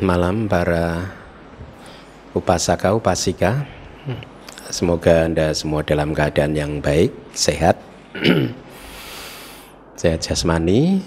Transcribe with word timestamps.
malam 0.00 0.44
para 0.44 1.12
upasaka 2.36 2.92
upasika. 2.92 3.64
Semoga 4.68 5.24
Anda 5.30 5.54
semua 5.54 5.86
dalam 5.86 6.10
keadaan 6.10 6.52
yang 6.58 6.82
baik, 6.82 7.14
sehat. 7.32 7.78
sehat 10.00 10.20
jasmani, 10.26 11.00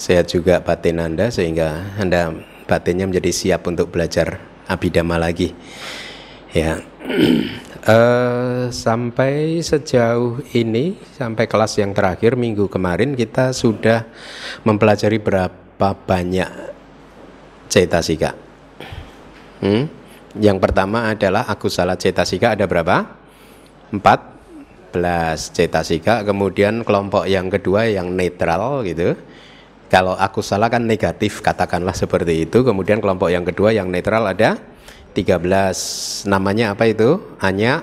sehat 0.00 0.32
juga 0.32 0.58
batin 0.64 0.98
Anda 0.98 1.28
sehingga 1.28 1.94
Anda 2.00 2.32
batinnya 2.64 3.06
menjadi 3.06 3.30
siap 3.30 3.68
untuk 3.68 3.92
belajar 3.92 4.40
abidama 4.66 5.20
lagi. 5.20 5.54
Ya. 6.50 6.82
Eh, 7.80 8.68
sampai 8.68 9.64
sejauh 9.64 10.44
ini 10.52 11.00
sampai 11.16 11.48
kelas 11.48 11.80
yang 11.80 11.96
terakhir 11.96 12.36
minggu 12.36 12.68
kemarin 12.68 13.16
kita 13.16 13.56
sudah 13.56 14.04
mempelajari 14.68 15.16
berapa 15.16 15.96
banyak 16.04 16.59
cetasika? 17.70 18.34
Hmm? 19.62 19.86
Yang 20.38 20.58
pertama 20.58 21.10
adalah 21.10 21.46
akusala 21.46 21.94
cetasika 21.94 22.58
ada 22.58 22.66
berapa? 22.66 23.06
14 23.90 25.54
cetasika. 25.54 26.22
Kemudian 26.26 26.82
kelompok 26.82 27.26
yang 27.30 27.50
kedua 27.50 27.86
yang 27.86 28.14
netral 28.14 28.82
gitu. 28.86 29.14
Kalau 29.90 30.14
akusala 30.14 30.70
kan 30.70 30.86
negatif 30.86 31.42
katakanlah 31.42 31.94
seperti 31.94 32.46
itu. 32.46 32.62
Kemudian 32.62 33.02
kelompok 33.02 33.30
yang 33.30 33.42
kedua 33.42 33.74
yang 33.74 33.90
netral 33.90 34.26
ada 34.26 34.58
13. 35.14 36.30
Namanya 36.30 36.78
apa 36.78 36.86
itu? 36.86 37.18
Hanya 37.42 37.82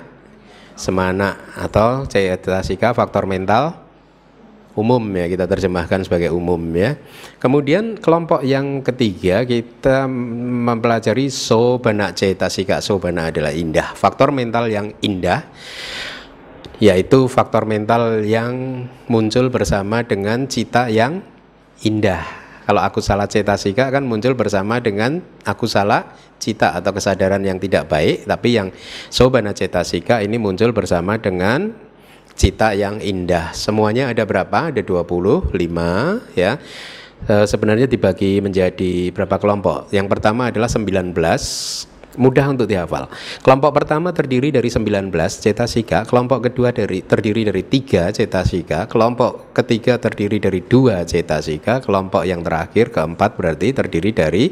semana 0.72 1.36
atau 1.58 2.08
cetasika 2.08 2.94
faktor 2.96 3.28
mental 3.28 3.87
umum 4.78 5.02
ya 5.18 5.26
kita 5.26 5.50
terjemahkan 5.50 6.06
sebagai 6.06 6.30
umum 6.30 6.62
ya. 6.70 6.94
Kemudian 7.42 7.98
kelompok 7.98 8.46
yang 8.46 8.86
ketiga 8.86 9.42
kita 9.42 10.06
mempelajari 10.06 11.26
sobana 11.26 12.14
cetasika. 12.14 12.78
Sobana 12.78 13.34
adalah 13.34 13.50
indah, 13.50 13.90
faktor 13.98 14.30
mental 14.30 14.70
yang 14.70 14.94
indah 15.02 15.42
yaitu 16.78 17.26
faktor 17.26 17.66
mental 17.66 18.22
yang 18.22 18.86
muncul 19.10 19.50
bersama 19.50 20.06
dengan 20.06 20.46
cita 20.46 20.86
yang 20.86 21.26
indah. 21.82 22.22
Kalau 22.68 22.84
aku 22.84 23.00
salah 23.02 23.26
cetasika 23.26 23.88
kan 23.88 24.04
muncul 24.04 24.36
bersama 24.38 24.78
dengan 24.78 25.24
aku 25.42 25.64
salah 25.64 26.14
cita 26.38 26.76
atau 26.76 26.94
kesadaran 26.94 27.42
yang 27.42 27.58
tidak 27.58 27.90
baik, 27.90 28.28
tapi 28.28 28.60
yang 28.60 28.68
sobana 29.10 29.50
cetasika 29.50 30.22
ini 30.22 30.38
muncul 30.38 30.70
bersama 30.70 31.18
dengan 31.18 31.87
cita 32.38 32.70
yang 32.72 33.02
indah. 33.02 33.50
Semuanya 33.50 34.14
ada 34.14 34.22
berapa? 34.22 34.70
Ada 34.70 34.80
25 34.86 35.50
ya. 36.38 36.62
E, 37.26 37.34
sebenarnya 37.50 37.90
dibagi 37.90 38.38
menjadi 38.38 39.10
berapa 39.10 39.42
kelompok? 39.42 39.90
Yang 39.90 40.06
pertama 40.06 40.54
adalah 40.54 40.70
19 40.70 41.18
mudah 42.18 42.46
untuk 42.50 42.66
dihafal. 42.66 43.06
Kelompok 43.42 43.70
pertama 43.74 44.10
terdiri 44.10 44.50
dari 44.50 44.66
19 44.70 45.10
cetasika, 45.38 46.06
kelompok 46.06 46.50
kedua 46.50 46.74
dari 46.74 47.02
terdiri 47.02 47.46
dari 47.46 47.62
tiga 47.66 48.10
cetasika, 48.10 48.90
kelompok 48.90 49.54
ketiga 49.54 49.98
terdiri 50.02 50.42
dari 50.42 50.62
dua 50.66 51.06
cetasika, 51.06 51.78
kelompok 51.82 52.26
yang 52.26 52.42
terakhir 52.42 52.90
keempat 52.90 53.38
berarti 53.38 53.70
terdiri 53.70 54.10
dari 54.10 54.44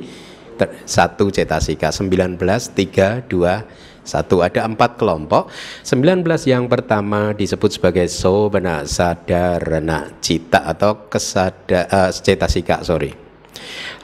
ter, 0.57 0.79
satu 0.87 1.29
cetasika, 1.29 1.91
19 1.91 2.39
3 2.39 3.27
2 3.27 3.96
satu 4.07 4.41
ada 4.41 4.63
empat 4.63 4.95
kelompok. 4.95 5.51
19 5.83 6.23
yang 6.47 6.71
pertama 6.71 7.35
disebut 7.35 7.77
sebagai 7.77 8.07
sobana 8.07 8.87
sadarana 8.87 10.15
cita 10.23 10.63
atau 10.63 11.11
kesada 11.11 11.91
uh, 11.91 12.11
cetasika 12.15 12.87
sorry. 12.87 13.11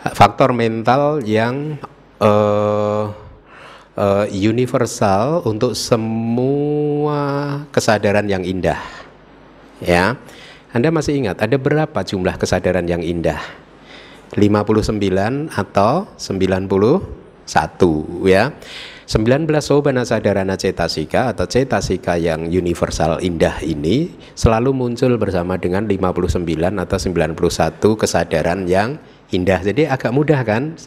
Faktor 0.03 0.51
mental 0.51 1.23
yang 1.23 1.79
uh, 2.19 3.15
universal 4.35 5.47
untuk 5.47 5.79
semua 5.79 7.23
kesadaran 7.71 8.27
yang 8.27 8.43
indah. 8.43 8.83
Ya 9.79 10.19
anda 10.73 10.89
masih 10.89 11.21
ingat 11.21 11.37
ada 11.37 11.61
berapa 11.61 12.01
jumlah 12.01 12.41
kesadaran 12.41 12.89
yang 12.89 13.05
indah? 13.05 13.37
59 14.33 15.53
atau 15.53 16.09
91 16.17 16.73
ya 18.25 18.57
19 19.11 19.51
sobana 19.59 20.07
sadarana 20.07 20.55
cetasika 20.55 21.35
atau 21.35 21.47
cetasika 21.51 22.15
yang 22.15 22.47
universal 22.47 23.19
indah 23.19 23.59
ini 23.67 24.15
selalu 24.39 24.71
muncul 24.71 25.19
bersama 25.19 25.59
dengan 25.59 25.91
59 25.91 26.47
atau 26.79 26.99
91 26.99 27.99
kesadaran 27.99 28.71
yang 28.71 29.03
indah. 29.35 29.59
Jadi 29.59 29.91
agak 29.91 30.15
mudah 30.15 30.41
kan? 30.47 30.79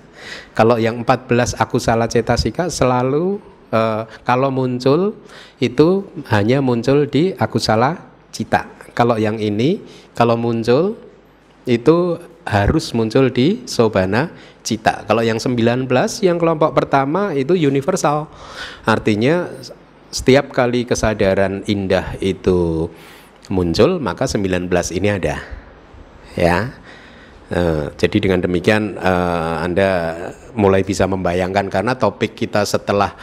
Kalau 0.56 0.80
yang 0.80 1.04
14 1.04 1.60
aku 1.60 1.76
salah 1.82 2.08
cetasika 2.08 2.72
selalu 2.72 3.44
uh, 3.76 4.08
kalau 4.24 4.48
muncul 4.48 5.18
itu 5.60 6.08
hanya 6.32 6.64
muncul 6.64 7.04
di 7.10 7.36
aku 7.36 7.60
salah 7.60 8.00
cita. 8.32 8.70
Kalau 8.96 9.20
yang 9.20 9.36
ini 9.44 9.84
kalau 10.16 10.40
muncul 10.40 10.96
itu 11.68 12.16
harus 12.46 12.94
muncul 12.94 13.34
di 13.34 13.66
sobana 13.66 14.30
cita. 14.62 15.02
Kalau 15.10 15.26
yang 15.26 15.42
19 15.42 15.90
yang 16.22 16.38
kelompok 16.38 16.78
pertama 16.78 17.34
itu 17.34 17.58
universal. 17.58 18.30
Artinya 18.86 19.50
setiap 20.14 20.54
kali 20.54 20.86
kesadaran 20.86 21.66
indah 21.66 22.16
itu 22.22 22.88
muncul 23.50 23.98
maka 23.98 24.30
19 24.30 24.70
ini 24.94 25.10
ada. 25.10 25.42
Ya. 26.38 26.78
Uh, 27.46 27.94
jadi 27.94 28.26
dengan 28.26 28.42
demikian 28.42 28.98
uh, 28.98 29.62
Anda 29.62 30.18
mulai 30.58 30.82
bisa 30.82 31.06
membayangkan 31.06 31.70
karena 31.70 31.94
topik 31.94 32.34
kita 32.34 32.66
setelah 32.66 33.14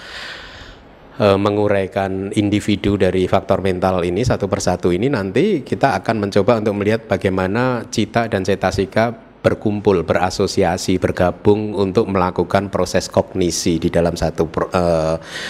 e, 1.23 1.27
menguraikan 1.39 2.35
individu 2.35 2.99
dari 2.99 3.31
faktor 3.31 3.63
mental 3.63 4.03
ini 4.03 4.27
satu 4.27 4.51
persatu 4.51 4.91
ini 4.91 5.07
nanti 5.07 5.63
kita 5.63 5.95
akan 6.03 6.27
mencoba 6.27 6.59
untuk 6.59 6.75
melihat 6.75 7.07
bagaimana 7.07 7.87
cita 7.87 8.27
dan 8.27 8.43
cetasika 8.43 9.31
berkumpul, 9.43 10.07
berasosiasi, 10.07 11.03
bergabung 11.03 11.75
untuk 11.75 12.07
melakukan 12.07 12.71
proses 12.71 13.11
kognisi 13.11 13.83
di 13.83 13.91
dalam 13.91 14.15
satu 14.15 14.47
e, 14.71 14.83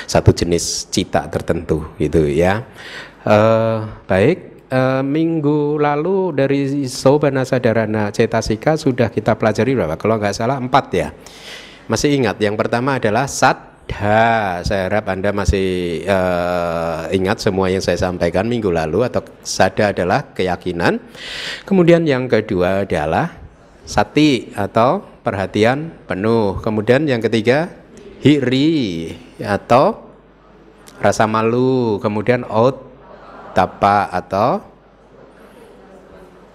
satu 0.08 0.30
jenis 0.32 0.88
cita 0.88 1.28
tertentu 1.28 1.92
gitu 2.00 2.24
ya. 2.24 2.64
E, 3.20 3.36
baik, 4.08 4.64
e, 4.72 4.80
minggu 5.04 5.76
lalu 5.76 6.32
dari 6.32 6.88
Sobana 6.88 7.44
Sadarana 7.44 8.08
Cetasika 8.08 8.80
sudah 8.80 9.12
kita 9.12 9.36
pelajari 9.36 9.76
berapa? 9.76 10.00
Kalau 10.00 10.16
nggak 10.16 10.34
salah 10.40 10.56
empat 10.56 10.86
ya. 10.96 11.12
Masih 11.84 12.16
ingat 12.16 12.40
yang 12.40 12.56
pertama 12.56 12.96
adalah 12.96 13.28
sat 13.28 13.71
Sada, 13.90 14.62
saya 14.62 14.87
harap 14.88 15.11
Anda 15.11 15.34
masih 15.34 16.02
uh, 16.06 17.11
ingat 17.11 17.43
semua 17.43 17.67
yang 17.67 17.82
saya 17.82 17.99
sampaikan 17.99 18.46
minggu 18.46 18.70
lalu 18.70 19.06
atau 19.06 19.23
sada 19.43 19.90
adalah 19.90 20.32
keyakinan. 20.32 21.02
Kemudian 21.67 22.06
yang 22.06 22.31
kedua 22.31 22.87
adalah 22.87 23.34
sati 23.82 24.55
atau 24.55 25.02
perhatian 25.23 25.93
penuh. 26.06 26.62
Kemudian 26.62 27.06
yang 27.11 27.20
ketiga 27.23 27.70
hiri 28.23 29.12
atau 29.43 30.08
rasa 31.02 31.26
malu. 31.26 31.99
Kemudian 31.99 32.46
out 32.49 32.82
tapa 33.52 34.08
atau 34.08 34.62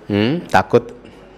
hmm, 0.09 0.50
takut 0.50 0.96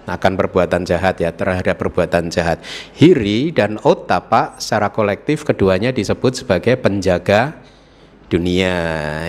akan 0.10 0.34
perbuatan 0.36 0.84
jahat 0.84 1.22
ya 1.22 1.30
terhadap 1.32 1.78
perbuatan 1.78 2.34
jahat. 2.34 2.60
Hiri 2.98 3.54
dan 3.54 3.78
otapa 3.86 4.58
secara 4.58 4.90
kolektif 4.90 5.46
keduanya 5.46 5.94
disebut 5.94 6.44
sebagai 6.44 6.76
penjaga 6.82 7.56
dunia 8.30 8.76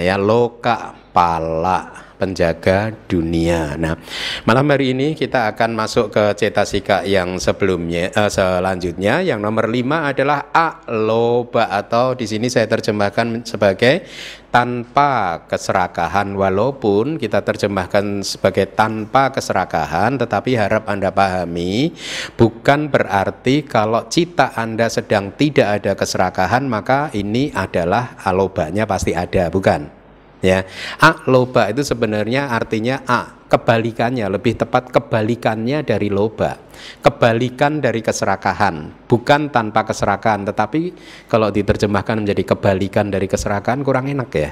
ya 0.01 0.21
loka 0.21 0.93
pala 1.13 2.10
penjaga 2.21 2.93
dunia. 3.09 3.81
Nah, 3.81 3.97
malam 4.45 4.69
hari 4.69 4.93
ini 4.93 5.17
kita 5.17 5.49
akan 5.57 5.73
masuk 5.73 6.13
ke 6.13 6.37
cetasika 6.37 7.09
yang 7.09 7.41
sebelumnya 7.41 8.13
uh, 8.13 8.29
selanjutnya. 8.29 9.25
Yang 9.25 9.41
nomor 9.41 9.73
lima 9.73 10.13
adalah 10.13 10.53
aloba 10.53 11.73
atau 11.73 12.13
di 12.13 12.29
sini 12.29 12.53
saya 12.53 12.69
terjemahkan 12.69 13.49
sebagai 13.49 14.05
tanpa 14.53 15.47
keserakahan. 15.49 16.37
Walaupun 16.37 17.17
kita 17.17 17.41
terjemahkan 17.41 18.21
sebagai 18.27 18.69
tanpa 18.75 19.33
keserakahan 19.33 20.19
tetapi 20.21 20.59
harap 20.59 20.85
Anda 20.91 21.15
pahami 21.15 21.95
bukan 22.35 22.91
berarti 22.91 23.65
kalau 23.65 24.11
cita 24.11 24.53
Anda 24.59 24.91
sedang 24.91 25.33
tidak 25.39 25.81
ada 25.81 25.93
keserakahan 25.95 26.67
maka 26.67 27.09
ini 27.15 27.55
adalah 27.55 28.19
alobanya 28.27 28.85
pasti 28.85 29.15
ada 29.15 29.49
bukan 29.49 30.00
ya 30.41 30.65
a 31.01 31.25
loba 31.29 31.69
itu 31.69 31.85
sebenarnya 31.85 32.53
artinya 32.53 33.05
a 33.05 33.41
kebalikannya 33.51 34.31
lebih 34.31 34.63
tepat 34.63 34.95
kebalikannya 34.95 35.83
dari 35.83 36.07
loba. 36.07 36.55
Kebalikan 37.03 37.83
dari 37.83 38.01
keserakahan 38.01 39.05
bukan 39.11 39.51
tanpa 39.51 39.83
keserakahan 39.85 40.47
tetapi 40.47 40.95
kalau 41.27 41.51
diterjemahkan 41.51 42.23
menjadi 42.23 42.55
kebalikan 42.55 43.11
dari 43.11 43.27
keserakahan 43.27 43.83
kurang 43.83 44.07
enak 44.07 44.31
ya. 44.33 44.51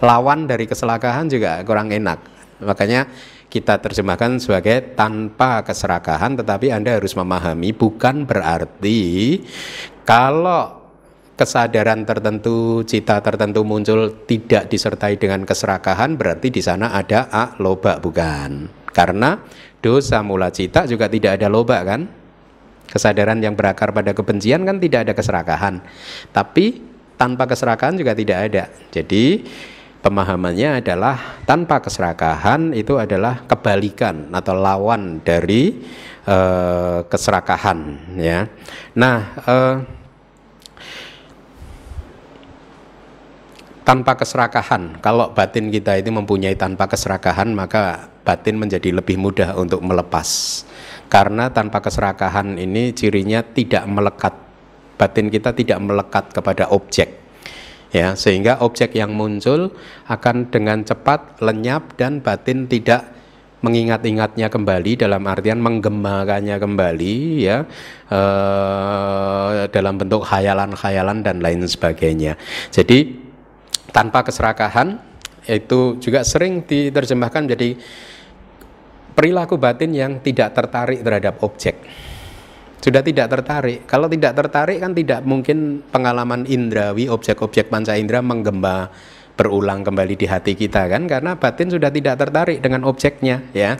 Lawan 0.00 0.48
dari 0.48 0.64
keserakahan 0.64 1.28
juga 1.28 1.60
kurang 1.62 1.92
enak. 1.92 2.18
Makanya 2.64 3.06
kita 3.48 3.80
terjemahkan 3.80 4.40
sebagai 4.40 4.96
tanpa 4.96 5.64
keserakahan 5.64 6.36
tetapi 6.36 6.72
Anda 6.72 6.96
harus 7.00 7.16
memahami 7.16 7.72
bukan 7.72 8.28
berarti 8.28 9.40
kalau 10.04 10.77
kesadaran 11.38 12.02
tertentu, 12.02 12.82
cita 12.82 13.22
tertentu 13.22 13.62
muncul 13.62 14.26
tidak 14.26 14.66
disertai 14.66 15.14
dengan 15.14 15.46
keserakahan 15.46 16.18
berarti 16.18 16.50
di 16.50 16.58
sana 16.58 16.90
ada 16.90 17.30
a 17.30 17.54
loba 17.62 18.02
bukan. 18.02 18.66
Karena 18.90 19.38
dosa 19.78 20.18
mula 20.26 20.50
cita 20.50 20.82
juga 20.90 21.06
tidak 21.06 21.38
ada 21.38 21.46
loba 21.46 21.78
kan? 21.86 22.10
Kesadaran 22.90 23.38
yang 23.38 23.54
berakar 23.54 23.94
pada 23.94 24.10
kebencian 24.10 24.66
kan 24.66 24.82
tidak 24.82 25.06
ada 25.06 25.12
keserakahan. 25.14 25.78
Tapi 26.34 26.82
tanpa 27.14 27.46
keserakahan 27.46 27.94
juga 27.94 28.18
tidak 28.18 28.38
ada. 28.50 28.64
Jadi 28.90 29.46
pemahamannya 30.02 30.82
adalah 30.82 31.38
tanpa 31.46 31.78
keserakahan 31.78 32.74
itu 32.74 32.98
adalah 32.98 33.46
kebalikan 33.46 34.34
atau 34.34 34.58
lawan 34.58 35.22
dari 35.22 35.78
uh, 36.26 37.06
keserakahan 37.06 37.78
ya. 38.18 38.48
Nah, 38.98 39.16
uh, 39.46 39.76
tanpa 43.88 44.20
keserakahan. 44.20 45.00
Kalau 45.00 45.32
batin 45.32 45.72
kita 45.72 45.96
itu 45.96 46.12
mempunyai 46.12 46.52
tanpa 46.52 46.84
keserakahan, 46.84 47.48
maka 47.56 48.12
batin 48.20 48.60
menjadi 48.60 48.92
lebih 48.92 49.16
mudah 49.16 49.56
untuk 49.56 49.80
melepas. 49.80 50.28
Karena 51.08 51.48
tanpa 51.48 51.80
keserakahan 51.80 52.60
ini 52.60 52.92
cirinya 52.92 53.40
tidak 53.40 53.88
melekat. 53.88 54.36
Batin 55.00 55.32
kita 55.32 55.56
tidak 55.56 55.80
melekat 55.80 56.36
kepada 56.36 56.68
objek. 56.68 57.16
Ya, 57.88 58.12
sehingga 58.12 58.60
objek 58.60 58.92
yang 58.92 59.16
muncul 59.16 59.72
akan 60.04 60.52
dengan 60.52 60.84
cepat 60.84 61.40
lenyap 61.40 61.96
dan 61.96 62.20
batin 62.20 62.68
tidak 62.68 63.08
mengingat-ingatnya 63.64 64.52
kembali 64.52 65.00
dalam 65.00 65.24
artian 65.24 65.58
menggemakannya 65.58 66.60
kembali 66.60 67.14
ya 67.42 67.64
eh, 68.12 69.66
dalam 69.72 69.96
bentuk 69.96 70.28
khayalan-khayalan 70.28 71.24
dan 71.24 71.40
lain 71.40 71.64
sebagainya. 71.64 72.36
Jadi 72.68 73.27
tanpa 73.90 74.22
keserakahan 74.24 75.00
itu 75.48 75.96
juga 75.96 76.20
sering 76.22 76.68
diterjemahkan 76.68 77.48
menjadi 77.48 77.80
perilaku 79.16 79.56
batin 79.56 79.96
yang 79.96 80.20
tidak 80.20 80.52
tertarik 80.54 81.00
terhadap 81.00 81.40
objek. 81.40 81.80
Sudah 82.78 83.02
tidak 83.02 83.26
tertarik. 83.26 83.82
Kalau 83.90 84.06
tidak 84.06 84.38
tertarik 84.38 84.78
kan 84.78 84.94
tidak 84.94 85.26
mungkin 85.26 85.82
pengalaman 85.90 86.46
indrawi 86.46 87.10
objek-objek 87.10 87.66
panca 87.66 87.98
indera 87.98 88.22
menggema 88.22 88.86
berulang 89.34 89.82
kembali 89.82 90.14
di 90.18 90.26
hati 90.26 90.58
kita 90.58 90.90
kan 90.90 91.06
karena 91.06 91.38
batin 91.38 91.70
sudah 91.70 91.90
tidak 91.90 92.18
tertarik 92.18 92.62
dengan 92.62 92.86
objeknya 92.86 93.42
ya. 93.50 93.74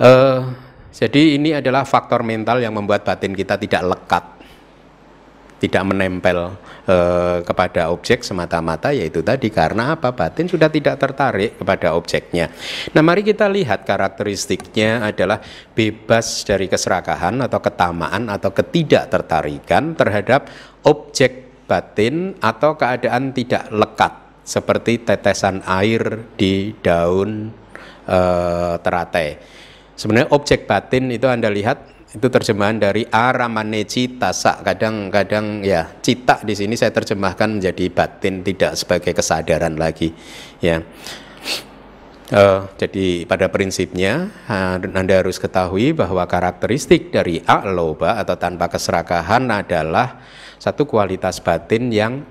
Uh, 0.00 0.50
jadi 0.90 1.38
ini 1.38 1.54
adalah 1.54 1.86
faktor 1.86 2.26
mental 2.26 2.58
yang 2.58 2.74
membuat 2.74 3.06
batin 3.06 3.30
kita 3.30 3.54
tidak 3.60 3.82
lekat 3.86 4.39
tidak 5.60 5.84
menempel 5.84 6.56
e, 6.88 6.96
kepada 7.44 7.92
objek 7.92 8.24
semata-mata 8.24 8.96
yaitu 8.96 9.20
tadi 9.20 9.52
karena 9.52 9.94
apa 9.94 10.16
batin 10.16 10.48
sudah 10.48 10.72
tidak 10.72 10.96
tertarik 10.96 11.60
kepada 11.60 11.92
objeknya. 11.92 12.48
Nah, 12.96 13.04
mari 13.04 13.20
kita 13.20 13.44
lihat 13.52 13.84
karakteristiknya 13.84 15.04
adalah 15.04 15.44
bebas 15.76 16.48
dari 16.48 16.66
keserakahan 16.66 17.44
atau 17.44 17.60
ketamaan 17.60 18.32
atau 18.32 18.50
ketidaktertarikan 18.56 19.92
terhadap 19.92 20.48
objek 20.88 21.52
batin 21.68 22.34
atau 22.40 22.74
keadaan 22.74 23.36
tidak 23.36 23.68
lekat 23.70 24.12
seperti 24.42 25.04
tetesan 25.04 25.62
air 25.68 26.24
di 26.34 26.72
daun 26.80 27.52
e, 28.08 28.18
teratai. 28.80 29.28
Sebenarnya 29.94 30.32
objek 30.32 30.64
batin 30.64 31.12
itu 31.12 31.28
Anda 31.28 31.52
lihat 31.52 31.99
itu 32.10 32.26
terjemahan 32.26 32.74
dari 32.74 33.06
aramane 33.06 33.86
cita 33.86 34.34
sak 34.34 34.66
kadang-kadang 34.66 35.62
ya 35.62 35.86
cita 36.02 36.42
di 36.42 36.58
sini 36.58 36.74
saya 36.74 36.90
terjemahkan 36.90 37.62
menjadi 37.62 37.86
batin 37.86 38.42
tidak 38.42 38.74
sebagai 38.74 39.14
kesadaran 39.14 39.78
lagi 39.78 40.10
ya 40.58 40.82
uh, 42.34 42.66
jadi 42.74 43.30
pada 43.30 43.46
prinsipnya 43.46 44.26
uh, 44.50 44.82
anda 44.82 45.22
harus 45.22 45.38
ketahui 45.38 45.94
bahwa 45.94 46.26
karakteristik 46.26 47.14
dari 47.14 47.46
aloba 47.46 48.18
atau 48.18 48.34
tanpa 48.34 48.66
keserakahan 48.66 49.46
adalah 49.46 50.18
satu 50.58 50.90
kualitas 50.90 51.38
batin 51.38 51.94
yang 51.94 52.26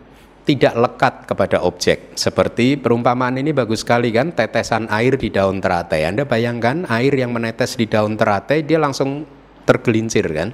tidak 0.50 0.74
lekat 0.74 1.16
kepada 1.30 1.62
objek. 1.62 2.18
Seperti 2.18 2.74
perumpamaan 2.74 3.38
ini 3.38 3.54
bagus 3.54 3.86
sekali 3.86 4.10
kan, 4.10 4.34
tetesan 4.34 4.90
air 4.90 5.14
di 5.14 5.30
daun 5.30 5.62
teratai. 5.62 6.10
Anda 6.10 6.26
bayangkan 6.26 6.90
air 6.90 7.14
yang 7.14 7.30
menetes 7.30 7.78
di 7.78 7.86
daun 7.86 8.18
teratai, 8.18 8.66
dia 8.66 8.82
langsung 8.82 9.30
tergelincir 9.70 10.26
kan? 10.34 10.50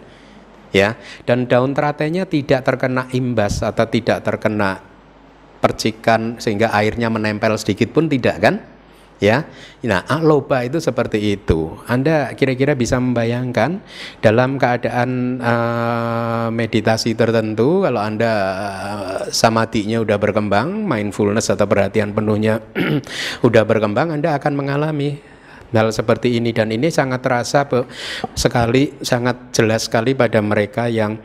Ya 0.75 0.99
dan 1.23 1.47
daun 1.47 1.71
teratainya 1.71 2.27
tidak 2.27 2.67
terkena 2.67 3.07
imbas 3.15 3.63
atau 3.63 3.87
tidak 3.87 4.27
terkena 4.27 4.83
percikan 5.63 6.35
sehingga 6.35 6.75
airnya 6.75 7.07
menempel 7.07 7.55
sedikit 7.55 7.95
pun 7.95 8.11
tidak 8.11 8.43
kan? 8.43 8.55
Ya 9.23 9.47
nah 9.79 10.03
aloba 10.11 10.67
itu 10.67 10.83
seperti 10.83 11.39
itu. 11.39 11.79
Anda 11.87 12.35
kira-kira 12.35 12.75
bisa 12.75 12.99
membayangkan 12.99 13.79
dalam 14.19 14.59
keadaan 14.59 15.39
uh, 15.39 16.51
meditasi 16.51 17.15
tertentu 17.15 17.87
kalau 17.87 18.03
anda 18.03 18.33
uh, 18.35 19.19
samadinya 19.31 20.03
udah 20.03 20.19
berkembang 20.19 20.83
mindfulness 20.83 21.47
atau 21.47 21.63
perhatian 21.63 22.11
penuhnya 22.11 22.59
udah 23.47 23.63
berkembang 23.63 24.11
anda 24.11 24.35
akan 24.35 24.59
mengalami 24.59 25.34
hal 25.75 25.91
seperti 25.91 26.39
ini 26.39 26.55
dan 26.55 26.71
ini 26.71 26.87
sangat 26.87 27.21
terasa 27.21 27.67
sekali 28.33 28.95
sangat 29.03 29.51
jelas 29.51 29.85
sekali 29.91 30.15
pada 30.15 30.39
mereka 30.39 30.87
yang 30.87 31.19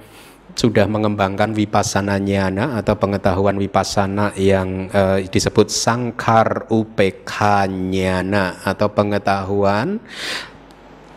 sudah 0.59 0.87
mengembangkan 0.91 1.55
vipassana 1.55 2.19
nyana 2.19 2.79
atau 2.83 2.99
pengetahuan 2.99 3.55
vipassana 3.55 4.35
yang 4.35 4.91
uh, 4.91 5.23
disebut 5.23 5.71
sangkar 5.71 6.67
upekha 6.69 7.71
nyana 7.71 8.59
atau 8.67 8.91
pengetahuan 8.91 10.03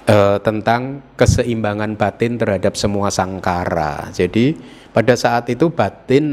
uh, 0.06 0.38
tentang 0.38 1.02
keseimbangan 1.18 1.98
batin 1.98 2.38
terhadap 2.38 2.78
semua 2.78 3.10
sangkara. 3.10 4.14
Jadi 4.14 4.58
pada 4.94 5.18
saat 5.18 5.50
itu 5.50 5.74
batin 5.74 6.26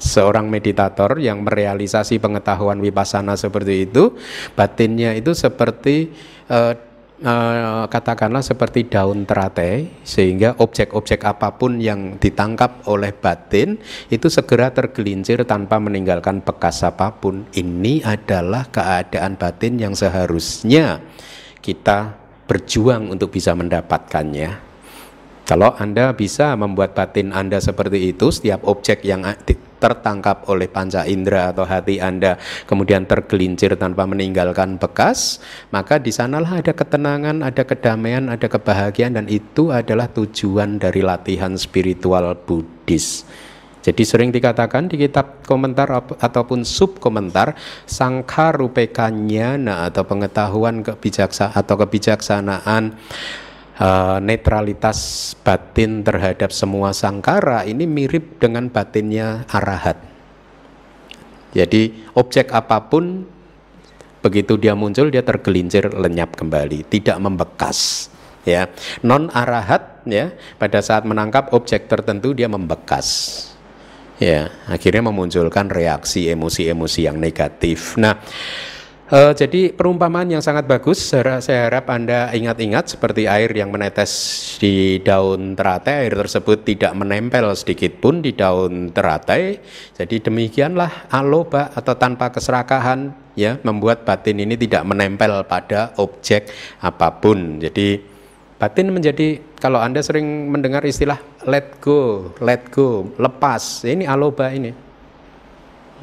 seorang 0.00 0.48
meditator 0.48 1.20
yang 1.20 1.44
merealisasi 1.44 2.18
pengetahuan 2.18 2.80
vipassana 2.80 3.36
seperti 3.36 3.86
itu, 3.86 4.16
batinnya 4.56 5.12
itu 5.12 5.36
seperti 5.36 6.10
uh, 6.48 6.74
katakanlah 7.92 8.40
seperti 8.40 8.88
daun 8.88 9.28
teratai 9.28 9.92
sehingga 10.08 10.56
objek-objek 10.56 11.20
apa 11.28 11.52
pun 11.52 11.76
yang 11.76 12.16
ditangkap 12.16 12.88
oleh 12.88 13.12
batin 13.12 13.76
itu 14.08 14.32
segera 14.32 14.72
tergelincir 14.72 15.44
tanpa 15.44 15.76
meninggalkan 15.76 16.40
bekas 16.40 16.80
apa 16.80 17.12
pun. 17.12 17.44
Ini 17.52 18.00
adalah 18.08 18.72
keadaan 18.72 19.36
batin 19.36 19.76
yang 19.76 19.92
seharusnya 19.92 21.04
kita 21.60 22.16
berjuang 22.48 23.12
untuk 23.12 23.36
bisa 23.36 23.52
mendapatkannya. 23.52 24.72
Kalau 25.44 25.74
Anda 25.76 26.14
bisa 26.14 26.54
membuat 26.56 26.94
batin 26.96 27.34
Anda 27.34 27.60
seperti 27.60 28.14
itu, 28.14 28.30
setiap 28.32 28.64
objek 28.64 29.02
yang 29.02 29.26
tertangkap 29.80 30.46
oleh 30.52 30.68
panca 30.68 31.08
indera 31.08 31.50
atau 31.50 31.64
hati 31.64 31.98
Anda 31.98 32.36
kemudian 32.68 33.08
tergelincir 33.08 33.74
tanpa 33.80 34.04
meninggalkan 34.04 34.76
bekas, 34.76 35.40
maka 35.72 35.96
di 35.96 36.12
sanalah 36.12 36.60
ada 36.60 36.76
ketenangan, 36.76 37.40
ada 37.40 37.64
kedamaian, 37.64 38.28
ada 38.28 38.46
kebahagiaan 38.46 39.16
dan 39.16 39.26
itu 39.26 39.72
adalah 39.72 40.06
tujuan 40.12 40.76
dari 40.76 41.00
latihan 41.00 41.56
spiritual 41.56 42.36
Buddhis. 42.44 43.24
Jadi 43.80 44.04
sering 44.04 44.28
dikatakan 44.28 44.92
di 44.92 45.00
kitab 45.00 45.40
komentar 45.48 45.88
ataupun 46.20 46.68
sub 46.68 47.00
komentar 47.00 47.56
sangka 47.88 48.52
rupekanya 48.52 49.56
nah 49.56 49.88
atau 49.88 50.04
pengetahuan 50.04 50.84
kebijaksanaan 50.84 51.56
atau 51.56 51.74
kebijaksanaan 51.80 52.92
uh, 53.80 54.18
netralitas 54.20 55.32
batin 55.40 56.04
terhadap 56.04 56.52
semua 56.52 56.92
sangkara 56.92 57.64
ini 57.64 57.88
mirip 57.88 58.38
dengan 58.38 58.68
batinnya 58.68 59.48
arahat. 59.48 59.96
Jadi 61.50 62.06
objek 62.14 62.54
apa 62.54 62.78
pun 62.86 63.26
begitu 64.20 64.54
dia 64.60 64.76
muncul 64.78 65.10
dia 65.10 65.24
tergelincir 65.24 65.90
lenyap 65.90 66.38
kembali, 66.38 66.86
tidak 66.86 67.18
membekas 67.18 68.06
ya. 68.46 68.70
Non 69.02 69.32
arahat 69.32 70.06
ya 70.06 70.30
pada 70.60 70.78
saat 70.78 71.02
menangkap 71.02 71.50
objek 71.50 71.90
tertentu 71.90 72.36
dia 72.36 72.46
membekas 72.46 73.50
ya 74.20 74.52
akhirnya 74.68 75.10
memunculkan 75.10 75.72
reaksi 75.72 76.28
emosi-emosi 76.30 77.00
yang 77.08 77.16
negatif. 77.18 77.96
Nah, 77.96 78.20
uh, 79.10 79.32
jadi 79.34 79.74
perumpamaan 79.74 80.30
yang 80.30 80.40
sangat 80.40 80.64
bagus. 80.70 81.02
Saya 81.12 81.68
harap 81.68 81.90
anda 81.90 82.30
ingat-ingat 82.30 82.96
seperti 82.96 83.26
air 83.26 83.50
yang 83.52 83.68
menetes 83.68 84.10
di 84.62 85.02
daun 85.02 85.58
teratai, 85.58 86.06
air 86.06 86.14
tersebut 86.14 86.64
tidak 86.64 86.94
menempel 86.96 87.50
sedikit 87.58 87.98
pun 87.98 88.22
di 88.22 88.32
daun 88.32 88.94
teratai. 88.94 89.60
Jadi 89.98 90.22
demikianlah 90.22 91.10
aloba 91.12 91.74
atau 91.74 91.98
tanpa 91.98 92.32
keserakahan 92.32 93.12
ya 93.36 93.60
membuat 93.66 94.06
batin 94.06 94.40
ini 94.40 94.56
tidak 94.56 94.86
menempel 94.86 95.44
pada 95.44 95.92
objek 95.98 96.48
apa 96.80 97.20
pun. 97.20 97.60
Jadi 97.60 98.10
Batin 98.60 98.92
menjadi 98.92 99.40
kalau 99.56 99.80
Anda 99.80 100.04
sering 100.04 100.52
mendengar 100.52 100.84
istilah 100.84 101.16
let 101.48 101.80
go, 101.80 102.28
let 102.44 102.68
go, 102.68 103.08
lepas. 103.16 103.88
Ini 103.88 104.04
aloba 104.04 104.52
ini. 104.52 104.68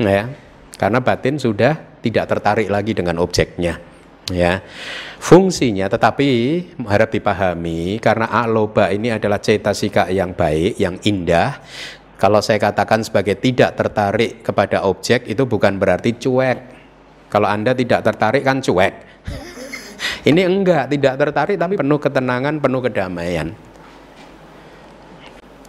Ya. 0.01 0.25
Karena 0.73 0.97
batin 0.97 1.37
sudah 1.37 1.97
tidak 2.07 2.25
tertarik 2.31 2.71
lagi 2.71 2.95
dengan 2.95 3.19
objeknya. 3.19 3.77
Ya. 4.27 4.59
Fungsinya 5.17 5.87
tetapi 5.87 6.29
harap 6.83 7.09
dipahami 7.09 7.97
karena 8.03 8.27
aloba 8.27 8.91
ini 8.91 9.15
adalah 9.15 9.39
cetasika 9.39 10.11
yang 10.11 10.35
baik, 10.35 10.75
yang 10.77 10.99
indah. 11.07 11.63
Kalau 12.17 12.41
saya 12.41 12.57
katakan 12.57 13.05
sebagai 13.05 13.37
tidak 13.37 13.77
tertarik 13.77 14.41
kepada 14.41 14.83
objek 14.89 15.29
itu 15.29 15.45
bukan 15.45 15.77
berarti 15.77 16.17
cuek. 16.17 16.59
Kalau 17.29 17.45
Anda 17.45 17.77
tidak 17.77 18.01
tertarik 18.01 18.41
kan 18.41 18.57
cuek. 18.63 18.93
Ini 20.29 20.41
enggak, 20.47 20.89
tidak 20.89 21.13
tertarik 21.19 21.57
tapi 21.59 21.77
penuh 21.77 21.99
ketenangan, 22.01 22.57
penuh 22.57 22.81
kedamaian. 22.81 23.47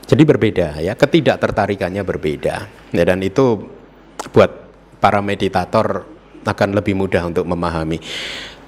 Jadi 0.09 0.23
berbeda 0.25 0.81
ya, 0.81 0.97
ketidaktertarikannya 0.97 2.01
berbeda. 2.01 2.55
Ya, 2.97 3.05
dan 3.05 3.21
itu 3.21 3.69
buat 4.33 4.51
para 5.05 5.21
meditator 5.21 6.09
akan 6.45 6.69
lebih 6.77 6.95
mudah 6.95 7.27
untuk 7.27 7.47
memahami. 7.47 7.99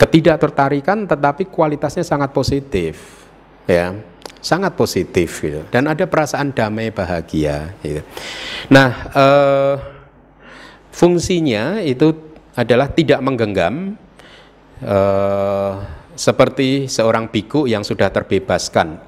Ketidaktertarikan 0.00 1.04
tetapi 1.04 1.46
kualitasnya 1.50 2.02
sangat 2.06 2.32
positif. 2.32 3.20
Ya, 3.68 3.94
sangat 4.40 4.74
positif 4.74 5.44
gitu. 5.44 5.62
Dan 5.68 5.86
ada 5.86 6.08
perasaan 6.08 6.50
damai 6.50 6.90
bahagia 6.90 7.76
gitu. 7.84 8.02
Nah, 8.72 8.90
eh, 9.12 9.74
fungsinya 10.90 11.78
itu 11.84 12.30
adalah 12.58 12.90
tidak 12.90 13.22
menggenggam 13.22 13.94
uh, 14.84 15.72
seperti 16.18 16.90
seorang 16.90 17.30
biku 17.30 17.64
yang 17.64 17.86
sudah 17.86 18.12
terbebaskan 18.12 19.00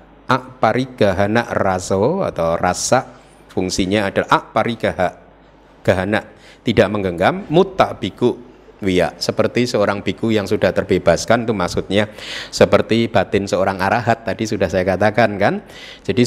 parigahana 0.62 1.44
raso 1.52 2.24
atau 2.24 2.56
rasa 2.56 3.04
fungsinya 3.52 4.08
adalah 4.08 4.48
parigaha 4.48 5.08
gahana 5.84 6.24
tidak 6.64 6.88
menggenggam 6.88 7.44
muta 7.52 7.92
biku 7.92 8.51
wia. 8.82 9.14
Seperti 9.16 9.64
seorang 9.64 10.02
biku 10.02 10.34
yang 10.34 10.44
sudah 10.44 10.74
terbebaskan 10.74 11.46
itu 11.46 11.54
maksudnya 11.54 12.10
seperti 12.50 13.06
batin 13.08 13.46
seorang 13.46 13.78
arahat 13.78 14.26
tadi 14.26 14.44
sudah 14.44 14.66
saya 14.66 14.82
katakan 14.84 15.38
kan? 15.38 15.54
Jadi 16.02 16.26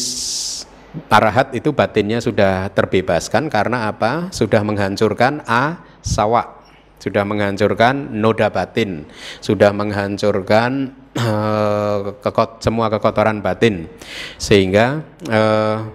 arahat 1.12 1.52
itu 1.52 1.76
batinnya 1.76 2.24
sudah 2.24 2.72
terbebaskan 2.72 3.52
karena 3.52 3.92
apa? 3.92 4.32
Sudah 4.32 4.64
menghancurkan 4.64 5.44
a 5.46 5.84
sawa. 6.00 6.64
Sudah 6.96 7.28
menghancurkan 7.28 8.18
noda 8.18 8.50
batin, 8.50 9.06
sudah 9.38 9.70
menghancurkan 9.76 10.96
uh, 11.14 12.18
kekot, 12.24 12.64
semua 12.64 12.90
kekotoran 12.90 13.46
batin, 13.46 13.86
sehingga 14.42 15.04
uh, 15.30 15.86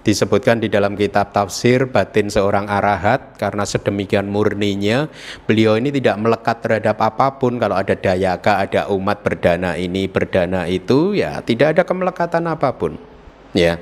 disebutkan 0.00 0.64
di 0.64 0.72
dalam 0.72 0.96
kitab 0.96 1.36
tafsir 1.36 1.84
batin 1.84 2.32
seorang 2.32 2.64
arahat 2.72 3.36
karena 3.36 3.68
sedemikian 3.68 4.24
murninya 4.32 5.12
beliau 5.44 5.76
ini 5.76 5.92
tidak 5.92 6.16
melekat 6.16 6.56
terhadap 6.64 6.96
apa 7.04 7.36
pun. 7.36 7.60
Kalau 7.60 7.76
ada 7.76 7.92
dayaka 7.92 8.64
ada 8.64 8.88
umat 8.88 9.20
berdana 9.20 9.76
ini 9.76 10.08
berdana 10.08 10.64
itu 10.64 11.12
ya 11.12 11.44
tidak 11.44 11.76
ada 11.76 11.82
kemelekatan 11.84 12.48
apa 12.48 12.72
pun 12.72 12.96
ya. 13.52 13.76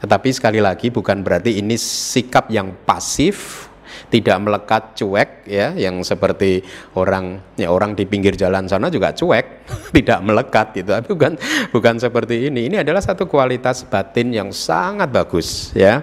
Tetapi 0.00 0.28
sekali 0.32 0.58
lagi 0.64 0.88
bukan 0.88 1.20
berarti 1.20 1.60
ini 1.60 1.76
sikap 1.76 2.48
yang 2.48 2.72
pasif 2.88 3.69
tidak 4.10 4.36
melekat 4.42 4.98
cuek 4.98 5.46
ya 5.46 5.72
yang 5.78 6.02
seperti 6.02 6.60
orang 6.98 7.38
ya 7.54 7.70
orang 7.70 7.94
di 7.94 8.04
pinggir 8.04 8.34
jalan 8.34 8.66
sana 8.66 8.90
juga 8.90 9.14
cuek 9.14 9.46
tidak 9.96 10.20
melekat 10.26 10.66
gitu. 10.74 10.90
Tapi 10.90 11.08
bukan 11.14 11.32
bukan 11.70 11.94
seperti 11.96 12.50
ini. 12.50 12.66
Ini 12.66 12.82
adalah 12.82 13.00
satu 13.00 13.30
kualitas 13.30 13.86
batin 13.86 14.34
yang 14.34 14.50
sangat 14.50 15.08
bagus 15.08 15.70
ya 15.72 16.02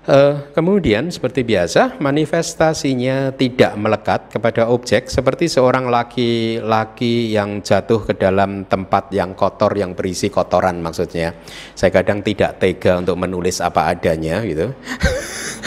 Uh, 0.00 0.48
kemudian 0.56 1.12
seperti 1.12 1.44
biasa 1.44 2.00
manifestasinya 2.00 3.36
tidak 3.36 3.76
melekat 3.76 4.32
kepada 4.32 4.64
objek 4.72 5.12
seperti 5.12 5.44
seorang 5.44 5.92
laki-laki 5.92 7.36
yang 7.36 7.60
jatuh 7.60 8.08
ke 8.08 8.16
dalam 8.16 8.64
tempat 8.64 9.12
yang 9.12 9.36
kotor 9.36 9.76
yang 9.76 9.92
berisi 9.92 10.32
kotoran 10.32 10.80
maksudnya. 10.80 11.36
Saya 11.76 11.92
kadang 11.92 12.24
tidak 12.24 12.56
tega 12.56 12.96
untuk 12.96 13.20
menulis 13.20 13.60
apa 13.60 13.92
adanya 13.92 14.40
gitu. 14.40 14.72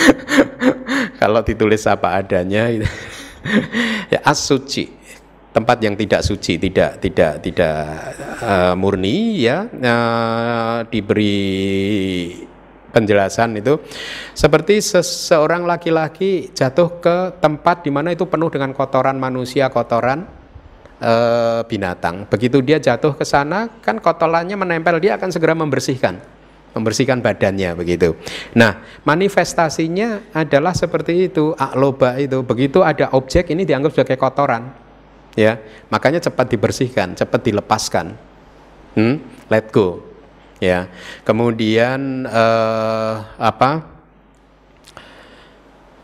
Kalau 1.21 1.45
ditulis 1.45 1.85
apa 1.85 2.17
adanya 2.17 2.73
itu 2.73 2.89
ya 4.09 4.17
asuci 4.25 4.89
tempat 5.53 5.77
yang 5.85 5.93
tidak 5.93 6.25
suci, 6.25 6.57
tidak 6.57 6.97
tidak 6.97 7.37
tidak 7.45 7.85
uh, 8.41 8.73
murni 8.73 9.45
ya 9.45 9.69
uh, 9.69 10.81
diberi 10.89 12.49
penjelasan 12.93 13.57
itu 13.57 13.81
seperti 14.38 14.77
seseorang 14.77 15.65
laki-laki 15.65 16.53
jatuh 16.53 17.01
ke 17.01 17.41
tempat 17.41 17.81
di 17.81 17.89
mana 17.89 18.13
itu 18.13 18.29
penuh 18.29 18.53
dengan 18.53 18.71
kotoran 18.71 19.17
manusia, 19.17 19.67
kotoran 19.73 20.29
e, 21.01 21.13
binatang. 21.65 22.29
Begitu 22.29 22.62
dia 22.62 22.77
jatuh 22.77 23.17
ke 23.17 23.25
sana, 23.25 23.67
kan 23.81 23.97
kotorannya 23.97 24.53
menempel, 24.53 25.01
dia 25.01 25.17
akan 25.17 25.33
segera 25.33 25.57
membersihkan 25.57 26.21
membersihkan 26.73 27.21
badannya 27.21 27.77
begitu. 27.77 28.17
Nah, 28.57 28.81
manifestasinya 29.05 30.33
adalah 30.33 30.73
seperti 30.73 31.29
itu, 31.29 31.53
akloba 31.53 32.17
itu. 32.17 32.41
Begitu 32.41 32.81
ada 32.81 33.13
objek 33.13 33.53
ini 33.53 33.62
dianggap 33.62 33.93
sebagai 33.93 34.17
kotoran. 34.17 34.73
Ya, 35.38 35.62
makanya 35.93 36.21
cepat 36.21 36.50
dibersihkan, 36.50 37.13
cepat 37.13 37.41
dilepaskan. 37.45 38.17
Hmm? 38.97 39.21
Let 39.50 39.69
go. 39.69 40.12
Ya. 40.63 40.88
Kemudian 41.27 42.24
eh, 42.24 43.15
apa? 43.36 43.84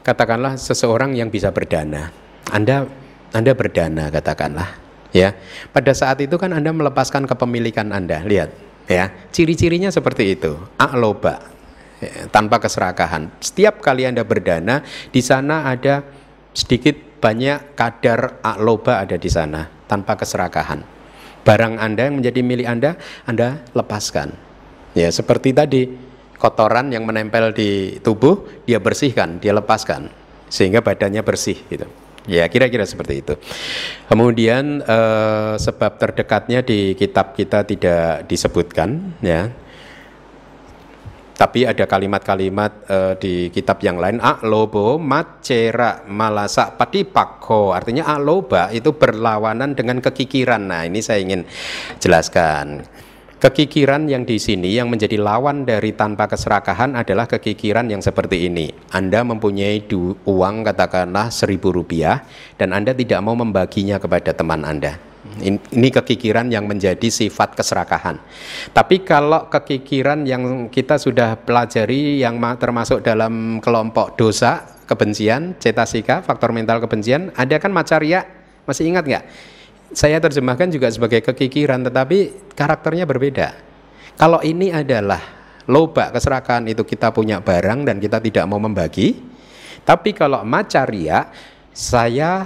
Katakanlah 0.03 0.59
seseorang 0.59 1.15
yang 1.15 1.31
bisa 1.31 1.55
berdana. 1.55 2.11
Anda 2.51 2.83
Anda 3.29 3.53
berdana 3.53 4.09
katakanlah, 4.09 4.73
ya. 5.13 5.37
Pada 5.69 5.93
saat 5.93 6.17
itu 6.19 6.33
kan 6.35 6.49
Anda 6.49 6.73
melepaskan 6.73 7.29
kepemilikan 7.29 7.93
Anda. 7.93 8.25
Lihat, 8.25 8.49
ya 8.89 9.13
ciri-cirinya 9.29 9.93
seperti 9.93 10.33
itu 10.33 10.57
akloba 10.81 11.45
ya, 12.01 12.25
tanpa 12.33 12.57
keserakahan 12.57 13.29
setiap 13.37 13.85
kali 13.85 14.09
anda 14.09 14.25
berdana 14.25 14.81
di 15.13 15.21
sana 15.21 15.69
ada 15.69 16.01
sedikit 16.57 16.97
banyak 17.21 17.77
kadar 17.77 18.41
akloba 18.41 19.05
ada 19.05 19.13
di 19.15 19.29
sana 19.29 19.69
tanpa 19.85 20.17
keserakahan 20.17 20.81
barang 21.45 21.77
anda 21.77 22.09
yang 22.09 22.17
menjadi 22.17 22.41
milik 22.41 22.65
anda 22.65 22.97
anda 23.29 23.61
lepaskan 23.77 24.33
ya 24.93 25.09
seperti 25.09 25.53
tadi 25.53 25.81
kotoran 26.39 26.89
yang 26.93 27.03
menempel 27.03 27.51
di 27.51 27.99
tubuh 27.99 28.63
dia 28.63 28.79
bersihkan 28.79 29.37
dia 29.43 29.51
lepaskan 29.53 30.09
sehingga 30.49 30.81
badannya 30.81 31.21
bersih 31.21 31.59
gitu 31.69 31.85
Ya, 32.29 32.45
kira-kira 32.45 32.85
seperti 32.85 33.25
itu. 33.25 33.33
Kemudian 34.05 34.85
eh, 34.85 35.53
sebab 35.57 35.97
terdekatnya 35.97 36.61
di 36.61 36.93
kitab 36.93 37.33
kita 37.33 37.65
tidak 37.65 38.29
disebutkan, 38.29 39.17
ya. 39.25 39.49
Tapi 41.33 41.65
ada 41.65 41.89
kalimat-kalimat 41.89 42.71
eh, 42.85 43.13
di 43.17 43.33
kitab 43.49 43.81
yang 43.81 43.97
lain, 43.97 44.21
aklobo 44.21 45.01
macera 45.01 46.05
malasa 46.05 46.69
patipakho. 46.69 47.73
Artinya 47.73 48.05
akloba 48.05 48.69
itu 48.69 48.93
berlawanan 48.93 49.73
dengan 49.73 49.97
kekikiran. 49.97 50.69
Nah, 50.69 50.85
ini 50.85 51.01
saya 51.01 51.25
ingin 51.25 51.49
jelaskan. 51.97 52.85
Kekikiran 53.39 54.11
yang 54.11 54.27
di 54.27 54.35
sini 54.35 54.75
yang 54.75 54.91
menjadi 54.91 55.15
lawan 55.15 55.63
dari 55.63 55.95
tanpa 55.95 56.27
keserakahan 56.27 56.91
adalah 56.91 57.23
kekikiran 57.23 57.87
yang 57.87 58.03
seperti 58.03 58.51
ini. 58.51 58.67
Anda 58.91 59.23
mempunyai 59.23 59.87
uang 60.27 60.67
katakanlah 60.67 61.31
seribu 61.31 61.71
rupiah 61.71 62.19
dan 62.59 62.75
Anda 62.75 62.91
tidak 62.91 63.23
mau 63.23 63.39
membaginya 63.39 63.95
kepada 63.95 64.35
teman 64.35 64.67
Anda. 64.67 64.99
Ini 65.39 65.87
kekikiran 65.87 66.51
yang 66.51 66.67
menjadi 66.67 67.07
sifat 67.07 67.55
keserakahan. 67.55 68.19
Tapi 68.75 69.07
kalau 69.07 69.47
kekikiran 69.47 70.27
yang 70.27 70.67
kita 70.67 70.99
sudah 70.99 71.39
pelajari 71.39 72.19
yang 72.19 72.43
termasuk 72.59 72.99
dalam 73.07 73.63
kelompok 73.63 74.19
dosa, 74.19 74.67
kebencian, 74.83 75.55
cetasika, 75.63 76.27
faktor 76.27 76.51
mental 76.51 76.83
kebencian, 76.83 77.31
ada 77.39 77.55
kan 77.55 77.71
macaria, 77.71 78.27
masih 78.67 78.91
ingat 78.91 79.07
nggak? 79.07 79.25
Saya 79.93 80.21
terjemahkan 80.21 80.69
juga 80.69 80.89
sebagai 80.89 81.25
kekikiran 81.25 81.85
tetapi 81.89 82.51
karakternya 82.53 83.09
berbeda. 83.09 83.57
Kalau 84.19 84.43
ini 84.43 84.69
adalah 84.69 85.21
loba 85.69 86.11
keserakahan 86.13 86.67
itu 86.69 86.83
kita 86.83 87.13
punya 87.13 87.39
barang 87.39 87.87
dan 87.87 87.97
kita 87.97 88.19
tidak 88.19 88.45
mau 88.49 88.59
membagi. 88.61 89.15
Tapi 89.85 90.11
kalau 90.13 90.43
macaria 90.45 91.31
saya 91.73 92.45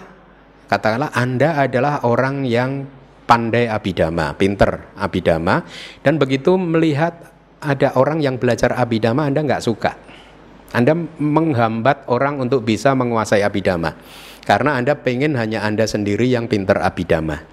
katakanlah 0.69 1.11
Anda 1.11 1.59
adalah 1.59 2.05
orang 2.07 2.45
yang 2.47 2.85
pandai 3.23 3.67
abidama, 3.67 4.35
pinter 4.35 4.93
abidama 4.95 5.63
dan 6.03 6.19
begitu 6.19 6.55
melihat 6.55 7.33
ada 7.63 7.95
orang 7.95 8.19
yang 8.19 8.35
belajar 8.35 8.75
abidama 8.75 9.27
Anda 9.27 9.43
nggak 9.43 9.63
suka. 9.63 9.91
Anda 10.73 10.97
menghambat 11.21 12.09
orang 12.09 12.41
untuk 12.41 12.65
bisa 12.65 12.97
menguasai 12.97 13.45
abidama. 13.45 13.93
Karena 14.43 14.75
Anda 14.75 14.99
pengen 14.99 15.39
hanya 15.39 15.63
Anda 15.63 15.87
sendiri 15.87 16.27
yang 16.27 16.51
pinter 16.51 16.79
abidama. 16.79 17.43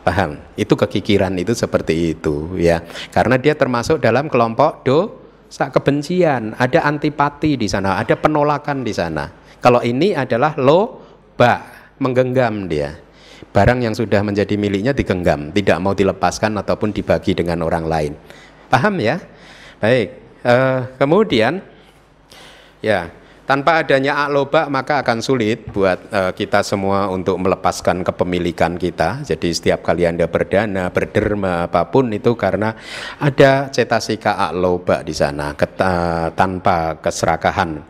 Paham? 0.00 0.40
Itu 0.56 0.76
kekikiran 0.76 1.36
itu 1.36 1.52
seperti 1.52 2.16
itu 2.16 2.56
ya. 2.56 2.80
Karena 3.12 3.36
dia 3.36 3.52
termasuk 3.56 4.00
dalam 4.00 4.28
kelompok 4.32 4.84
dosa 4.84 5.68
kebencian, 5.68 6.56
ada 6.56 6.84
antipati 6.88 7.56
di 7.56 7.68
sana, 7.68 8.00
ada 8.00 8.16
penolakan 8.16 8.84
di 8.84 8.92
sana. 8.96 9.28
Kalau 9.60 9.84
ini 9.84 10.16
adalah 10.16 10.56
loba, 10.56 11.68
menggenggam 12.00 12.64
dia. 12.64 12.96
Barang 13.52 13.84
yang 13.84 13.92
sudah 13.92 14.24
menjadi 14.24 14.56
miliknya 14.56 14.96
digenggam, 14.96 15.52
tidak 15.52 15.76
mau 15.84 15.92
dilepaskan 15.92 16.56
ataupun 16.60 16.96
dibagi 16.96 17.36
dengan 17.36 17.60
orang 17.64 17.84
lain. 17.84 18.12
Paham 18.72 19.00
ya? 19.00 19.20
Baik. 19.80 20.16
Uh, 20.40 20.88
kemudian 20.96 21.60
ya 22.80 23.12
tanpa 23.50 23.82
adanya 23.82 24.30
akloba 24.30 24.70
maka 24.70 25.02
akan 25.02 25.18
sulit 25.18 25.66
buat 25.74 25.98
uh, 26.14 26.30
kita 26.30 26.62
semua 26.62 27.10
untuk 27.10 27.34
melepaskan 27.34 28.06
kepemilikan 28.06 28.78
kita. 28.78 29.26
Jadi 29.26 29.50
setiap 29.50 29.82
kali 29.82 30.06
Anda 30.06 30.30
berdana, 30.30 30.86
berderma 30.94 31.66
apa 31.66 31.90
pun 31.90 32.14
itu 32.14 32.38
karena 32.38 32.78
ada 33.18 33.66
cetasika 33.74 34.38
akloba 34.38 35.02
di 35.02 35.10
sana 35.10 35.58
keta, 35.58 36.30
tanpa 36.38 37.02
keserakahan. 37.02 37.82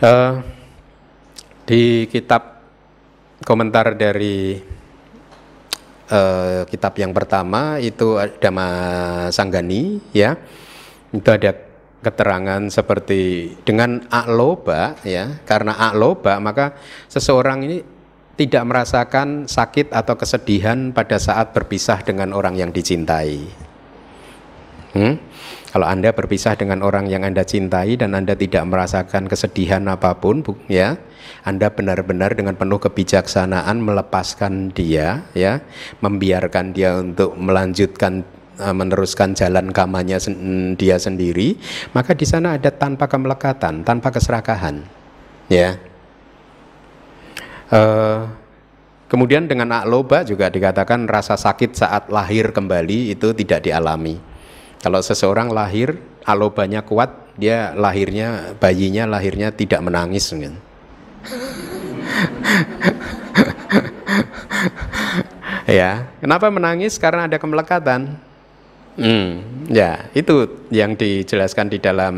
Uh, 0.00 0.40
di 1.68 2.08
kitab 2.08 2.64
komentar 3.44 3.92
dari 3.92 4.56
uh, 6.08 6.64
kitab 6.64 6.96
yang 6.96 7.12
pertama 7.12 7.76
itu 7.76 8.16
Dhamma 8.40 8.68
Sanggani 9.28 10.00
ya. 10.16 10.32
Itu 11.12 11.28
ada 11.28 11.69
keterangan 12.00 12.64
seperti 12.72 13.54
dengan 13.64 14.08
akloba 14.08 14.96
ya 15.04 15.40
karena 15.44 15.76
akloba 15.76 16.40
maka 16.40 16.72
seseorang 17.12 17.64
ini 17.68 17.78
tidak 18.40 18.64
merasakan 18.64 19.44
sakit 19.44 19.92
atau 19.92 20.16
kesedihan 20.16 20.96
pada 20.96 21.20
saat 21.20 21.52
berpisah 21.52 22.00
dengan 22.00 22.32
orang 22.32 22.56
yang 22.56 22.72
dicintai. 22.72 23.44
Hmm? 24.96 25.20
Kalau 25.70 25.86
Anda 25.86 26.10
berpisah 26.10 26.58
dengan 26.58 26.82
orang 26.82 27.06
yang 27.06 27.22
Anda 27.22 27.46
cintai 27.46 27.94
dan 27.94 28.16
Anda 28.16 28.34
tidak 28.34 28.66
merasakan 28.66 29.30
kesedihan 29.30 29.86
apa 29.86 30.18
pun, 30.18 30.42
ya, 30.66 30.98
Anda 31.46 31.70
benar-benar 31.70 32.34
dengan 32.34 32.58
penuh 32.58 32.82
kebijaksanaan 32.82 33.78
melepaskan 33.78 34.74
dia, 34.74 35.30
ya, 35.30 35.62
membiarkan 36.02 36.74
dia 36.74 36.98
untuk 36.98 37.38
melanjutkan 37.38 38.26
meneruskan 38.60 39.32
jalan 39.32 39.72
kamanya 39.72 40.20
sen 40.20 40.76
dia 40.76 41.00
sendiri, 41.00 41.56
maka 41.96 42.12
di 42.12 42.28
sana 42.28 42.60
ada 42.60 42.68
tanpa 42.68 43.08
kemelekatan, 43.08 43.82
tanpa 43.82 44.12
keserakahan. 44.12 44.84
Ya. 45.48 45.80
Uh, 47.70 48.28
kemudian 49.08 49.46
dengan 49.48 49.70
akloba 49.72 50.22
juga 50.22 50.50
dikatakan 50.52 51.06
rasa 51.08 51.34
sakit 51.38 51.74
saat 51.74 52.12
lahir 52.12 52.52
kembali 52.52 53.14
itu 53.16 53.32
tidak 53.34 53.64
dialami. 53.66 54.20
Kalau 54.80 55.02
seseorang 55.04 55.52
lahir 55.52 56.00
alobanya 56.24 56.80
kuat, 56.86 57.36
dia 57.36 57.76
lahirnya 57.76 58.56
bayinya 58.56 59.04
lahirnya 59.04 59.52
tidak 59.52 59.80
menangis. 59.84 60.32
ya, 65.68 66.08
kenapa 66.20 66.48
menangis? 66.48 66.96
Karena 66.96 67.28
ada 67.28 67.36
kemelekatan. 67.36 68.29
Hmm, 69.00 69.64
ya, 69.72 70.12
itu 70.12 70.68
yang 70.68 70.92
dijelaskan 70.92 71.72
di 71.72 71.80
dalam 71.80 72.16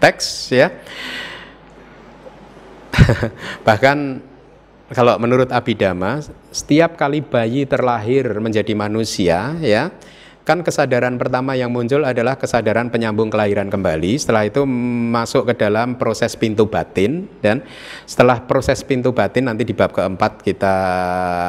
teks 0.00 0.48
ya. 0.48 0.72
Bahkan 3.68 3.98
kalau 4.96 5.20
menurut 5.20 5.52
Abhidhamma, 5.52 6.24
setiap 6.48 6.96
kali 6.96 7.20
bayi 7.20 7.68
terlahir 7.68 8.32
menjadi 8.40 8.72
manusia 8.72 9.60
ya, 9.60 9.92
kan 10.50 10.66
kesadaran 10.66 11.14
pertama 11.14 11.54
yang 11.54 11.70
muncul 11.70 12.02
adalah 12.02 12.34
kesadaran 12.34 12.90
penyambung 12.90 13.30
kelahiran 13.30 13.70
kembali. 13.70 14.18
Setelah 14.18 14.50
itu 14.50 14.66
masuk 14.66 15.46
ke 15.46 15.54
dalam 15.54 15.94
proses 15.94 16.34
pintu 16.34 16.66
batin 16.66 17.30
dan 17.38 17.62
setelah 18.02 18.42
proses 18.42 18.82
pintu 18.82 19.14
batin 19.14 19.46
nanti 19.46 19.62
di 19.62 19.70
bab 19.70 19.94
keempat 19.94 20.42
kita 20.42 20.74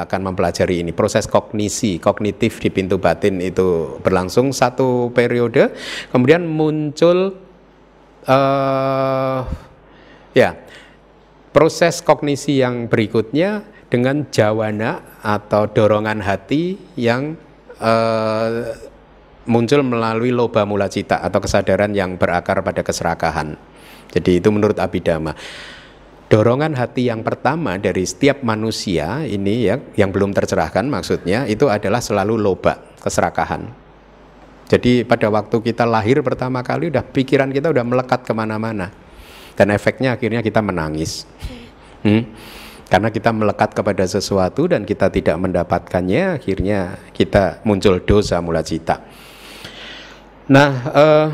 akan 0.06 0.22
mempelajari 0.30 0.86
ini. 0.86 0.94
Proses 0.94 1.26
kognisi 1.26 1.98
kognitif 1.98 2.62
di 2.62 2.70
pintu 2.70 3.02
batin 3.02 3.42
itu 3.42 3.98
berlangsung 4.06 4.54
satu 4.54 5.10
periode. 5.10 5.74
Kemudian 6.14 6.46
muncul 6.46 7.42
uh, 8.30 9.42
ya 10.38 10.62
proses 11.50 12.06
kognisi 12.06 12.62
yang 12.62 12.86
berikutnya 12.86 13.66
dengan 13.90 14.30
jawana 14.30 15.18
atau 15.26 15.66
dorongan 15.66 16.22
hati 16.22 16.78
yang 16.94 17.34
uh, 17.82 18.91
muncul 19.50 19.82
melalui 19.82 20.30
loba 20.30 20.68
mula 20.68 20.92
cita 20.92 21.22
atau 21.22 21.42
kesadaran 21.42 21.94
yang 21.94 22.18
berakar 22.18 22.62
pada 22.62 22.86
keserakahan. 22.86 23.58
Jadi 24.12 24.44
itu 24.44 24.50
menurut 24.52 24.78
Abhidhamma. 24.78 25.34
Dorongan 26.32 26.80
hati 26.80 27.12
yang 27.12 27.28
pertama 27.28 27.76
dari 27.76 28.08
setiap 28.08 28.40
manusia 28.40 29.28
ini 29.28 29.68
ya 29.68 29.76
yang 30.00 30.16
belum 30.16 30.32
tercerahkan 30.32 30.88
maksudnya 30.88 31.44
itu 31.44 31.68
adalah 31.68 32.00
selalu 32.00 32.40
loba, 32.40 32.80
keserakahan. 33.04 33.68
Jadi 34.72 35.04
pada 35.04 35.28
waktu 35.28 35.60
kita 35.60 35.84
lahir 35.84 36.24
pertama 36.24 36.64
kali 36.64 36.88
udah 36.88 37.04
pikiran 37.04 37.52
kita 37.52 37.68
udah 37.68 37.84
melekat 37.84 38.24
ke 38.24 38.32
mana-mana 38.32 38.96
dan 39.60 39.68
efeknya 39.76 40.16
akhirnya 40.16 40.40
kita 40.40 40.64
menangis. 40.64 41.28
Hmm? 42.08 42.24
Karena 42.88 43.08
kita 43.08 43.32
melekat 43.32 43.72
kepada 43.72 44.04
sesuatu 44.04 44.68
dan 44.68 44.84
kita 44.84 45.08
tidak 45.08 45.40
mendapatkannya, 45.40 46.40
akhirnya 46.40 47.00
kita 47.16 47.64
muncul 47.64 48.04
dosa 48.04 48.44
mula 48.44 48.60
cita. 48.64 49.00
Nah, 50.52 50.72
uh, 50.92 51.28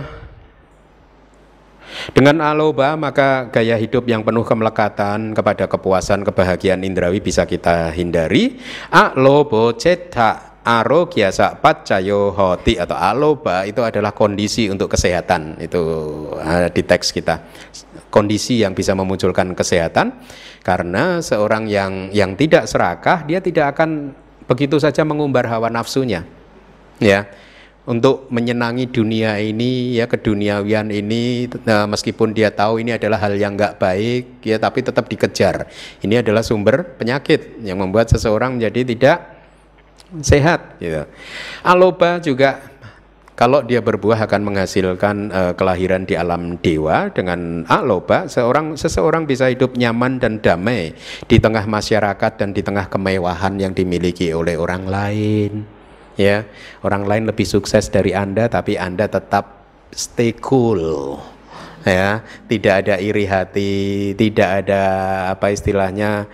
dengan 2.14 2.38
aloba 2.46 2.94
maka 2.94 3.50
gaya 3.50 3.74
hidup 3.74 4.06
yang 4.06 4.22
penuh 4.22 4.46
kemelekatan 4.46 5.34
kepada 5.34 5.66
kepuasan 5.66 6.22
kebahagiaan 6.22 6.86
indrawi 6.86 7.18
bisa 7.18 7.50
kita 7.50 7.90
hindari. 7.98 8.62
Alobo 8.94 9.74
ceta 9.74 10.62
arogyasa 10.62 11.58
pacayo 11.58 12.30
hoti 12.30 12.78
atau 12.78 12.94
aloba 12.94 13.66
itu 13.66 13.82
adalah 13.82 14.14
kondisi 14.14 14.70
untuk 14.70 14.94
kesehatan. 14.94 15.66
Itu 15.66 15.82
uh, 16.38 16.70
di 16.70 16.86
teks 16.86 17.10
kita. 17.10 17.42
Kondisi 18.14 18.62
yang 18.62 18.78
bisa 18.78 18.94
memunculkan 18.94 19.58
kesehatan. 19.58 20.14
Karena 20.62 21.26
seorang 21.26 21.66
yang 21.66 22.14
yang 22.14 22.38
tidak 22.38 22.70
serakah 22.70 23.26
dia 23.26 23.42
tidak 23.42 23.74
akan 23.74 24.14
begitu 24.46 24.78
saja 24.78 25.02
mengumbar 25.02 25.50
hawa 25.50 25.74
nafsunya. 25.74 26.22
Ya 27.02 27.26
untuk 27.88 28.28
menyenangi 28.28 28.91
dunia 28.91 29.39
ini 29.39 29.95
ya 29.95 30.12
keduniawian 30.12 30.91
ini 30.91 31.47
nah, 31.63 31.88
meskipun 31.88 32.36
dia 32.36 32.52
tahu 32.52 32.84
ini 32.84 33.00
adalah 33.00 33.15
hal 33.23 33.39
yang 33.39 33.56
nggak 33.56 33.80
baik 33.80 34.43
ya 34.43 34.60
tapi 34.60 34.84
tetap 34.84 35.08
dikejar. 35.08 35.71
Ini 36.04 36.19
adalah 36.19 36.43
sumber 36.43 36.84
penyakit 37.00 37.63
yang 37.63 37.80
membuat 37.80 38.12
seseorang 38.12 38.60
menjadi 38.60 38.84
tidak 38.84 39.17
sehat 40.19 40.76
gitu. 40.84 41.08
Aloba 41.63 42.19
juga 42.19 42.60
kalau 43.39 43.63
dia 43.63 43.80
berbuah 43.80 44.19
akan 44.28 44.41
menghasilkan 44.43 45.15
uh, 45.32 45.54
kelahiran 45.56 46.04
di 46.04 46.19
alam 46.19 46.60
dewa. 46.60 47.08
Dengan 47.08 47.63
aloba 47.71 48.28
seorang 48.28 48.76
seseorang 48.76 49.23
bisa 49.23 49.47
hidup 49.47 49.80
nyaman 49.80 50.19
dan 50.19 50.43
damai 50.43 50.91
di 51.23 51.39
tengah 51.39 51.63
masyarakat 51.63 52.32
dan 52.36 52.52
di 52.52 52.60
tengah 52.60 52.91
kemewahan 52.91 53.56
yang 53.56 53.71
dimiliki 53.71 54.36
oleh 54.36 54.60
orang 54.60 54.84
lain 54.91 55.77
ya 56.18 56.44
orang 56.82 57.06
lain 57.06 57.24
lebih 57.30 57.46
sukses 57.46 57.88
dari 57.94 58.12
anda 58.12 58.50
tapi 58.50 58.76
anda 58.76 59.06
tetap 59.06 59.70
stay 59.94 60.34
cool 60.42 61.16
ya 61.86 62.26
tidak 62.50 62.74
ada 62.84 62.96
iri 63.00 63.30
hati 63.30 64.12
tidak 64.18 64.66
ada 64.66 64.84
apa 65.32 65.54
istilahnya 65.54 66.26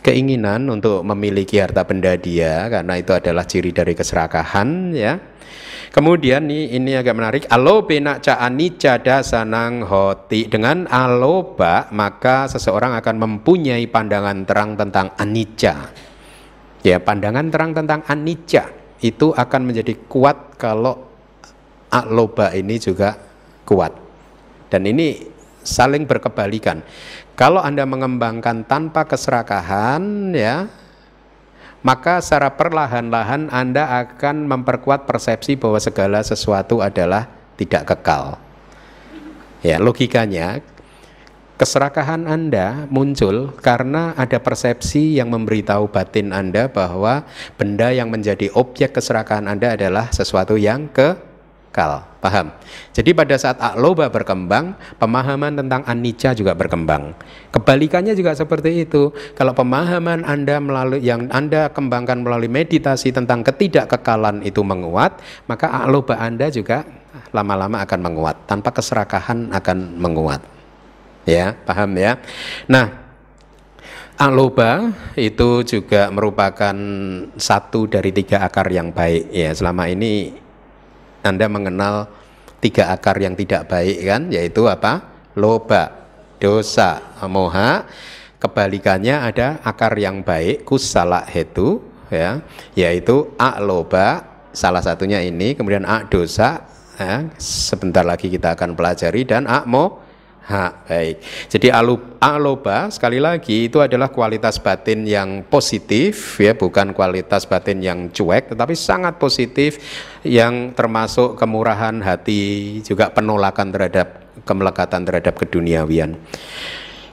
keinginan 0.00 0.70
untuk 0.70 1.02
memiliki 1.02 1.58
harta 1.58 1.82
benda 1.82 2.14
dia 2.14 2.70
karena 2.70 2.94
itu 2.96 3.12
adalah 3.12 3.44
ciri 3.44 3.74
dari 3.74 3.92
keserakahan 3.92 4.94
ya 4.94 5.14
Kemudian 5.92 6.48
nih 6.48 6.72
ini 6.72 6.96
agak 6.96 7.12
menarik. 7.12 7.44
Alobe 7.52 8.00
nak 8.00 8.24
ca 8.24 8.40
anicca 8.40 8.96
dasanang 8.96 9.84
hoti. 9.84 10.48
Dengan 10.48 10.88
aloba 10.88 11.92
maka 11.92 12.48
seseorang 12.48 12.96
akan 12.96 13.20
mempunyai 13.20 13.84
pandangan 13.92 14.48
terang 14.48 14.72
tentang 14.72 15.12
anicca. 15.20 15.92
Ya, 16.80 16.96
pandangan 16.96 17.52
terang 17.52 17.76
tentang 17.76 18.08
anicca 18.08 18.81
itu 19.02 19.34
akan 19.34 19.60
menjadi 19.66 19.98
kuat 20.06 20.54
kalau 20.56 21.10
aloba 21.90 22.54
ini 22.54 22.78
juga 22.78 23.18
kuat. 23.66 23.92
Dan 24.70 24.88
ini 24.88 25.28
saling 25.60 26.06
berkebalikan. 26.08 26.80
Kalau 27.36 27.60
Anda 27.60 27.82
mengembangkan 27.84 28.64
tanpa 28.64 29.04
keserakahan 29.04 30.32
ya, 30.32 30.70
maka 31.82 32.22
secara 32.22 32.54
perlahan-lahan 32.54 33.50
Anda 33.50 34.06
akan 34.06 34.46
memperkuat 34.46 35.04
persepsi 35.04 35.58
bahwa 35.58 35.82
segala 35.82 36.22
sesuatu 36.22 36.78
adalah 36.78 37.26
tidak 37.58 37.90
kekal. 37.90 38.38
Ya, 39.66 39.82
logikanya 39.82 40.62
keserakahan 41.62 42.26
Anda 42.26 42.90
muncul 42.90 43.54
karena 43.62 44.18
ada 44.18 44.42
persepsi 44.42 45.22
yang 45.22 45.30
memberitahu 45.30 45.94
batin 45.94 46.34
Anda 46.34 46.66
bahwa 46.66 47.22
benda 47.54 47.94
yang 47.94 48.10
menjadi 48.10 48.50
objek 48.58 48.98
keserakahan 48.98 49.46
Anda 49.46 49.78
adalah 49.78 50.10
sesuatu 50.10 50.58
yang 50.58 50.90
ke 50.90 51.14
kal. 51.70 52.02
Paham? 52.18 52.50
Jadi 52.90 53.14
pada 53.14 53.38
saat 53.38 53.62
akloba 53.62 54.10
berkembang, 54.10 54.74
pemahaman 54.98 55.54
tentang 55.54 55.86
anicca 55.86 56.34
juga 56.34 56.50
berkembang. 56.58 57.14
Kebalikannya 57.54 58.18
juga 58.18 58.34
seperti 58.34 58.82
itu. 58.82 59.14
Kalau 59.38 59.54
pemahaman 59.54 60.26
Anda 60.26 60.58
melalui 60.58 60.98
yang 60.98 61.30
Anda 61.30 61.70
kembangkan 61.70 62.26
melalui 62.26 62.50
meditasi 62.50 63.14
tentang 63.14 63.46
ketidakkekalan 63.46 64.42
itu 64.42 64.66
menguat, 64.66 65.22
maka 65.46 65.70
akloba 65.70 66.18
Anda 66.18 66.50
juga 66.50 66.82
lama-lama 67.30 67.78
akan 67.86 68.00
menguat. 68.02 68.50
Tanpa 68.50 68.74
keserakahan 68.74 69.54
akan 69.54 69.78
menguat. 70.02 70.51
Ya, 71.22 71.54
paham 71.66 71.94
ya? 71.94 72.18
Nah, 72.66 73.02
Aloba 74.18 74.92
itu 75.18 75.66
juga 75.66 76.12
merupakan 76.12 76.76
satu 77.34 77.90
dari 77.90 78.14
tiga 78.14 78.44
akar 78.44 78.70
yang 78.70 78.94
baik 78.94 79.32
ya 79.34 79.50
selama 79.50 79.88
ini 79.90 80.36
anda 81.26 81.46
mengenal 81.50 82.06
tiga 82.62 82.94
akar 82.94 83.18
yang 83.18 83.34
tidak 83.34 83.66
baik 83.66 83.98
kan, 84.06 84.30
yaitu 84.30 84.70
apa? 84.70 85.02
Loba, 85.34 86.06
dosa, 86.38 87.18
moha. 87.26 87.86
Kebalikannya 88.38 89.22
ada 89.22 89.62
akar 89.62 89.94
yang 89.98 90.26
baik, 90.26 90.66
kusala 90.66 91.22
hetu, 91.26 91.78
ya, 92.10 92.42
yaitu 92.74 93.30
a 93.38 93.58
salah 94.52 94.82
satunya 94.82 95.22
ini, 95.22 95.54
kemudian 95.54 95.86
a 95.86 96.02
dosa, 96.06 96.66
ya, 96.98 97.30
sebentar 97.38 98.02
lagi 98.02 98.26
kita 98.26 98.58
akan 98.58 98.74
pelajari 98.74 99.22
dan 99.22 99.46
a 99.46 99.62
mo 99.62 100.02
Ha, 100.42 100.74
baik. 100.90 101.22
Jadi 101.46 101.70
aloba 101.70 102.90
sekali 102.90 103.22
lagi 103.22 103.70
itu 103.70 103.78
adalah 103.78 104.10
kualitas 104.10 104.58
batin 104.58 105.06
yang 105.06 105.46
positif 105.46 106.42
ya, 106.42 106.58
bukan 106.58 106.90
kualitas 106.90 107.46
batin 107.46 107.78
yang 107.78 108.10
cuek, 108.10 108.50
tetapi 108.50 108.74
sangat 108.74 109.22
positif 109.22 109.78
yang 110.26 110.74
termasuk 110.74 111.38
kemurahan 111.38 111.94
hati, 112.02 112.82
juga 112.82 113.14
penolakan 113.14 113.70
terhadap 113.70 114.08
kemelekatan 114.42 115.06
terhadap 115.06 115.38
keduniawian. 115.38 116.18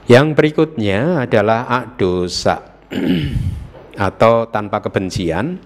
Yang 0.09 0.27
berikutnya 0.33 1.29
adalah 1.29 1.69
dosa 2.01 2.81
atau 4.09 4.49
tanpa 4.49 4.81
kebencian 4.81 5.61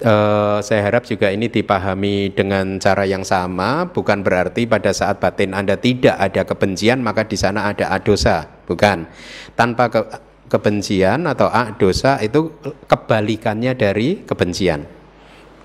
uh, 0.00 0.58
saya 0.64 0.80
harap 0.88 1.04
juga 1.04 1.28
ini 1.28 1.52
dipahami 1.52 2.32
dengan 2.32 2.80
cara 2.80 3.04
yang 3.04 3.20
sama, 3.26 3.92
bukan 3.92 4.24
berarti 4.24 4.64
pada 4.64 4.96
saat 4.96 5.20
batin 5.20 5.52
Anda 5.52 5.76
tidak 5.76 6.16
ada 6.16 6.48
kebencian 6.48 7.04
maka 7.04 7.28
di 7.28 7.36
sana 7.36 7.68
ada 7.68 7.92
adosa, 7.92 8.48
bukan. 8.64 9.04
Tanpa 9.52 9.92
ke, 9.92 10.00
kebencian 10.48 11.28
atau 11.28 11.52
dosa 11.76 12.16
itu 12.24 12.56
kebalikannya 12.88 13.76
dari 13.76 14.24
kebencian. 14.24 14.84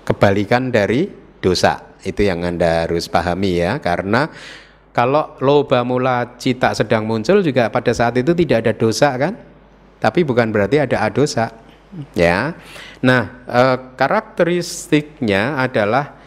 Kebalikan 0.04 0.72
dari 0.72 1.08
dosa. 1.40 1.96
Itu 2.00 2.24
yang 2.24 2.46
Anda 2.46 2.86
harus 2.86 3.10
pahami 3.10 3.58
ya, 3.58 3.80
karena 3.82 4.30
kalau 4.94 5.38
loba 5.44 5.86
mula 5.86 6.40
cita 6.40 6.74
sedang 6.74 7.06
muncul 7.06 7.38
juga 7.44 7.70
pada 7.70 7.94
saat 7.94 8.18
itu 8.18 8.32
tidak 8.34 8.66
ada 8.66 8.72
dosa 8.74 9.14
kan? 9.14 9.34
Tapi 9.98 10.22
bukan 10.22 10.54
berarti 10.54 10.78
ada 10.78 11.02
adosa 11.02 11.67
ya. 12.12 12.56
Nah, 13.04 13.22
e, 13.46 13.62
karakteristiknya 13.96 15.58
adalah 15.60 16.18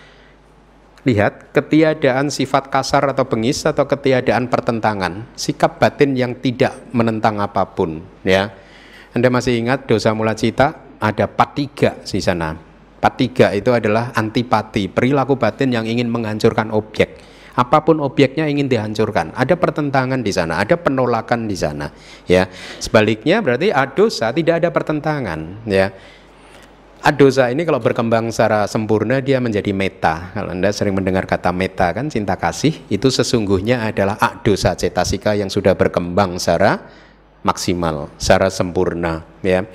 lihat 1.01 1.49
ketiadaan 1.49 2.29
sifat 2.29 2.69
kasar 2.69 3.09
atau 3.09 3.25
bengis 3.25 3.65
atau 3.65 3.89
ketiadaan 3.89 4.47
pertentangan, 4.47 5.25
sikap 5.33 5.81
batin 5.81 6.13
yang 6.13 6.37
tidak 6.37 6.77
menentang 6.93 7.41
apa 7.41 7.65
pun, 7.65 8.05
ya. 8.21 8.53
Anda 9.11 9.27
masih 9.27 9.59
ingat 9.59 9.89
dosa 9.89 10.13
mula 10.15 10.37
cita 10.37 10.77
ada 11.01 11.25
patiga 11.25 11.99
di 12.05 12.21
sana. 12.21 12.55
Patiga 13.01 13.49
itu 13.57 13.73
adalah 13.73 14.13
antipati, 14.13 14.85
perilaku 14.85 15.35
batin 15.35 15.73
yang 15.73 15.89
ingin 15.89 16.05
menghancurkan 16.05 16.69
objek 16.69 17.17
apa 17.51 17.83
pun 17.83 17.99
objeknya 17.99 18.47
ingin 18.47 18.71
dihancurkan. 18.71 19.35
Ada 19.35 19.59
pertentangan 19.59 20.23
di 20.23 20.31
sana, 20.31 20.63
ada 20.63 20.79
penolakan 20.79 21.47
di 21.51 21.57
sana. 21.57 21.91
Ya, 22.27 22.47
sebaliknya 22.79 23.43
berarti 23.43 23.73
adosa 23.73 24.31
tidak 24.31 24.63
ada 24.63 24.69
pertentangan. 24.71 25.67
Ya, 25.67 25.91
adosa 27.03 27.49
ini 27.51 27.67
kalau 27.67 27.83
berkembang 27.83 28.31
secara 28.31 28.69
sempurna 28.69 29.19
dia 29.19 29.43
menjadi 29.43 29.73
meta. 29.75 30.31
Kalau 30.31 30.53
anda 30.53 30.71
sering 30.71 30.95
mendengar 30.95 31.27
kata 31.27 31.51
meta 31.51 31.91
kan 31.91 32.07
cinta 32.07 32.39
kasih 32.39 32.87
itu 32.87 33.11
sesungguhnya 33.11 33.83
adalah 33.83 34.15
adosa 34.21 34.77
cetasika 34.77 35.35
yang 35.35 35.51
sudah 35.51 35.75
berkembang 35.75 36.39
secara 36.39 36.79
maksimal, 37.41 38.13
secara 38.21 38.47
sempurna. 38.53 39.25
Ya. 39.41 39.65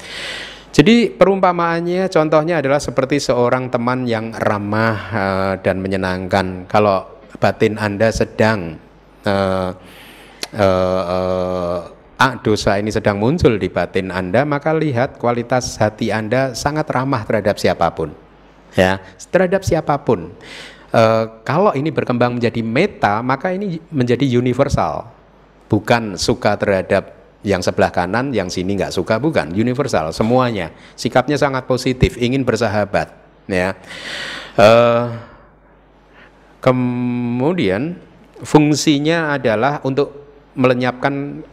Jadi 0.77 1.09
perumpamaannya 1.09 2.13
contohnya 2.13 2.61
adalah 2.61 2.77
seperti 2.77 3.17
seorang 3.17 3.73
teman 3.73 4.05
yang 4.05 4.37
ramah 4.37 4.97
uh, 5.09 5.55
dan 5.65 5.81
menyenangkan. 5.81 6.69
Kalau 6.69 7.16
batin 7.37 7.77
Anda 7.77 8.09
sedang 8.13 8.81
uh, 9.25 9.71
uh, 10.57 11.03
uh, 12.17 12.35
dosa 12.41 12.81
ini 12.81 12.89
sedang 12.89 13.21
muncul 13.21 13.61
di 13.61 13.69
batin 13.69 14.09
Anda, 14.09 14.49
maka 14.49 14.73
lihat 14.73 15.21
kualitas 15.21 15.77
hati 15.77 16.09
Anda 16.09 16.57
sangat 16.57 16.89
ramah 16.89 17.23
terhadap 17.29 17.61
siapa 17.61 17.93
pun. 17.93 18.13
Ya, 18.77 19.01
terhadap 19.33 19.65
siapa 19.65 19.97
pun. 20.01 20.33
Uh, 20.93 21.25
kalau 21.45 21.73
ini 21.77 21.93
berkembang 21.93 22.41
menjadi 22.41 22.61
meta, 22.65 23.21
maka 23.21 23.53
ini 23.53 23.81
menjadi 23.93 24.25
universal. 24.25 25.13
Bukan 25.67 26.15
suka 26.17 26.55
terhadap 26.57 27.17
yang 27.43 27.61
sebelah 27.61 27.93
kanan, 27.93 28.33
yang 28.33 28.49
sini 28.49 28.79
nggak 28.79 28.95
suka, 28.95 29.21
bukan 29.21 29.53
universal. 29.53 30.11
Semuanya 30.15 30.73
sikapnya 30.97 31.37
sangat 31.37 31.69
positif, 31.69 32.17
ingin 32.17 32.43
bersahabat. 32.43 33.13
Ya. 33.47 33.79
Uh, 34.57 35.36
Kemudian 36.67 37.95
fungsinya 38.43 39.39
adalah 39.39 39.79
untuk 39.87 40.11
melenyapkan 40.59 41.47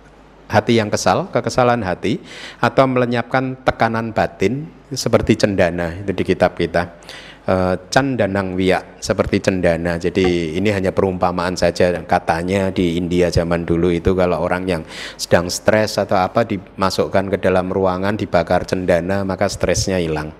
hati 0.49 0.81
yang 0.81 0.89
kesal, 0.89 1.29
kekesalan 1.29 1.85
hati 1.85 2.17
atau 2.57 2.89
melenyapkan 2.89 3.61
tekanan 3.61 4.09
batin 4.09 4.65
seperti 4.89 5.37
cendana 5.37 6.01
itu 6.01 6.17
di 6.17 6.23
kitab 6.25 6.57
kita. 6.57 6.97
E, 7.45 7.77
candanang 7.93 8.57
wia 8.57 8.81
seperti 8.97 9.37
cendana. 9.37 10.01
Jadi 10.01 10.57
ini 10.57 10.73
hanya 10.73 10.89
perumpamaan 10.89 11.53
saja 11.53 11.93
katanya 12.09 12.73
di 12.73 12.97
India 12.97 13.29
zaman 13.29 13.69
dulu 13.69 13.93
itu 13.93 14.17
kalau 14.17 14.41
orang 14.41 14.65
yang 14.65 14.81
sedang 15.13 15.45
stres 15.45 16.01
atau 16.01 16.17
apa 16.17 16.41
dimasukkan 16.41 17.29
ke 17.33 17.37
dalam 17.37 17.69
ruangan 17.69 18.17
dibakar 18.17 18.65
cendana 18.65 19.21
maka 19.21 19.45
stresnya 19.45 20.01
hilang. 20.01 20.33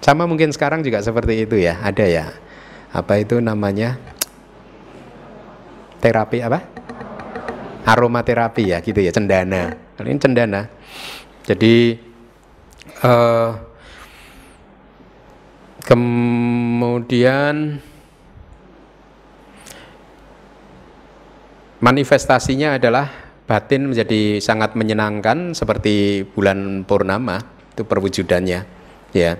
Sama 0.00 0.24
mungkin 0.24 0.56
sekarang 0.56 0.80
juga 0.80 1.04
seperti 1.04 1.44
itu 1.44 1.60
ya, 1.60 1.78
ada 1.84 2.08
ya 2.08 2.32
apa 2.92 3.12
itu 3.16 3.40
namanya? 3.40 3.96
Terapi 5.98 6.38
apa? 6.44 6.60
Aromaterapi 7.88 8.70
ya 8.70 8.78
gitu 8.84 9.00
ya 9.00 9.10
cendana. 9.10 9.72
Ini 9.98 10.20
cendana. 10.20 10.68
Jadi 11.42 11.98
uh, 13.02 13.50
kemudian 15.82 17.80
manifestasinya 21.82 22.78
adalah 22.78 23.10
batin 23.50 23.90
menjadi 23.90 24.38
sangat 24.38 24.78
menyenangkan 24.78 25.52
seperti 25.52 26.22
bulan 26.30 26.86
purnama 26.86 27.42
itu 27.74 27.82
perwujudannya 27.82 28.60
ya 29.10 29.32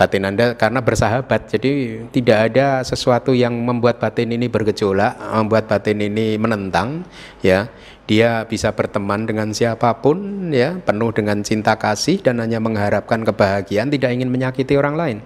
batin 0.00 0.24
Anda 0.24 0.56
karena 0.56 0.80
bersahabat. 0.80 1.52
Jadi 1.52 2.00
tidak 2.08 2.48
ada 2.48 2.80
sesuatu 2.80 3.36
yang 3.36 3.52
membuat 3.52 4.00
batin 4.00 4.32
ini 4.32 4.48
bergejolak, 4.48 5.20
membuat 5.20 5.68
batin 5.68 6.00
ini 6.00 6.40
menentang, 6.40 7.04
ya. 7.44 7.68
Dia 8.08 8.48
bisa 8.48 8.72
berteman 8.72 9.28
dengan 9.28 9.52
siapa 9.52 10.00
pun, 10.00 10.48
ya, 10.50 10.80
penuh 10.80 11.12
dengan 11.12 11.44
cinta 11.44 11.76
kasih 11.76 12.24
dan 12.24 12.40
hanya 12.40 12.58
mengharapkan 12.58 13.22
kebahagiaan, 13.22 13.92
tidak 13.92 14.16
ingin 14.16 14.32
menyakiti 14.32 14.74
orang 14.74 14.96
lain. 14.96 15.18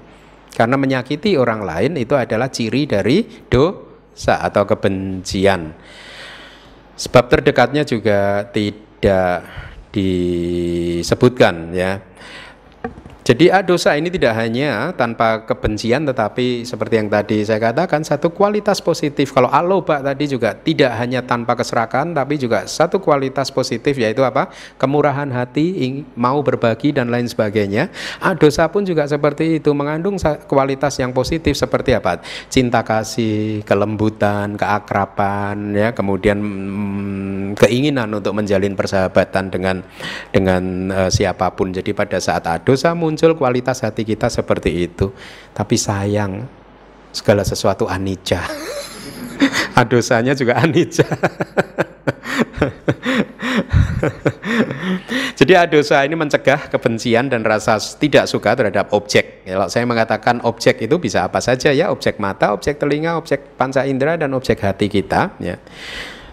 Karena 0.53 0.77
menyakiti 0.77 1.39
orang 1.39 1.63
lain 1.65 1.95
itu 1.97 2.19
adalah 2.19 2.51
ciri 2.51 2.85
dari 2.85 3.47
dosa 3.47 4.43
atau 4.43 4.69
kebencian. 4.69 5.73
Sebab 6.95 7.25
terdekatnya 7.31 7.83
juga 7.89 8.47
tidak 8.53 9.49
disebutkan 9.95 11.71
ya 11.71 12.03
jadi 13.25 13.49
ah, 13.57 13.65
dosa 13.65 13.97
ini 13.97 14.13
tidak 14.13 14.37
hanya 14.37 14.93
tanpa 14.93 15.49
kebencian 15.49 16.05
tetapi 16.05 16.69
seperti 16.69 17.01
yang 17.01 17.09
tadi 17.09 17.41
saya 17.41 17.57
katakan 17.57 18.05
satu 18.05 18.29
kualitas 18.29 18.85
positif. 18.85 19.33
Kalau 19.33 19.49
aloba 19.49 20.05
tadi 20.05 20.29
juga 20.29 20.53
tidak 20.53 20.93
hanya 21.01 21.25
tanpa 21.25 21.57
keserakan 21.57 22.13
tapi 22.13 22.37
juga 22.37 22.69
satu 22.69 23.01
kualitas 23.01 23.49
positif 23.49 23.97
yaitu 23.97 24.21
apa? 24.21 24.53
Kemurahan 24.77 25.33
hati, 25.33 26.05
mau 26.21 26.45
berbagi 26.45 26.93
dan 26.93 27.09
lain 27.09 27.25
sebagainya. 27.25 27.89
Ah, 28.21 28.37
dosa 28.37 28.69
pun 28.69 28.85
juga 28.85 29.09
seperti 29.09 29.57
itu 29.57 29.73
mengandung 29.73 30.21
kualitas 30.45 30.93
yang 31.01 31.17
positif 31.17 31.57
seperti 31.57 31.97
apa? 31.97 32.21
Cinta 32.53 32.85
kasih, 32.85 33.65
kelembutan, 33.65 34.53
keakraban 34.61 35.73
ya, 35.73 35.97
kemudian 35.97 36.37
hmm, 36.45 37.57
keinginan 37.57 38.13
untuk 38.13 38.37
menjalin 38.37 38.77
persahabatan 38.77 39.49
dengan 39.49 39.81
dengan 40.29 40.93
uh, 40.93 41.09
siapa 41.09 41.49
pun. 41.57 41.73
Jadi 41.73 41.97
pada 41.97 42.21
saat 42.21 42.45
ah, 42.45 42.61
dosa 42.61 42.93
muncul 43.15 43.39
kualitas 43.39 43.87
hati 43.87 44.03
kita 44.03 44.27
seperti 44.27 44.91
itu. 44.91 45.15
Tapi 45.55 45.79
sayang, 45.79 46.43
segala 47.15 47.47
sesuatu 47.47 47.87
anicca. 47.87 48.43
Adosanya 49.81 50.35
juga 50.35 50.59
anicca. 50.59 51.07
Jadi 55.39 55.53
adosa 55.55 56.03
ini 56.07 56.15
mencegah 56.19 56.71
kebencian 56.71 57.31
dan 57.31 57.47
rasa 57.47 57.79
tidak 57.79 58.27
suka 58.27 58.55
terhadap 58.59 58.91
objek. 58.91 59.47
Kalau 59.47 59.71
saya 59.71 59.87
mengatakan 59.87 60.43
objek 60.43 60.83
itu 60.83 60.99
bisa 60.99 61.27
apa 61.27 61.39
saja 61.39 61.71
ya, 61.71 61.91
objek 61.91 62.19
mata, 62.19 62.51
objek 62.55 62.79
telinga, 62.83 63.15
objek 63.19 63.55
panca 63.59 63.87
indera 63.87 64.19
dan 64.19 64.35
objek 64.35 64.59
hati 64.63 64.91
kita. 64.91 65.35
Ya. 65.39 65.57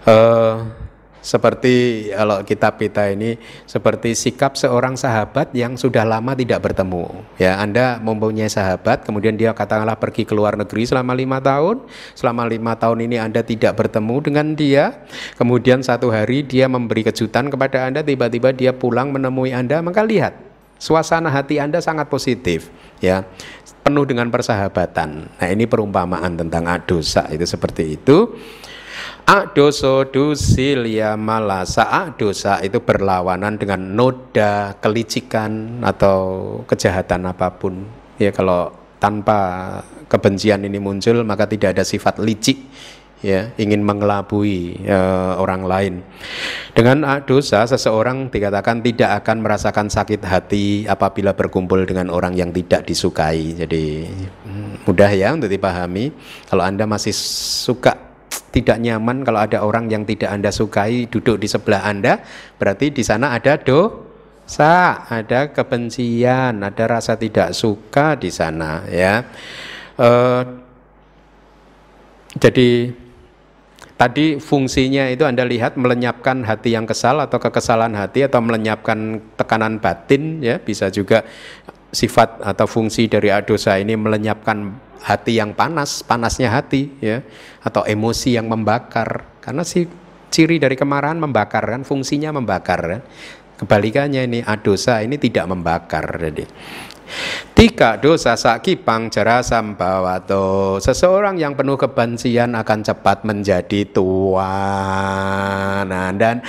Uh, 0.05 0.80
seperti 1.21 2.09
kalau 2.09 2.41
kitab 2.41 2.81
kita 2.81 3.13
ini 3.13 3.37
seperti 3.69 4.17
sikap 4.17 4.57
seorang 4.57 4.97
sahabat 4.97 5.53
yang 5.53 5.77
sudah 5.77 6.01
lama 6.01 6.33
tidak 6.33 6.65
bertemu. 6.65 7.23
Ya, 7.37 7.61
Anda 7.61 8.01
mempunyai 8.01 8.49
sahabat, 8.49 9.05
kemudian 9.05 9.37
dia 9.37 9.53
katakanlah 9.53 10.01
pergi 10.01 10.25
ke 10.25 10.33
luar 10.33 10.57
negeri 10.57 10.89
selama 10.89 11.13
lima 11.13 11.37
tahun. 11.37 11.85
Selama 12.17 12.49
lima 12.49 12.73
tahun 12.73 13.05
ini 13.05 13.21
Anda 13.21 13.45
tidak 13.45 13.77
bertemu 13.77 14.15
dengan 14.25 14.47
dia. 14.57 15.05
Kemudian 15.37 15.85
satu 15.85 16.09
hari 16.09 16.41
dia 16.41 16.65
memberi 16.65 17.05
kejutan 17.05 17.53
kepada 17.53 17.85
Anda, 17.85 18.01
tiba-tiba 18.01 18.49
dia 18.51 18.73
pulang 18.73 19.13
menemui 19.13 19.53
Anda. 19.53 19.79
Maka 19.85 20.01
lihat, 20.01 20.33
suasana 20.81 21.29
hati 21.29 21.61
Anda 21.61 21.79
sangat 21.85 22.09
positif. 22.09 22.73
Ya, 22.97 23.25
penuh 23.81 24.05
dengan 24.05 24.29
persahabatan. 24.29 25.29
Nah 25.37 25.47
ini 25.49 25.65
perumpamaan 25.65 26.37
tentang 26.37 26.65
adosa 26.69 27.29
itu 27.29 27.45
seperti 27.45 27.97
itu. 27.97 28.37
Adoso 29.31 30.11
dusil 30.11 30.91
ya 30.91 31.15
malasa 31.15 32.11
dosa 32.19 32.59
itu 32.59 32.83
berlawanan 32.83 33.55
dengan 33.55 33.79
noda 33.95 34.75
kelicikan 34.83 35.79
atau 35.87 36.19
kejahatan 36.67 37.31
apa 37.31 37.47
pun. 37.55 37.87
Ya 38.19 38.35
kalau 38.35 38.75
tanpa 38.99 39.39
kebencian 40.11 40.67
ini 40.67 40.83
muncul 40.83 41.23
maka 41.23 41.47
tidak 41.47 41.79
ada 41.79 41.87
sifat 41.87 42.19
licik 42.19 42.59
ya 43.23 43.55
ingin 43.55 43.79
mengelabui 43.87 44.83
uh, 44.83 45.39
orang 45.39 45.63
lain. 45.63 45.93
Dengan 46.75 47.23
dosa 47.23 47.63
seseorang 47.63 48.27
dikatakan 48.27 48.83
tidak 48.83 49.23
akan 49.23 49.47
merasakan 49.47 49.87
sakit 49.87 50.27
hati 50.27 50.83
apabila 50.91 51.31
berkumpul 51.31 51.87
dengan 51.87 52.11
orang 52.11 52.35
yang 52.35 52.51
tidak 52.51 52.83
disukai. 52.83 53.55
Jadi 53.55 54.11
hmm, 54.43 54.83
mudah 54.83 55.11
ya 55.15 55.31
untuk 55.31 55.47
dipahami. 55.47 56.11
Kalau 56.51 56.67
Anda 56.67 56.83
masih 56.83 57.15
suka 57.15 58.10
tidak 58.51 58.77
nyaman 58.79 59.23
kalau 59.23 59.39
ada 59.43 59.63
orang 59.63 59.87
yang 59.87 60.03
tidak 60.03 60.31
Anda 60.31 60.51
sukai 60.51 61.07
duduk 61.07 61.39
di 61.39 61.47
sebelah 61.47 61.87
Anda, 61.87 62.19
berarti 62.59 62.91
di 62.91 63.03
sana 63.03 63.35
ada 63.35 63.59
dosa, 63.59 65.07
ada 65.07 65.51
kebencian, 65.51 66.59
ada 66.63 66.83
rasa 66.87 67.15
tidak 67.15 67.55
suka 67.55 68.15
di 68.19 68.31
sana 68.31 68.87
ya. 68.87 69.23
Uh, 69.99 70.43
jadi 72.39 72.95
tadi 73.99 74.39
fungsinya 74.39 75.11
itu 75.11 75.27
Anda 75.27 75.45
lihat 75.45 75.77
melenyapkan 75.77 76.41
hati 76.47 76.73
yang 76.73 76.89
kesal 76.89 77.21
atau 77.21 77.37
kekesalan 77.37 77.93
hati 77.93 78.25
atau 78.25 78.39
melenyapkan 78.41 79.21
tekanan 79.35 79.77
batin 79.77 80.41
ya, 80.41 80.57
bisa 80.57 80.87
juga 80.89 81.21
sifat 81.91 82.39
atau 82.39 82.65
fungsi 82.65 83.11
dari 83.11 83.29
adosa 83.29 83.75
ini 83.77 83.99
melenyapkan 83.99 84.71
hati 85.03 85.37
yang 85.37 85.51
panas, 85.51 86.01
panasnya 86.01 86.49
hati 86.49 86.91
ya, 87.03 87.19
atau 87.61 87.83
emosi 87.83 88.39
yang 88.39 88.47
membakar. 88.47 89.27
Karena 89.43 89.67
si 89.67 89.85
ciri 90.31 90.57
dari 90.57 90.79
kemarahan 90.79 91.19
membakar 91.19 91.67
kan, 91.67 91.83
fungsinya 91.83 92.31
membakar 92.31 92.79
kan. 92.79 93.01
Kebalikannya 93.61 94.25
ini 94.25 94.39
adosa 94.41 95.05
ini 95.05 95.21
tidak 95.21 95.45
membakar. 95.45 96.17
Jadi 96.17 96.45
Tiga 97.51 97.99
dosa 97.99 98.39
sakipang 98.39 99.11
jara 99.11 99.43
sambawato 99.43 100.79
Seseorang 100.79 101.35
yang 101.35 101.59
penuh 101.59 101.75
kebencian 101.75 102.55
akan 102.55 102.79
cepat 102.87 103.27
menjadi 103.27 103.83
tua 103.91 104.55
Nah 105.83 106.09
dan 106.15 106.39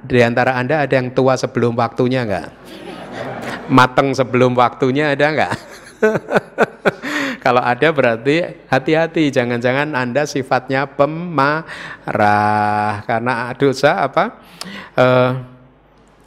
di 0.00 0.20
antara 0.24 0.56
anda 0.56 0.80
ada 0.80 0.96
yang 0.96 1.12
tua 1.12 1.36
sebelum 1.36 1.76
waktunya 1.76 2.24
enggak? 2.24 2.48
Mateng 3.70 4.12
sebelum 4.12 4.58
waktunya 4.58 5.14
ada 5.14 5.26
enggak? 5.30 5.54
Kalau 7.44 7.64
ada 7.64 7.88
berarti 7.88 8.68
hati-hati, 8.68 9.32
jangan-jangan 9.32 9.96
Anda 9.96 10.28
sifatnya 10.28 10.84
pemarah 10.84 13.00
karena 13.08 13.48
dosa 13.56 14.04
apa? 14.04 14.44
Uh, 14.92 15.40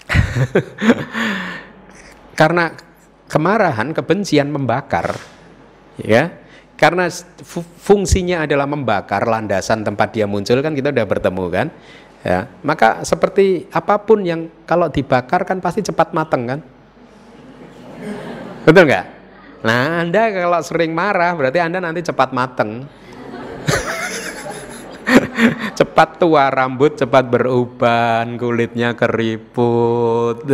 karena 2.40 2.74
kemarahan, 3.30 3.94
kebencian 3.94 4.50
membakar, 4.50 5.14
ya. 6.02 6.42
Karena 6.74 7.06
fungsinya 7.78 8.50
adalah 8.50 8.66
membakar 8.66 9.30
landasan 9.30 9.86
tempat 9.86 10.18
dia 10.18 10.26
muncul 10.26 10.58
kan 10.66 10.74
kita 10.74 10.90
udah 10.90 11.06
bertemu 11.06 11.46
kan, 11.54 11.68
ya. 12.26 12.50
Maka 12.66 13.06
seperti 13.06 13.70
apa 13.70 14.02
pun 14.02 14.26
yang 14.26 14.50
kalau 14.66 14.90
dibakar 14.90 15.46
kan 15.46 15.62
pasti 15.62 15.86
cepat 15.86 16.10
mateng 16.18 16.50
kan, 16.50 16.60
betul 18.64 18.84
nggak? 18.88 19.06
Nah, 19.64 20.04
Anda 20.04 20.28
kalau 20.32 20.60
sering 20.60 20.92
marah 20.92 21.32
berarti 21.40 21.60
Anda 21.64 21.80
nanti 21.80 22.04
cepat 22.04 22.36
mateng. 22.36 22.84
cepat 25.80 26.20
tua 26.20 26.52
rambut, 26.52 27.00
cepat 27.00 27.32
beruban, 27.32 28.36
kulitnya 28.36 28.92
keriput. 28.92 30.44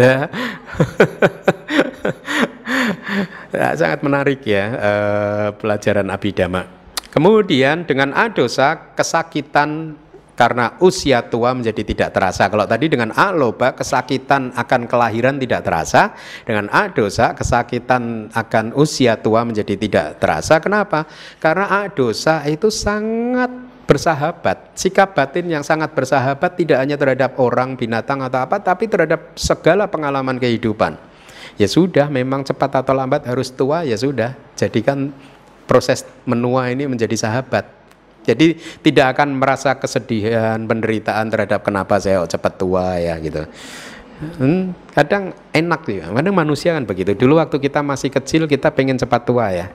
ya, 3.53 3.73
sangat 3.73 4.05
menarik 4.05 4.45
ya 4.45 4.65
uh, 4.77 5.47
pelajaran 5.57 6.13
abidama. 6.13 6.69
Kemudian 7.09 7.89
dengan 7.89 8.13
adosa 8.13 8.93
kesakitan 8.93 9.97
karena 10.39 10.79
usia 10.79 11.19
tua 11.27 11.51
menjadi 11.51 11.83
tidak 11.83 12.15
terasa. 12.15 12.47
Kalau 12.47 12.63
tadi 12.63 12.87
dengan 12.87 13.11
A 13.11 13.35
loba 13.35 13.75
kesakitan 13.75 14.55
akan 14.55 14.87
kelahiran 14.87 15.35
tidak 15.35 15.67
terasa, 15.67 16.15
dengan 16.47 16.71
A 16.71 16.87
dosa 16.87 17.35
kesakitan 17.35 18.31
akan 18.31 18.71
usia 18.79 19.19
tua 19.19 19.43
menjadi 19.43 19.75
tidak 19.75 20.23
terasa. 20.23 20.63
Kenapa? 20.63 21.03
Karena 21.43 21.83
A 21.83 21.91
dosa 21.91 22.39
itu 22.47 22.71
sangat 22.71 23.51
bersahabat. 23.83 24.79
Sikap 24.79 25.11
batin 25.11 25.51
yang 25.51 25.65
sangat 25.65 25.91
bersahabat 25.91 26.55
tidak 26.55 26.79
hanya 26.79 26.95
terhadap 26.95 27.35
orang, 27.35 27.75
binatang 27.75 28.23
atau 28.23 28.39
apa, 28.39 28.63
tapi 28.63 28.87
terhadap 28.87 29.35
segala 29.35 29.91
pengalaman 29.91 30.39
kehidupan. 30.39 30.95
Ya 31.59 31.67
sudah, 31.67 32.07
memang 32.07 32.47
cepat 32.47 32.79
atau 32.79 32.95
lambat 32.95 33.27
harus 33.27 33.51
tua, 33.51 33.83
ya 33.83 33.99
sudah. 33.99 34.39
Jadikan 34.55 35.11
proses 35.67 36.07
menua 36.23 36.71
ini 36.71 36.87
menjadi 36.87 37.27
sahabat 37.27 37.78
jadi 38.23 38.59
tidak 38.83 39.17
akan 39.17 39.39
merasa 39.39 39.75
kesedihan, 39.79 40.59
penderitaan 40.67 41.31
terhadap 41.31 41.63
kenapa 41.63 41.97
saya 41.97 42.23
cepat 42.27 42.53
tua 42.59 42.99
ya 42.99 43.15
gitu. 43.19 43.47
Hmm, 44.19 44.75
kadang 44.91 45.31
enak 45.55 45.81
ya, 45.87 46.11
kadang 46.11 46.35
manusia 46.35 46.75
kan 46.75 46.83
begitu. 46.83 47.15
Dulu 47.15 47.39
waktu 47.39 47.55
kita 47.55 47.79
masih 47.79 48.11
kecil 48.11 48.51
kita 48.51 48.67
pengen 48.75 48.99
cepat 48.99 49.23
tua 49.23 49.47
ya. 49.55 49.71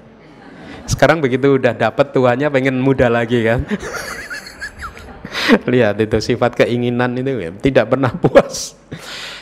Sekarang 0.85 1.25
begitu 1.25 1.57
udah 1.57 1.73
dapet 1.73 2.13
tuanya 2.13 2.53
pengen 2.53 2.77
muda 2.77 3.09
lagi 3.09 3.41
kan. 3.41 3.65
Lihat 5.73 5.97
itu 6.01 6.21
sifat 6.21 6.61
keinginan 6.61 7.17
itu 7.17 7.33
ya, 7.41 7.51
tidak 7.57 7.97
pernah 7.97 8.13
puas. 8.23 8.77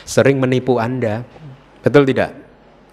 Sering 0.07 0.39
menipu 0.39 0.79
Anda. 0.79 1.27
Betul 1.83 2.07
tidak? 2.07 2.42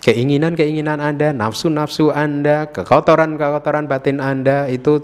Keinginan-keinginan 0.01 0.97
Anda, 0.97 1.37
nafsu-nafsu 1.37 2.09
Anda, 2.09 2.73
kekotoran-kekotoran 2.73 3.85
batin 3.85 4.17
Anda 4.17 4.65
itu 4.65 4.97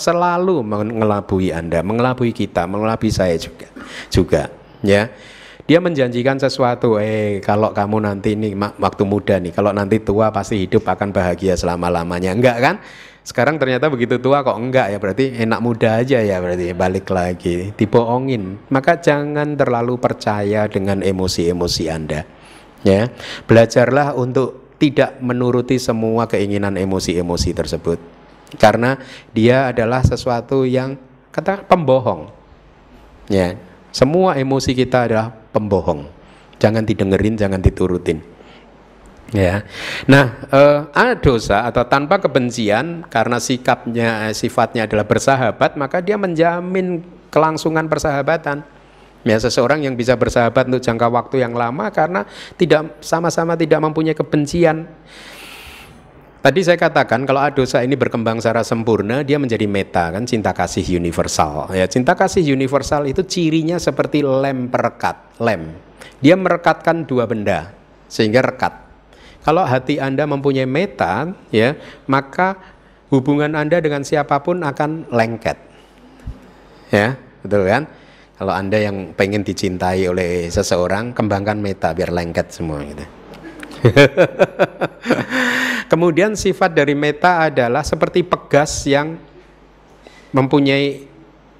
selalu 0.00 0.64
mengelabui 0.64 1.52
Anda, 1.52 1.84
mengelabui 1.84 2.32
kita, 2.32 2.64
mengelabui 2.64 3.12
saya 3.12 3.36
juga. 3.36 3.68
Juga, 4.08 4.48
ya. 4.80 5.12
Dia 5.68 5.84
menjanjikan 5.84 6.40
sesuatu, 6.40 6.96
eh 6.96 7.44
kalau 7.44 7.76
kamu 7.76 8.00
nanti 8.00 8.32
ini 8.32 8.56
waktu 8.56 9.04
muda 9.04 9.36
nih, 9.36 9.52
kalau 9.52 9.76
nanti 9.76 10.00
tua 10.00 10.32
pasti 10.32 10.64
hidup 10.64 10.88
akan 10.88 11.12
bahagia 11.12 11.60
selama-lamanya. 11.60 12.32
Enggak 12.32 12.56
kan? 12.64 12.80
Sekarang 13.20 13.60
ternyata 13.60 13.92
begitu 13.92 14.16
tua 14.16 14.40
kok 14.40 14.56
enggak 14.56 14.88
ya, 14.88 14.96
berarti 14.96 15.36
enak 15.36 15.60
muda 15.60 16.00
aja 16.00 16.24
ya 16.24 16.40
berarti 16.40 16.72
balik 16.72 17.12
lagi, 17.12 17.76
dibohongin. 17.76 18.56
Maka 18.72 18.96
jangan 18.96 19.52
terlalu 19.52 20.00
percaya 20.00 20.64
dengan 20.64 21.04
emosi-emosi 21.04 21.84
Anda. 21.92 22.24
Ya. 22.86 23.10
Belajarlah 23.46 24.14
untuk 24.14 24.68
tidak 24.78 25.18
menuruti 25.18 25.76
semua 25.76 26.30
keinginan 26.30 26.78
emosi-emosi 26.78 27.50
tersebut. 27.52 27.98
Karena 28.56 28.96
dia 29.34 29.68
adalah 29.68 30.00
sesuatu 30.00 30.64
yang 30.64 30.96
kata 31.34 31.66
pembohong. 31.68 32.32
Ya, 33.28 33.60
semua 33.92 34.40
emosi 34.40 34.72
kita 34.72 35.04
adalah 35.04 35.28
pembohong. 35.52 36.08
Jangan 36.56 36.86
didengerin, 36.88 37.36
jangan 37.36 37.60
diturutin. 37.60 38.24
Ya. 39.36 39.68
Nah, 40.08 40.40
eh, 40.48 41.12
dosa 41.20 41.68
atau 41.68 41.84
tanpa 41.84 42.16
kebencian 42.16 43.04
karena 43.12 43.36
sikapnya 43.36 44.32
sifatnya 44.32 44.88
adalah 44.88 45.04
bersahabat, 45.04 45.76
maka 45.76 46.00
dia 46.00 46.16
menjamin 46.16 47.04
kelangsungan 47.28 47.84
persahabatan. 47.92 48.64
Ya, 49.26 49.34
seseorang 49.34 49.82
yang 49.82 49.98
bisa 49.98 50.14
bersahabat 50.14 50.70
untuk 50.70 50.78
jangka 50.78 51.10
waktu 51.10 51.42
yang 51.42 51.52
lama 51.52 51.90
karena 51.90 52.22
tidak 52.54 53.02
sama-sama 53.02 53.58
tidak 53.58 53.82
mempunyai 53.82 54.14
kebencian. 54.14 54.86
Tadi 56.38 56.62
saya 56.62 56.78
katakan 56.78 57.26
kalau 57.26 57.42
dosa 57.50 57.82
ini 57.82 57.98
berkembang 57.98 58.38
secara 58.38 58.62
sempurna 58.62 59.26
dia 59.26 59.42
menjadi 59.42 59.66
meta 59.66 60.14
kan 60.14 60.22
cinta 60.22 60.54
kasih 60.54 60.86
universal. 60.94 61.66
Ya, 61.74 61.90
cinta 61.90 62.14
kasih 62.14 62.46
universal 62.54 63.10
itu 63.10 63.26
cirinya 63.26 63.74
seperti 63.74 64.22
lem 64.22 64.70
perekat, 64.70 65.18
lem. 65.42 65.74
Dia 66.22 66.38
merekatkan 66.38 67.02
dua 67.10 67.26
benda 67.26 67.74
sehingga 68.06 68.38
rekat. 68.38 68.70
Kalau 69.42 69.66
hati 69.66 69.98
Anda 69.98 70.30
mempunyai 70.30 70.66
meta, 70.68 71.34
ya, 71.50 71.74
maka 72.06 72.54
hubungan 73.10 73.58
Anda 73.58 73.82
dengan 73.82 74.06
siapa 74.06 74.38
pun 74.38 74.62
akan 74.62 75.10
lengket. 75.10 75.58
Ya, 76.94 77.18
betul 77.42 77.66
kan? 77.66 77.90
Kalau 78.38 78.54
Anda 78.54 78.78
yang 78.78 79.18
pengen 79.18 79.42
dicintai 79.42 80.06
oleh 80.06 80.46
seseorang, 80.46 81.10
kembangkan 81.10 81.58
meta 81.58 81.90
biar 81.90 82.14
lengket 82.14 82.54
semua 82.54 82.86
gitu. 82.86 83.02
Kemudian 85.92 86.38
sifat 86.38 86.70
dari 86.70 86.94
meta 86.94 87.50
adalah 87.50 87.82
seperti 87.82 88.22
pegas 88.22 88.86
yang 88.86 89.18
mempunyai 90.30 91.08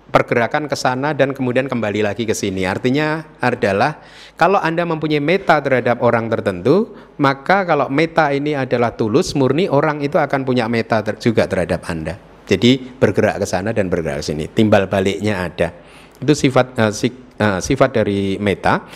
pergerakan 0.09 0.71
ke 0.71 0.77
sana 0.77 1.13
dan 1.13 1.37
kemudian 1.37 1.69
kembali 1.69 2.07
lagi 2.07 2.25
ke 2.25 2.33
sini. 2.33 2.65
Artinya 2.65 3.27
adalah 3.43 4.01
kalau 4.39 4.63
Anda 4.63 4.87
mempunyai 4.87 5.21
meta 5.21 5.61
terhadap 5.61 6.01
orang 6.01 6.31
tertentu, 6.33 6.95
maka 7.21 7.67
kalau 7.67 7.91
meta 7.93 8.33
ini 8.33 8.57
adalah 8.57 8.97
tulus, 8.97 9.37
murni, 9.37 9.69
orang 9.69 10.01
itu 10.01 10.17
akan 10.17 10.47
punya 10.47 10.71
meta 10.71 11.05
ter 11.05 11.21
juga 11.21 11.45
terhadap 11.45 11.85
Anda. 11.91 12.17
Jadi 12.49 12.97
bergerak 12.97 13.45
ke 13.45 13.47
sana 13.51 13.77
dan 13.77 13.93
bergerak 13.93 14.25
ke 14.25 14.33
sini. 14.33 14.49
Timbal 14.49 14.89
baliknya 14.89 15.45
ada. 15.45 15.88
Itu 16.19 16.35
sifat 16.35 16.75
uh, 16.75 16.93
si, 16.93 17.09
uh, 17.39 17.63
sifat 17.63 18.03
dari 18.03 18.37
meta. 18.43 18.87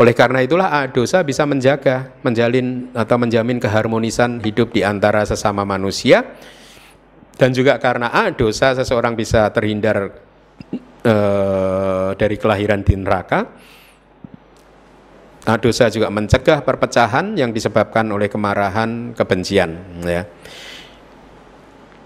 Oleh 0.00 0.16
karena 0.16 0.40
itulah 0.40 0.68
uh, 0.68 0.86
dosa 0.88 1.20
bisa 1.20 1.44
menjaga, 1.44 2.16
menjalin 2.24 2.90
atau 2.96 3.16
menjamin 3.20 3.60
keharmonisan 3.60 4.40
hidup 4.40 4.72
di 4.72 4.80
antara 4.80 5.22
sesama 5.28 5.62
manusia. 5.68 6.24
Dan 7.40 7.56
juga 7.56 7.80
karena 7.80 8.12
ah, 8.12 8.28
dosa 8.28 8.76
seseorang 8.76 9.16
bisa 9.16 9.48
terhindar 9.48 10.12
uh, 11.04 12.12
dari 12.12 12.36
kelahiran 12.36 12.84
di 12.84 12.94
neraka. 13.00 13.48
Nah, 15.40 15.56
dosa 15.56 15.88
juga 15.88 16.12
mencegah 16.12 16.60
perpecahan 16.60 17.32
yang 17.40 17.48
disebabkan 17.48 18.04
oleh 18.12 18.28
kemarahan, 18.28 19.16
kebencian. 19.16 19.72
Ya. 20.04 20.28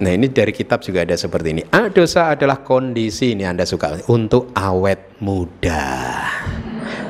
Nah 0.05 0.13
ini 0.13 0.29
dari 0.29 0.53
kitab 0.53 0.85
juga 0.85 1.01
ada 1.01 1.17
seperti 1.17 1.57
ini. 1.57 1.63
Ah, 1.73 1.89
dosa 1.89 2.37
adalah 2.37 2.61
kondisi 2.61 3.33
ini 3.33 3.49
Anda 3.49 3.65
suka 3.65 4.05
untuk 4.13 4.53
awet 4.53 5.17
muda. 5.25 5.81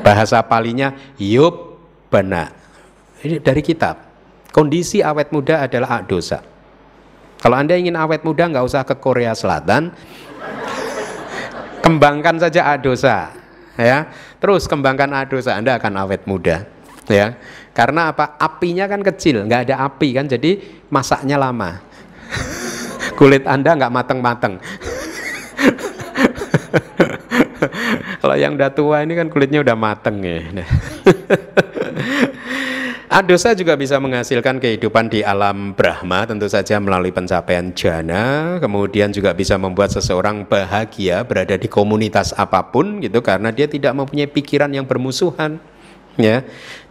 Bahasa 0.06 0.38
palinya 0.46 0.94
yup 1.18 1.74
benar. 2.06 2.54
Ini 3.18 3.42
dari 3.42 3.66
kitab. 3.66 3.98
Kondisi 4.54 5.02
awet 5.02 5.34
muda 5.34 5.66
adalah 5.66 5.98
ah, 5.98 6.02
dosa. 6.06 6.38
Kalau 7.42 7.58
Anda 7.58 7.74
ingin 7.74 7.98
awet 7.98 8.22
muda 8.22 8.46
nggak 8.46 8.62
usah 8.62 8.86
ke 8.86 8.94
Korea 9.02 9.34
Selatan, 9.34 9.90
kembangkan 11.84 12.40
saja 12.40 12.72
adosa 12.72 13.28
ya 13.76 14.08
terus 14.40 14.64
kembangkan 14.64 15.12
adosa 15.12 15.52
Anda 15.52 15.76
akan 15.76 16.00
awet 16.00 16.24
muda 16.24 16.64
ya 17.12 17.36
karena 17.76 18.08
apa 18.16 18.40
apinya 18.40 18.88
kan 18.88 19.04
kecil 19.04 19.44
nggak 19.44 19.68
ada 19.68 19.84
api 19.84 20.16
kan 20.16 20.24
jadi 20.24 20.56
masaknya 20.88 21.36
lama 21.36 21.84
kulit 23.14 23.46
Anda 23.46 23.74
nggak 23.78 23.94
mateng-mateng. 23.94 24.58
Kalau 28.20 28.36
yang 28.40 28.56
udah 28.56 28.72
tua 28.72 29.04
ini 29.04 29.16
kan 29.16 29.28
kulitnya 29.28 29.60
udah 29.60 29.76
mateng 29.76 30.20
ya. 30.24 30.40
Dosa 33.24 33.54
juga 33.54 33.78
bisa 33.78 33.94
menghasilkan 34.02 34.58
kehidupan 34.58 35.06
di 35.06 35.22
alam 35.22 35.70
Brahma 35.72 36.26
tentu 36.26 36.50
saja 36.50 36.82
melalui 36.82 37.14
pencapaian 37.14 37.70
jana, 37.70 38.58
kemudian 38.58 39.14
juga 39.14 39.30
bisa 39.30 39.54
membuat 39.54 39.94
seseorang 39.94 40.42
bahagia 40.44 41.22
berada 41.22 41.54
di 41.54 41.70
komunitas 41.70 42.34
apa 42.34 42.60
pun 42.68 42.98
gitu 42.98 43.22
karena 43.22 43.54
dia 43.54 43.70
tidak 43.70 43.94
mempunyai 43.94 44.26
pikiran 44.26 44.68
yang 44.74 44.82
bermusuhan 44.82 45.62
ya. 46.18 46.42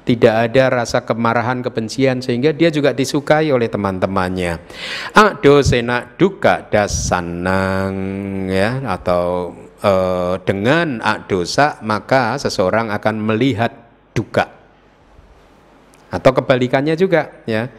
Tidak 0.04 0.36
ada 0.36 0.84
rasa 0.84 1.08
kemarahan, 1.08 1.64
kebencian 1.64 2.20
sehingga 2.20 2.52
dia 2.52 2.68
juga 2.68 2.92
disukai 2.92 3.48
oleh 3.56 3.72
teman-temannya. 3.72 4.60
Adosena 5.16 6.04
duka 6.20 6.68
dasanang 6.68 7.96
ya 8.52 8.84
atau 8.84 9.56
eh, 9.80 10.36
dengan 10.44 11.00
dosa 11.24 11.80
maka 11.80 12.36
seseorang 12.36 12.92
akan 12.92 13.16
melihat 13.32 13.72
duka. 14.12 14.52
Atau 16.12 16.36
kebalikannya 16.36 16.94
juga 16.94 17.42
ya. 17.50 17.74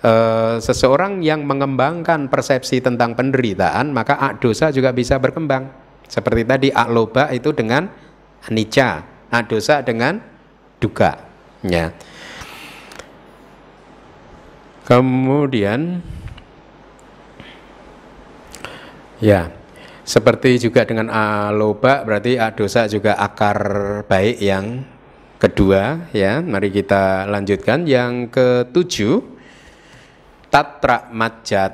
E, 0.00 0.12
seseorang 0.60 1.20
yang 1.20 1.44
mengembangkan 1.44 2.32
persepsi 2.32 2.80
tentang 2.80 3.12
penderitaan 3.12 3.92
maka 3.92 4.16
ak 4.16 4.40
dosa 4.40 4.72
juga 4.72 4.88
bisa 4.96 5.20
berkembang. 5.20 5.68
Seperti 6.08 6.42
tadi 6.48 6.68
ak 6.72 6.88
loba 6.88 7.28
itu 7.28 7.52
dengan 7.52 7.84
anicca 8.48 9.04
dosa 9.48 9.84
dengan 9.84 10.16
duka 10.80 11.33
ya. 11.64 11.90
Kemudian 14.84 16.04
ya 19.16 19.48
seperti 20.04 20.60
juga 20.60 20.84
dengan 20.84 21.08
aloba 21.08 22.04
berarti 22.04 22.36
dosa 22.52 22.84
juga 22.84 23.16
akar 23.16 23.58
baik 24.04 24.36
yang 24.44 24.84
kedua 25.40 26.12
ya. 26.12 26.44
Mari 26.44 26.68
kita 26.68 27.24
lanjutkan. 27.24 27.88
Yang 27.88 28.28
ketujuh 28.36 29.24
tatra 30.52 31.08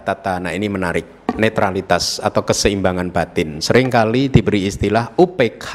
tata. 0.07 0.39
Nah 0.39 0.55
ini 0.55 0.71
menarik. 0.71 1.19
Netralitas 1.31 2.19
atau 2.19 2.43
keseimbangan 2.43 3.15
batin. 3.15 3.63
Seringkali 3.63 4.35
diberi 4.35 4.67
istilah 4.67 5.15
UPK 5.15 5.67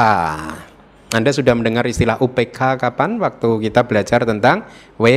Anda 1.16 1.32
sudah 1.32 1.56
mendengar 1.56 1.88
istilah 1.88 2.20
UPK 2.20 2.76
kapan? 2.76 3.16
Waktu 3.24 3.64
kita 3.72 3.88
belajar 3.88 4.28
tentang 4.28 4.68
W 5.00 5.08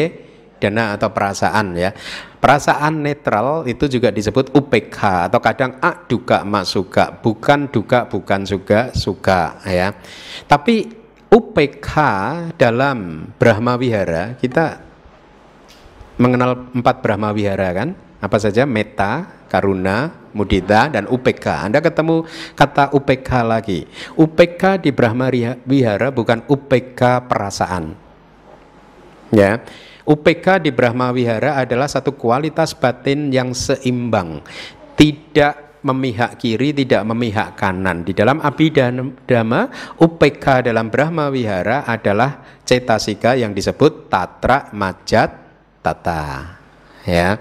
dana 0.62 0.94
atau 0.94 1.10
perasaan 1.10 1.74
ya. 1.74 1.90
Perasaan 2.38 3.02
netral 3.02 3.66
itu 3.66 3.90
juga 3.90 4.14
disebut 4.14 4.54
UPK 4.54 5.30
atau 5.30 5.42
kadang 5.42 5.74
A 5.82 6.06
duka 6.06 6.46
mak 6.46 6.66
suka 6.70 7.10
bukan 7.10 7.66
duka 7.70 8.06
bukan 8.06 8.46
juga 8.46 8.94
suka 8.94 9.58
ya. 9.66 9.94
Tapi 10.46 10.86
UPK 11.30 11.90
dalam 12.54 13.30
Brahma 13.34 13.74
Wihara 13.74 14.38
kita 14.38 14.82
mengenal 16.18 16.70
empat 16.74 17.02
Brahma 17.02 17.34
Wihara 17.34 17.74
kan? 17.74 17.98
Apa 18.18 18.38
saja? 18.38 18.66
Meta 18.66 19.46
karuna 19.46 20.27
mudita 20.38 20.86
dan 20.86 21.10
UPK 21.10 21.66
Anda 21.66 21.82
ketemu 21.82 22.22
kata 22.54 22.94
UPK 22.94 23.30
lagi. 23.42 23.82
UPK 24.14 24.86
di 24.86 24.94
Brahma 24.94 25.26
Wihara 25.66 26.14
bukan 26.14 26.46
UPK 26.46 27.26
perasaan. 27.26 27.98
Ya. 29.34 29.58
UPK 30.08 30.64
di 30.64 30.70
Brahma 30.72 31.12
Wihara 31.12 31.60
adalah 31.60 31.84
satu 31.84 32.16
kualitas 32.16 32.72
batin 32.72 33.28
yang 33.28 33.52
seimbang. 33.52 34.40
Tidak 34.96 35.84
memihak 35.84 36.40
kiri, 36.40 36.72
tidak 36.72 37.04
memihak 37.06 37.54
kanan. 37.54 38.02
Di 38.02 38.16
dalam 38.16 38.40
Abhidhamma, 38.40 39.68
UPK 40.00 40.64
dalam 40.64 40.88
Brahma 40.88 41.28
Wihara 41.28 41.84
adalah 41.84 42.40
cetasika 42.64 43.36
yang 43.36 43.52
disebut 43.52 44.08
tatra 44.08 44.72
majat 44.72 45.30
tata. 45.84 46.56
Ya. 47.04 47.36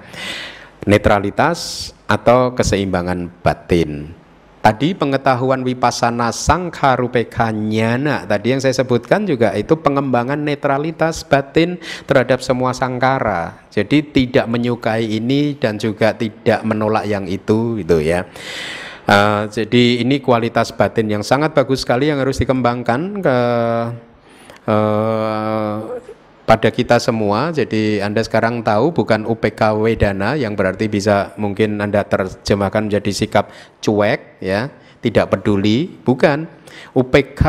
Netralitas 0.87 1.91
atau 2.07 2.55
keseimbangan 2.55 3.29
batin. 3.43 4.15
Tadi 4.57 4.91
pengetahuan 4.91 5.63
wipasana 5.63 6.27
sangkarupeka 6.35 7.55
nyana 7.55 8.27
Tadi 8.27 8.51
yang 8.51 8.59
saya 8.59 8.75
sebutkan 8.75 9.23
juga 9.23 9.55
itu 9.55 9.79
pengembangan 9.79 10.35
netralitas 10.35 11.23
batin 11.23 11.79
terhadap 12.03 12.43
semua 12.43 12.75
sangkara. 12.75 13.63
Jadi 13.71 14.03
tidak 14.11 14.43
menyukai 14.51 15.07
ini 15.07 15.55
dan 15.55 15.79
juga 15.79 16.11
tidak 16.11 16.67
menolak 16.67 17.07
yang 17.07 17.23
itu 17.31 17.79
gitu 17.79 18.03
ya. 18.03 18.27
Uh, 19.07 19.47
Jadi 19.47 20.03
ini 20.03 20.19
kualitas 20.19 20.75
batin 20.75 21.07
yang 21.07 21.23
sangat 21.23 21.55
bagus 21.55 21.87
sekali 21.87 22.11
yang 22.11 22.19
harus 22.19 22.35
dikembangkan 22.35 23.23
ke 23.23 23.37
uh, 24.67 25.75
pada 26.47 26.71
kita 26.71 26.95
semua. 26.97 27.51
Jadi 27.51 27.99
Anda 27.99 28.23
sekarang 28.23 28.63
tahu 28.63 28.95
bukan 28.95 29.27
UPK 29.27 29.75
Wedana 29.83 30.39
yang 30.39 30.55
berarti 30.55 30.87
bisa 30.87 31.35
mungkin 31.35 31.83
Anda 31.83 32.07
terjemahkan 32.07 32.87
menjadi 32.87 33.11
sikap 33.11 33.51
cuek 33.83 34.39
ya, 34.39 34.71
tidak 35.03 35.35
peduli, 35.35 35.91
bukan. 36.07 36.47
UPK 36.93 37.43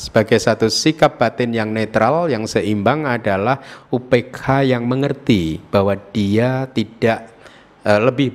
sebagai 0.00 0.40
satu 0.40 0.66
sikap 0.72 1.20
batin 1.20 1.52
yang 1.52 1.70
netral, 1.70 2.28
yang 2.28 2.48
seimbang 2.48 3.04
adalah 3.04 3.60
UPK 3.92 4.64
yang 4.64 4.88
mengerti 4.88 5.60
bahwa 5.68 5.92
dia 6.12 6.64
tidak 6.72 7.28
uh, 7.84 8.00
lebih 8.00 8.32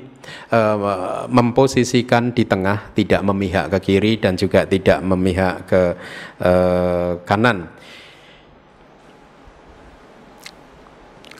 uh, 0.53 1.25
memposisikan 1.25 2.37
di 2.37 2.45
tengah, 2.45 2.93
tidak 2.93 3.21
memihak 3.25 3.65
ke 3.77 3.79
kiri 3.81 4.21
dan 4.21 4.37
juga 4.37 4.65
tidak 4.69 5.01
memihak 5.01 5.65
ke 5.65 5.81
uh, 6.41 7.17
kanan 7.25 7.76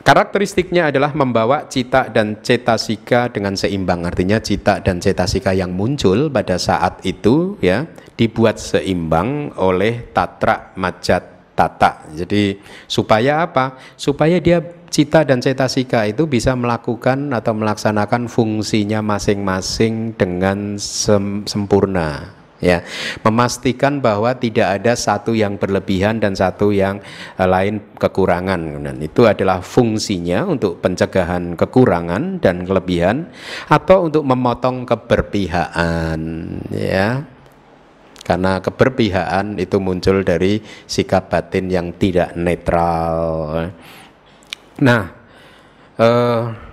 Karakteristiknya 0.08 0.88
adalah 0.88 1.12
membawa 1.12 1.68
cita 1.68 2.08
dan 2.08 2.40
cetasika 2.40 3.28
dengan 3.28 3.60
seimbang. 3.60 4.08
Artinya 4.08 4.40
cita 4.40 4.80
dan 4.80 5.04
cetasika 5.04 5.52
yang 5.52 5.76
muncul 5.76 6.32
pada 6.32 6.56
saat 6.56 7.04
itu 7.04 7.60
ya 7.60 7.84
dibuat 8.16 8.56
seimbang 8.56 9.52
oleh 9.60 10.08
tatra 10.16 10.72
majat 10.80 11.52
tata. 11.52 12.08
Jadi 12.16 12.56
supaya 12.88 13.44
apa? 13.44 13.76
Supaya 14.00 14.40
dia 14.40 14.64
cita 14.88 15.28
dan 15.28 15.44
cetasika 15.44 16.08
itu 16.08 16.24
bisa 16.24 16.56
melakukan 16.56 17.36
atau 17.36 17.52
melaksanakan 17.52 18.32
fungsinya 18.32 19.04
masing-masing 19.04 20.16
dengan 20.16 20.80
sem 20.80 21.44
sempurna 21.44 22.37
ya. 22.60 22.84
Memastikan 23.24 24.00
bahwa 24.04 24.34
tidak 24.38 24.82
ada 24.82 24.94
satu 24.94 25.34
yang 25.34 25.58
berlebihan 25.58 26.22
dan 26.22 26.34
satu 26.34 26.74
yang 26.74 27.02
uh, 27.38 27.48
lain 27.48 27.82
kekurangan. 27.98 28.84
Dan 28.84 28.98
itu 29.02 29.26
adalah 29.26 29.62
fungsinya 29.64 30.46
untuk 30.46 30.84
pencegahan 30.84 31.58
kekurangan 31.58 32.42
dan 32.44 32.66
kelebihan 32.66 33.30
atau 33.70 34.10
untuk 34.10 34.24
memotong 34.26 34.86
keberpihakan 34.86 36.20
ya. 36.74 37.24
Karena 38.28 38.60
keberpihakan 38.60 39.56
itu 39.56 39.80
muncul 39.80 40.20
dari 40.20 40.60
sikap 40.84 41.32
batin 41.32 41.72
yang 41.72 41.96
tidak 41.96 42.36
netral. 42.36 43.72
Nah 44.84 45.04
uh, 45.96 46.67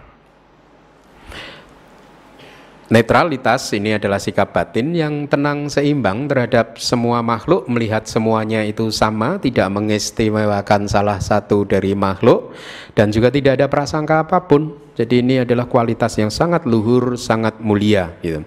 Netralitas 2.93 3.73
ini 3.73 3.97
adalah 3.97 4.21
sikap 4.21 4.53
batin 4.53 4.93
yang 4.93 5.25
tenang 5.25 5.73
seimbang 5.73 6.29
terhadap 6.29 6.77
semua 6.77 7.25
makhluk, 7.25 7.65
melihat 7.65 8.05
semuanya 8.05 8.61
itu 8.61 8.93
sama, 8.93 9.41
tidak 9.41 9.73
mengistimewakan 9.73 10.85
salah 10.85 11.17
satu 11.17 11.65
dari 11.65 11.97
makhluk, 11.97 12.53
dan 12.93 13.09
juga 13.09 13.33
tidak 13.33 13.57
ada 13.57 13.73
prasangka 13.73 14.29
apa 14.29 14.45
pun. 14.45 14.77
Jadi 15.01 15.25
ini 15.25 15.41
adalah 15.41 15.65
kualitas 15.65 16.13
yang 16.21 16.29
sangat 16.29 16.69
luhur, 16.69 17.17
sangat 17.17 17.57
mulia. 17.57 18.21
Gitu. 18.21 18.45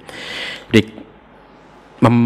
Jadi, 0.70 0.82
mem, 2.06 2.18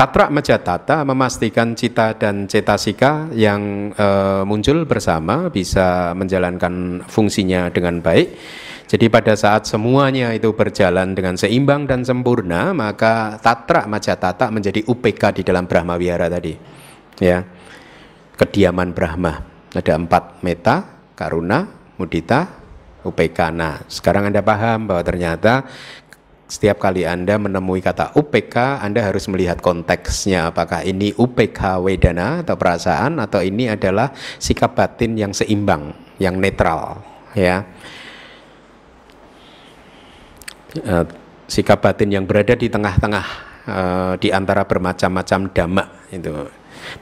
Tatra 0.00 0.32
Majatata 0.32 1.04
memastikan 1.04 1.76
cita 1.76 2.16
dan 2.16 2.48
cetasika 2.48 3.28
yang 3.36 3.92
e, 3.92 4.08
muncul 4.48 4.88
bersama 4.88 5.52
bisa 5.52 6.16
menjalankan 6.16 7.04
fungsinya 7.04 7.68
dengan 7.68 8.00
baik 8.00 8.32
jadi 8.90 9.06
pada 9.06 9.38
saat 9.38 9.70
semuanya 9.70 10.34
itu 10.34 10.50
berjalan 10.50 11.14
dengan 11.14 11.38
seimbang 11.38 11.86
dan 11.86 12.02
sempurna, 12.02 12.74
maka 12.74 13.38
tatra 13.38 13.86
majatata 13.86 14.50
menjadi 14.50 14.82
UPK 14.82 15.38
di 15.38 15.42
dalam 15.46 15.70
Brahma 15.70 15.94
Wihara 15.94 16.26
tadi. 16.26 16.58
Ya. 17.22 17.46
Kediaman 18.34 18.90
Brahma. 18.90 19.46
Ada 19.70 19.94
empat 19.94 20.42
meta, 20.42 21.06
karuna, 21.14 21.70
mudita, 22.02 22.50
UPK. 23.06 23.54
Nah, 23.54 23.78
sekarang 23.86 24.26
Anda 24.26 24.42
paham 24.42 24.90
bahwa 24.90 25.06
ternyata 25.06 25.70
setiap 26.50 26.82
kali 26.82 27.06
Anda 27.06 27.38
menemui 27.38 27.78
kata 27.78 28.18
UPK, 28.18 28.82
Anda 28.82 29.06
harus 29.06 29.30
melihat 29.30 29.62
konteksnya. 29.62 30.50
Apakah 30.50 30.82
ini 30.82 31.14
UPK 31.14 31.78
Wedana 31.78 32.42
atau 32.42 32.58
perasaan 32.58 33.22
atau 33.22 33.38
ini 33.38 33.70
adalah 33.70 34.10
sikap 34.42 34.74
batin 34.74 35.14
yang 35.14 35.30
seimbang, 35.30 35.94
yang 36.18 36.42
netral, 36.42 37.06
ya. 37.38 37.62
Eh, 40.78 41.04
sikap 41.50 41.82
batin 41.82 42.14
yang 42.14 42.24
berada 42.30 42.54
di 42.54 42.70
tengah-tengah 42.70 43.26
uh, 43.66 44.14
di 44.22 44.30
antara 44.30 44.62
bermacam-macam 44.62 45.50
dhamma 45.50 45.84
itu. 46.14 46.30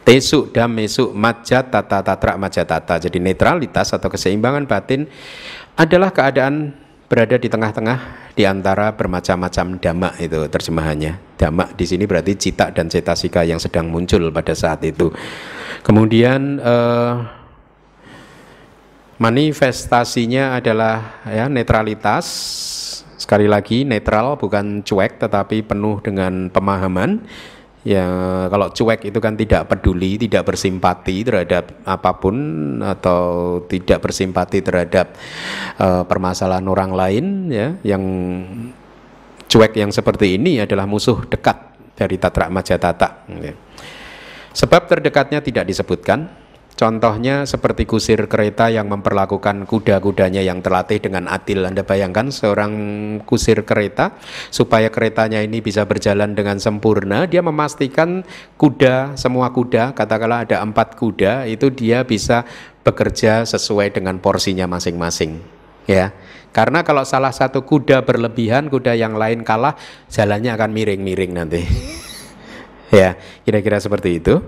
Tesu 0.08 0.48
damesu 0.48 1.12
majat 1.12 1.68
tata 1.68 2.00
tatra 2.00 2.40
majatata. 2.40 2.96
Jadi 2.96 3.20
netralitas 3.20 3.92
atau 3.92 4.08
keseimbangan 4.08 4.64
batin 4.64 5.04
adalah 5.76 6.08
keadaan 6.16 6.72
berada 7.12 7.36
di 7.36 7.52
tengah-tengah 7.52 8.32
di 8.32 8.48
antara 8.48 8.96
bermacam-macam 8.96 9.76
dhamma 9.76 10.10
itu 10.16 10.48
terjemahannya. 10.48 11.36
Dhamma 11.36 11.68
di 11.76 11.84
sini 11.84 12.08
berarti 12.08 12.40
cita 12.40 12.72
dan 12.72 12.88
cetasika 12.88 13.44
yang 13.44 13.60
sedang 13.60 13.92
muncul 13.92 14.32
pada 14.32 14.56
saat 14.56 14.80
itu. 14.80 15.12
Kemudian 15.84 16.56
uh, 16.56 17.20
manifestasinya 19.20 20.56
adalah 20.56 21.20
ya 21.28 21.52
netralitas 21.52 22.24
sekali 23.28 23.44
lagi 23.44 23.84
netral 23.84 24.40
bukan 24.40 24.80
cuek 24.80 25.20
tetapi 25.20 25.60
penuh 25.60 26.00
dengan 26.00 26.48
pemahaman. 26.48 27.28
Ya 27.84 28.08
kalau 28.48 28.72
cuek 28.72 29.04
itu 29.04 29.20
kan 29.20 29.36
tidak 29.36 29.68
peduli 29.68 30.16
tidak 30.16 30.48
bersimpati 30.48 31.28
terhadap 31.28 31.76
apa 31.84 32.16
pun 32.16 32.36
atau 32.80 33.20
tidak 33.68 34.00
bersimpati 34.00 34.64
terhadap 34.64 35.12
uh, 35.76 36.08
permasalahan 36.08 36.64
orang 36.64 36.96
lain 36.96 37.24
ya. 37.52 37.76
Yang 37.84 38.04
cuek 39.52 39.76
yang 39.76 39.92
seperti 39.92 40.40
ini 40.40 40.64
adalah 40.64 40.88
musuh 40.88 41.20
dekat 41.28 41.68
dari 42.00 42.16
tatra 42.16 42.48
majatata 42.48 43.28
ya. 43.28 43.52
sebab 44.56 44.88
terdekatnya 44.88 45.44
tidak 45.44 45.68
disebutkan 45.68 46.47
Contohnya 46.78 47.42
seperti 47.42 47.90
kusir 47.90 48.30
kereta 48.30 48.70
yang 48.70 48.86
memperlakukan 48.86 49.66
kuda-kudanya 49.66 50.46
yang 50.46 50.62
terlatih 50.62 51.02
dengan 51.02 51.26
adil. 51.26 51.66
Anda 51.66 51.82
bayangkan 51.82 52.30
seorang 52.30 52.72
kusir 53.26 53.66
kereta 53.66 54.14
supaya 54.54 54.86
keretanya 54.86 55.42
ini 55.42 55.58
bisa 55.58 55.82
berjalan 55.90 56.38
dengan 56.38 56.62
sempurna, 56.62 57.26
dia 57.26 57.42
memastikan 57.42 58.22
kuda, 58.54 59.18
semua 59.18 59.50
kuda, 59.50 59.90
katakanlah 59.90 60.46
ada 60.46 60.62
empat 60.62 60.94
kuda, 60.94 61.50
itu 61.50 61.66
dia 61.74 62.06
bisa 62.06 62.46
bekerja 62.86 63.42
sesuai 63.42 63.98
dengan 63.98 64.22
porsinya 64.22 64.70
masing-masing. 64.70 65.42
Ya, 65.90 66.14
karena 66.54 66.86
kalau 66.86 67.02
salah 67.02 67.34
satu 67.34 67.66
kuda 67.66 68.06
berlebihan, 68.06 68.70
kuda 68.70 68.94
yang 68.94 69.18
lain 69.18 69.42
kalah, 69.42 69.74
jalannya 70.06 70.54
akan 70.54 70.70
miring-miring 70.70 71.42
nanti. 71.42 71.66
ya, 73.02 73.18
kira-kira 73.42 73.82
seperti 73.82 74.22
itu. 74.22 74.38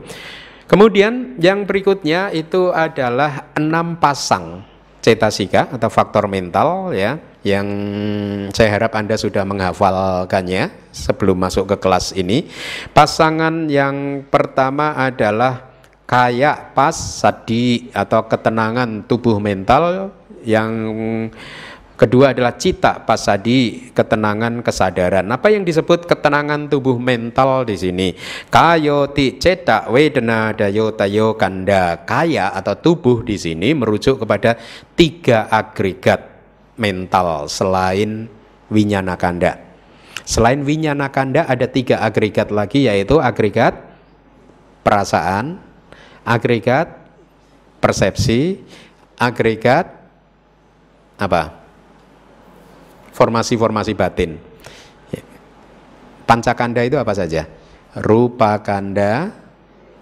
Kemudian 0.70 1.34
yang 1.42 1.66
berikutnya 1.66 2.30
itu 2.30 2.70
adalah 2.70 3.50
enam 3.58 3.98
pasang 3.98 4.62
cetasika 5.02 5.66
atau 5.66 5.90
faktor 5.90 6.30
mental 6.30 6.94
ya 6.94 7.18
yang 7.42 7.66
saya 8.54 8.78
harap 8.78 8.94
Anda 8.94 9.18
sudah 9.18 9.42
menghafalkannya 9.42 10.94
sebelum 10.94 11.42
masuk 11.42 11.74
ke 11.74 11.76
kelas 11.82 12.14
ini. 12.14 12.46
Pasangan 12.94 13.66
yang 13.66 14.22
pertama 14.30 14.94
adalah 14.94 15.74
kaya 16.06 16.54
pas 16.70 16.94
sadi 16.94 17.90
atau 17.90 18.30
ketenangan 18.30 19.10
tubuh 19.10 19.42
mental 19.42 20.14
yang 20.46 20.70
Kedua 22.00 22.32
adalah 22.32 22.56
cita 22.56 23.04
pasadi, 23.04 23.92
ketenangan 23.92 24.64
kesadaran. 24.64 25.28
Apa 25.28 25.52
yang 25.52 25.68
disebut 25.68 26.08
ketenangan 26.08 26.72
tubuh 26.72 26.96
mental 26.96 27.68
di 27.68 27.76
sini? 27.76 28.16
Kayoti 28.48 29.36
cetak 29.36 29.92
wedena 29.92 30.56
dayo 30.56 30.96
tayo 30.96 31.36
kanda. 31.36 32.00
Kaya 32.08 32.56
atau 32.56 32.72
tubuh 32.80 33.20
di 33.20 33.36
sini 33.36 33.76
merujuk 33.76 34.24
kepada 34.24 34.56
tiga 34.96 35.52
agregat 35.52 36.24
mental 36.80 37.52
selain 37.52 38.32
winyana 38.72 39.20
kanda. 39.20 39.60
Selain 40.24 40.64
winyana 40.64 41.12
kanda 41.12 41.44
ada 41.44 41.68
tiga 41.68 42.00
agregat 42.00 42.48
lagi 42.48 42.88
yaitu 42.88 43.20
agregat 43.20 43.76
perasaan, 44.80 45.60
agregat 46.24 46.96
persepsi, 47.76 48.56
agregat 49.20 49.84
apa? 51.20 51.59
Formasi-formasi 53.20 53.92
batin. 53.92 54.40
Pancakanda 56.24 56.80
itu 56.80 56.96
apa 56.96 57.12
saja? 57.12 57.44
Rupa 58.00 58.64
kanda, 58.64 59.28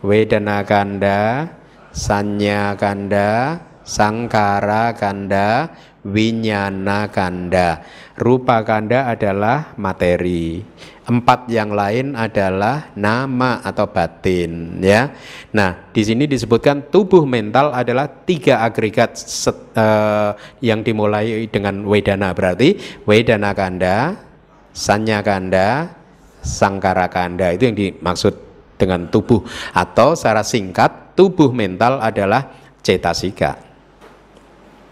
wedana 0.07 0.62
kanda, 0.62 1.51
sanya 1.91 2.79
kanda, 2.79 3.59
sangkara 3.83 4.95
kanda, 4.95 5.75
winyana 6.07 7.11
kanda. 7.11 7.82
Rupa 8.18 8.62
kanda 8.62 9.11
adalah 9.11 9.74
materi. 9.78 10.62
Empat 11.09 11.49
yang 11.49 11.72
lain 11.72 12.12
adalah 12.12 12.92
nama 12.92 13.64
atau 13.64 13.88
batin, 13.88 14.76
ya. 14.84 15.09
Nah, 15.57 15.88
di 15.88 16.05
sini 16.05 16.28
disebutkan 16.28 16.92
tubuh 16.92 17.24
mental 17.24 17.72
adalah 17.72 18.05
tiga 18.28 18.61
agregat 18.61 19.16
set, 19.16 19.57
uh, 19.72 20.36
yang 20.61 20.84
dimulai 20.84 21.49
dengan 21.49 21.88
wedana 21.88 22.36
berarti 22.36 22.76
wedana 23.09 23.57
kanda, 23.57 24.20
sanya 24.76 25.24
kanda, 25.24 25.96
sangkara 26.44 27.09
kanda 27.09 27.57
itu 27.57 27.72
yang 27.72 27.76
dimaksud 27.76 28.36
dengan 28.78 29.09
tubuh 29.09 29.42
atau 29.74 30.14
secara 30.14 30.44
singkat 30.46 31.16
tubuh 31.18 31.51
mental 31.51 32.05
adalah 32.05 32.53
cetasika. 32.84 33.68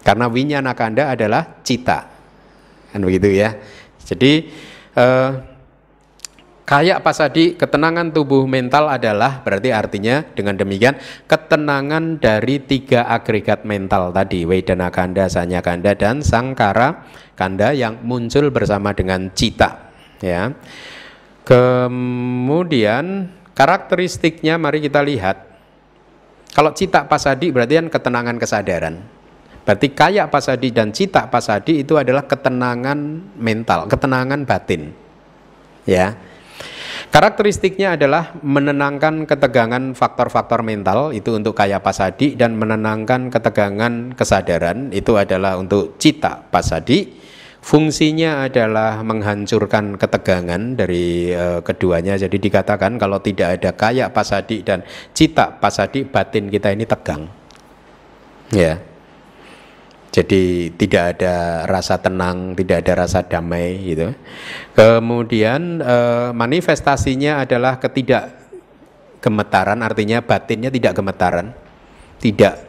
Karena 0.07 0.31
winyana 0.31 0.71
kanda 0.71 1.11
adalah 1.11 1.59
cita. 1.67 2.07
Kan 2.95 3.03
begitu 3.03 3.27
ya. 3.35 3.59
Jadi 4.07 4.47
eh, 4.95 5.31
Kayak 6.67 6.99
pasadi 6.99 7.55
ketenangan 7.55 8.11
tubuh 8.11 8.43
mental 8.43 8.91
adalah 8.91 9.39
berarti 9.39 9.71
artinya 9.71 10.19
dengan 10.35 10.59
demikian 10.59 10.99
ketenangan 11.23 12.19
dari 12.19 12.59
tiga 12.59 13.07
agregat 13.07 13.63
mental 13.63 14.11
tadi 14.11 14.43
Wedana 14.43 14.91
kanda, 14.91 15.31
Sanya 15.31 15.63
kanda 15.63 15.95
dan 15.95 16.19
Sangkara 16.19 17.07
kanda 17.39 17.71
yang 17.71 18.03
muncul 18.03 18.51
bersama 18.51 18.91
dengan 18.91 19.31
cita 19.31 19.95
ya. 20.19 20.51
Kemudian 21.47 23.31
karakteristiknya 23.55 24.59
mari 24.59 24.83
kita 24.83 24.99
lihat. 24.99 25.47
Kalau 26.51 26.75
cita 26.75 27.07
pasadi 27.07 27.47
berarti 27.47 27.79
kan 27.79 27.87
ketenangan 27.87 28.35
kesadaran. 28.35 29.16
Berarti 29.67 29.91
kayak 29.91 30.31
pasadi 30.31 30.71
dan 30.71 30.95
cita 30.95 31.27
pasadi 31.27 31.83
itu 31.83 31.99
adalah 31.99 32.23
ketenangan 32.23 33.19
mental, 33.35 33.91
ketenangan 33.91 34.47
batin. 34.47 34.95
Ya. 35.83 36.15
Karakteristiknya 37.11 37.99
adalah 37.99 38.31
menenangkan 38.39 39.27
ketegangan 39.27 39.91
faktor-faktor 39.91 40.63
mental 40.63 41.11
itu 41.11 41.35
untuk 41.35 41.51
kaya 41.51 41.83
pasadi 41.83 42.39
dan 42.39 42.55
menenangkan 42.55 43.27
ketegangan 43.27 44.15
kesadaran 44.15 44.87
itu 44.95 45.19
adalah 45.19 45.59
untuk 45.59 45.99
cita 45.99 46.47
pasadi. 46.47 47.27
Fungsinya 47.59 48.47
adalah 48.47 49.03
menghancurkan 49.03 49.99
ketegangan 49.99 50.79
dari 50.79 51.35
uh, 51.35 51.59
keduanya. 51.59 52.15
Jadi 52.15 52.39
dikatakan 52.39 52.95
kalau 52.95 53.19
tidak 53.19 53.59
ada 53.59 53.75
kaya 53.75 54.07
pasadi 54.07 54.63
dan 54.63 54.87
cita 55.11 55.51
pasadi 55.59 56.07
batin 56.07 56.47
kita 56.47 56.71
ini 56.71 56.87
tegang. 56.87 57.27
Ya. 58.55 58.79
Jadi 60.07 60.73
tidak 60.73 61.17
ada 61.17 61.67
rasa 61.69 61.99
tenang, 62.01 62.57
tidak 62.57 62.85
ada 62.85 63.05
rasa 63.05 63.21
damai 63.21 63.77
gitu. 63.85 64.15
Kemudian 64.73 65.83
eh, 65.83 66.29
manifestasinya 66.33 67.43
adalah 67.43 67.77
ketidak 67.77 68.33
gemetaran, 69.21 69.83
artinya 69.83 70.23
batinnya 70.23 70.71
tidak 70.71 70.97
gemetaran, 70.97 71.53
tidak 72.17 72.67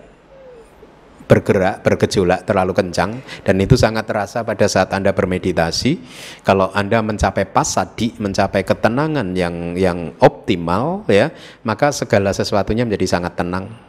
bergerak, 1.29 1.85
bergejolak 1.85 2.49
terlalu 2.49 2.73
kencang 2.73 3.21
dan 3.45 3.57
itu 3.61 3.77
sangat 3.77 4.09
terasa 4.09 4.43
pada 4.43 4.65
saat 4.65 4.89
Anda 4.97 5.13
bermeditasi. 5.13 6.01
Kalau 6.43 6.73
Anda 6.73 7.05
mencapai 7.05 7.45
pasadi, 7.45 8.17
mencapai 8.17 8.65
ketenangan 8.65 9.37
yang 9.37 9.77
yang 9.77 10.17
optimal 10.25 11.05
ya, 11.07 11.29
maka 11.63 11.93
segala 11.93 12.33
sesuatunya 12.33 12.89
menjadi 12.89 13.21
sangat 13.21 13.37
tenang. 13.37 13.88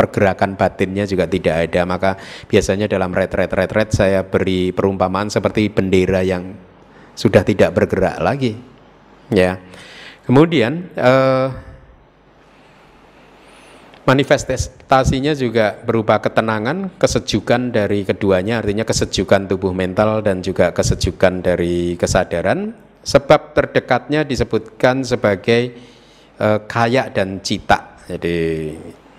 Pergerakan 0.00 0.56
batinnya 0.56 1.04
juga 1.04 1.28
tidak 1.28 1.68
ada, 1.68 1.84
maka 1.84 2.16
biasanya 2.48 2.88
dalam 2.88 3.12
retret-retret 3.12 3.92
saya 3.92 4.24
beri 4.24 4.72
perumpamaan 4.72 5.28
seperti 5.28 5.68
bendera 5.68 6.24
yang 6.24 6.56
sudah 7.12 7.44
tidak 7.44 7.76
bergerak 7.76 8.16
lagi. 8.16 8.56
Ya. 9.28 9.60
Kemudian 10.24 10.88
eh, 10.96 11.48
Manifestasinya 14.10 15.38
juga 15.38 15.78
berupa 15.86 16.18
ketenangan, 16.18 16.98
kesejukan 16.98 17.70
dari 17.70 18.02
keduanya, 18.02 18.58
artinya 18.58 18.82
kesejukan 18.82 19.46
tubuh 19.46 19.70
mental 19.70 20.18
dan 20.24 20.42
juga 20.42 20.74
kesejukan 20.74 21.44
dari 21.44 21.94
kesadaran. 21.94 22.74
Sebab 23.06 23.54
terdekatnya 23.54 24.26
disebutkan 24.26 25.06
sebagai 25.06 25.78
e, 26.34 26.48
kayak 26.66 27.14
dan 27.14 27.38
cita. 27.38 28.02
Jadi 28.10 28.74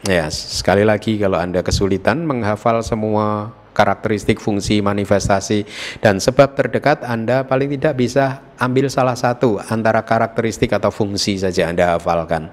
ya 0.06 0.30
sekali 0.32 0.82
lagi 0.82 1.18
kalau 1.22 1.38
anda 1.38 1.62
kesulitan 1.62 2.26
menghafal 2.26 2.82
semua 2.82 3.54
karakteristik 3.72 4.38
fungsi 4.44 4.84
manifestasi 4.84 5.64
dan 6.04 6.20
sebab 6.20 6.60
terdekat 6.60 7.08
Anda 7.08 7.48
paling 7.48 7.72
tidak 7.80 7.96
bisa 8.04 8.44
ambil 8.60 8.92
salah 8.92 9.16
satu 9.16 9.64
antara 9.64 10.04
karakteristik 10.04 10.76
atau 10.76 10.92
fungsi 10.92 11.40
saja 11.40 11.72
Anda 11.72 11.96
hafalkan 11.96 12.52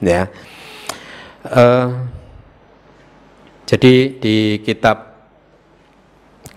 ya 0.00 0.32
Uh, 1.46 2.10
jadi 3.70 4.18
di 4.18 4.58
kitab 4.66 5.14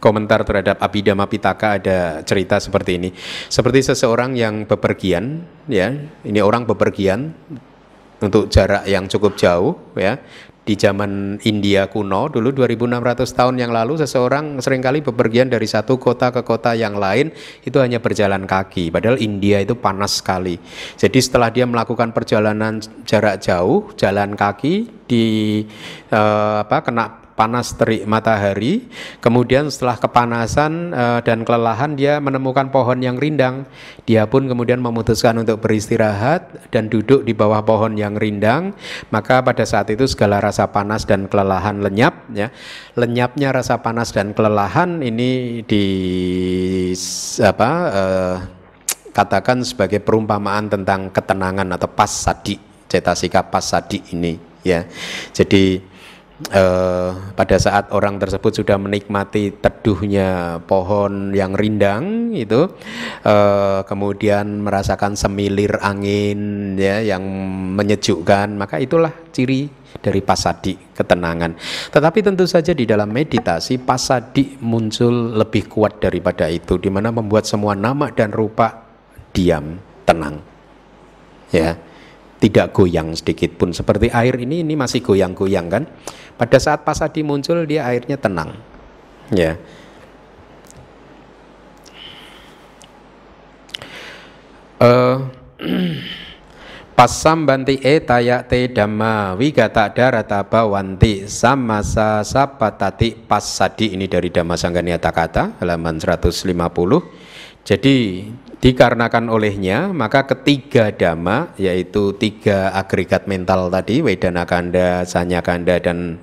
komentar 0.01 0.41
terhadap 0.41 0.81
Abhidhamma 0.81 1.29
Pitaka 1.29 1.77
ada 1.77 2.23
cerita 2.25 2.57
seperti 2.57 2.97
ini. 2.97 3.09
Seperti 3.51 3.85
seseorang 3.93 4.33
yang 4.33 4.65
bepergian, 4.65 5.45
ya, 5.69 5.93
ini 6.25 6.39
orang 6.41 6.65
bepergian 6.65 7.35
untuk 8.19 8.51
jarak 8.51 8.83
yang 8.85 9.07
cukup 9.07 9.39
jauh, 9.39 9.75
ya, 9.95 10.19
di 10.69 10.77
zaman 10.77 11.41
India 11.49 11.89
kuno 11.89 12.29
dulu 12.29 12.53
2600 12.53 13.25
tahun 13.33 13.55
yang 13.57 13.73
lalu 13.73 13.97
seseorang 13.97 14.61
sering 14.61 14.85
kali 14.85 15.01
bepergian 15.01 15.49
dari 15.49 15.65
satu 15.65 15.97
kota 15.97 16.29
ke 16.29 16.45
kota 16.45 16.77
yang 16.77 16.93
lain 16.93 17.33
itu 17.65 17.81
hanya 17.81 17.97
berjalan 17.97 18.45
kaki. 18.45 18.93
Padahal 18.93 19.17
India 19.17 19.65
itu 19.65 19.73
panas 19.73 20.21
sekali. 20.21 20.61
Jadi 20.93 21.17
setelah 21.17 21.49
dia 21.49 21.65
melakukan 21.65 22.13
perjalanan 22.13 22.77
jarak 23.01 23.41
jauh 23.41 23.89
jalan 23.97 24.37
kaki 24.37 24.85
di 25.09 25.25
uh, 26.13 26.61
apa 26.61 26.85
kena 26.85 27.28
panas 27.39 27.71
terik 27.71 28.03
matahari, 28.03 28.91
kemudian 29.23 29.71
setelah 29.71 29.95
kepanasan 29.95 30.91
uh, 30.91 31.19
dan 31.23 31.47
kelelahan 31.47 31.95
dia 31.95 32.19
menemukan 32.19 32.67
pohon 32.67 32.99
yang 32.99 33.15
rindang. 33.15 33.63
Dia 34.03 34.27
pun 34.27 34.43
kemudian 34.51 34.83
memutuskan 34.83 35.39
untuk 35.39 35.63
beristirahat 35.63 36.67
dan 36.67 36.91
duduk 36.91 37.23
di 37.23 37.31
bawah 37.31 37.63
pohon 37.63 37.95
yang 37.95 38.19
rindang. 38.19 38.75
Maka 39.07 39.39
pada 39.39 39.63
saat 39.63 39.87
itu 39.87 40.03
segala 40.03 40.43
rasa 40.43 40.67
panas 40.67 41.07
dan 41.07 41.31
kelelahan 41.31 41.79
lenyap 41.79 42.27
ya. 42.35 42.51
Lenyapnya 42.99 43.55
rasa 43.55 43.79
panas 43.79 44.11
dan 44.11 44.35
kelelahan 44.35 44.99
ini 44.99 45.63
di 45.63 45.85
apa 47.39 47.71
uh, 47.87 48.37
katakan 49.15 49.63
sebagai 49.63 50.03
perumpamaan 50.03 50.67
tentang 50.67 51.07
ketenangan 51.07 51.71
atau 51.79 51.87
pasadi 51.87 52.59
cetasika 52.89 53.47
pasadi 53.47 54.01
ini 54.11 54.35
ya. 54.65 54.83
Jadi 55.31 55.88
eh, 56.47 57.11
pada 57.11 57.57
saat 57.59 57.91
orang 57.91 58.15
tersebut 58.15 58.63
sudah 58.63 58.79
menikmati 58.79 59.59
teduhnya 59.59 60.63
pohon 60.63 61.35
yang 61.35 61.51
rindang 61.51 62.31
itu 62.31 62.71
eh, 63.27 63.79
kemudian 63.83 64.63
merasakan 64.63 65.19
semilir 65.19 65.75
angin 65.83 66.73
ya 66.79 67.03
yang 67.03 67.23
menyejukkan 67.75 68.55
maka 68.55 68.79
itulah 68.79 69.11
ciri 69.35 69.67
dari 69.99 70.21
pasadi 70.21 70.77
ketenangan. 70.95 71.57
Tetapi 71.91 72.19
tentu 72.21 72.45
saja 72.45 72.71
di 72.71 72.85
dalam 72.85 73.09
meditasi 73.09 73.81
pasadi 73.81 74.55
muncul 74.61 75.33
lebih 75.35 75.65
kuat 75.65 75.97
daripada 75.99 76.45
itu 76.47 76.77
di 76.77 76.87
mana 76.93 77.09
membuat 77.09 77.49
semua 77.49 77.73
nama 77.73 78.07
dan 78.13 78.29
rupa 78.29 78.85
diam 79.33 79.81
tenang 80.05 80.41
ya 81.53 81.77
tidak 82.39 82.71
goyang 82.71 83.11
sedikit 83.13 83.59
pun 83.59 83.75
seperti 83.75 84.07
air 84.15 84.39
ini 84.39 84.63
ini 84.63 84.73
masih 84.79 85.03
goyang-goyang 85.03 85.67
kan 85.67 85.83
pada 86.39 86.55
saat 86.55 86.87
pasadi 86.87 87.19
muncul 87.21 87.67
dia 87.67 87.83
airnya 87.85 88.15
tenang. 88.15 88.55
Ya. 89.29 89.59
Uh, 94.79 95.27
Pasam 96.99 97.47
banti 97.47 97.79
e 97.79 98.03
tayak 98.03 98.51
te 98.51 98.67
dhamma 98.67 99.31
wigata 99.39 99.87
darata 99.87 100.43
bawanti 100.43 101.31
samasa 101.31 102.19
sapatati 102.27 103.15
pasadi 103.23 103.95
ini 103.95 104.03
dari 104.11 104.27
Dhamma 104.27 104.59
Sangganyata 104.59 105.07
kata 105.15 105.63
halaman 105.63 105.95
150. 105.95 106.43
Jadi 107.69 108.25
dikarenakan 108.65 109.29
olehnya 109.29 109.93
maka 109.93 110.25
ketiga 110.25 110.89
dhamma 110.89 111.53
yaitu 111.53 112.17
tiga 112.17 112.73
agregat 112.73 113.29
mental 113.29 113.69
tadi 113.69 114.01
Wedana 114.01 114.49
Kanda, 114.49 115.05
Sanya 115.05 115.45
Kanda 115.45 115.77
dan 115.77 116.17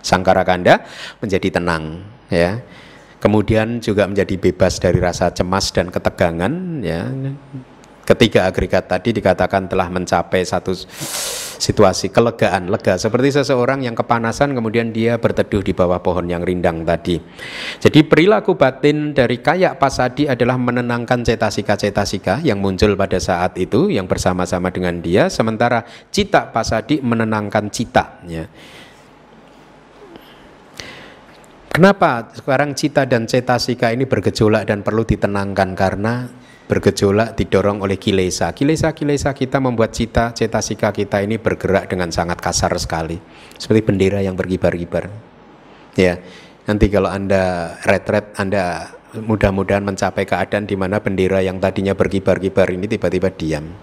Sangkara 0.00 0.40
Kanda 0.40 0.80
menjadi 1.20 1.60
tenang 1.60 2.00
ya. 2.32 2.64
kemudian 3.20 3.84
juga 3.84 4.08
menjadi 4.08 4.40
bebas 4.40 4.80
dari 4.80 4.96
rasa 4.96 5.28
cemas 5.28 5.68
dan 5.76 5.92
ketegangan 5.92 6.80
ya 6.80 7.12
ketiga 8.08 8.48
agregat 8.48 8.88
tadi 8.88 9.12
dikatakan 9.12 9.68
telah 9.68 9.92
mencapai 9.92 10.42
satu 10.42 10.72
situasi 11.60 12.08
kelegaan, 12.08 12.72
lega 12.72 12.96
seperti 12.96 13.36
seseorang 13.36 13.84
yang 13.84 13.92
kepanasan 13.92 14.56
kemudian 14.56 14.90
dia 14.90 15.20
berteduh 15.20 15.60
di 15.60 15.76
bawah 15.76 16.00
pohon 16.00 16.24
yang 16.26 16.40
rindang 16.40 16.82
tadi. 16.88 17.20
Jadi 17.78 18.00
perilaku 18.08 18.56
batin 18.56 19.12
dari 19.12 19.44
kayak 19.44 19.76
pasadi 19.76 20.26
adalah 20.26 20.56
menenangkan 20.56 21.20
cetasika-cetasika 21.20 22.40
yang 22.40 22.58
muncul 22.58 22.96
pada 22.96 23.20
saat 23.20 23.60
itu 23.60 23.92
yang 23.92 24.08
bersama-sama 24.08 24.72
dengan 24.72 24.98
dia 25.04 25.28
sementara 25.28 25.84
cita 26.08 26.48
pasadi 26.48 27.04
menenangkan 27.04 27.68
cita 27.68 28.24
ya. 28.24 28.48
Kenapa 31.70 32.34
sekarang 32.34 32.74
cita 32.74 33.06
dan 33.06 33.30
cetasika 33.30 33.94
ini 33.94 34.02
bergejolak 34.02 34.66
dan 34.66 34.82
perlu 34.82 35.06
ditenangkan 35.06 35.78
karena 35.78 36.26
bergejolak 36.70 37.34
didorong 37.34 37.82
oleh 37.82 37.98
kilesa. 37.98 38.54
Kilesa-kilesa 38.54 39.34
kita 39.34 39.58
membuat 39.58 39.90
cita, 39.90 40.30
cetasika 40.30 40.94
kita 40.94 41.18
ini 41.18 41.42
bergerak 41.42 41.90
dengan 41.90 42.14
sangat 42.14 42.38
kasar 42.38 42.70
sekali. 42.78 43.18
Seperti 43.58 43.82
bendera 43.82 44.22
yang 44.22 44.38
berkibar-kibar. 44.38 45.10
Ya, 45.98 46.22
nanti 46.70 46.86
kalau 46.86 47.10
Anda 47.10 47.74
retret, 47.82 48.38
Anda 48.38 48.94
mudah-mudahan 49.18 49.82
mencapai 49.82 50.22
keadaan 50.22 50.70
di 50.70 50.78
mana 50.78 51.02
bendera 51.02 51.42
yang 51.42 51.58
tadinya 51.58 51.98
berkibar-kibar 51.98 52.70
ini 52.70 52.86
tiba-tiba 52.86 53.34
diam. 53.34 53.74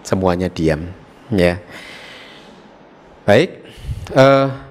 Semuanya 0.00 0.48
diam, 0.48 0.88
ya. 1.28 1.60
Baik. 3.28 3.68
Uh, 4.16 4.67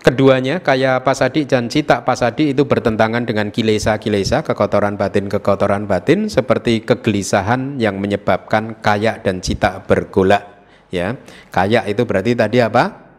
Keduanya 0.00 0.64
kaya 0.64 1.04
pasadi 1.04 1.44
dan 1.44 1.68
cita 1.68 2.00
pasadi 2.08 2.56
itu 2.56 2.64
bertentangan 2.64 3.28
dengan 3.28 3.52
kilesa-kilesa, 3.52 4.40
kekotoran 4.40 4.96
batin-kekotoran 4.96 5.84
batin 5.84 6.32
seperti 6.32 6.88
kegelisahan 6.88 7.76
yang 7.76 8.00
menyebabkan 8.00 8.80
kaya 8.80 9.20
dan 9.20 9.44
cita 9.44 9.84
bergolak. 9.84 10.64
Ya, 10.88 11.20
kaya 11.52 11.84
itu 11.84 12.08
berarti 12.08 12.32
tadi 12.32 12.64
apa? 12.64 13.12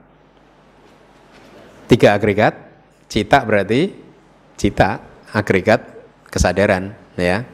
Tiga 1.85 2.17
agregat. 2.17 2.57
Cita 3.05 3.45
berarti 3.45 3.93
cita 4.57 5.05
agregat 5.37 5.85
kesadaran. 6.33 6.97
Ya. 7.13 7.45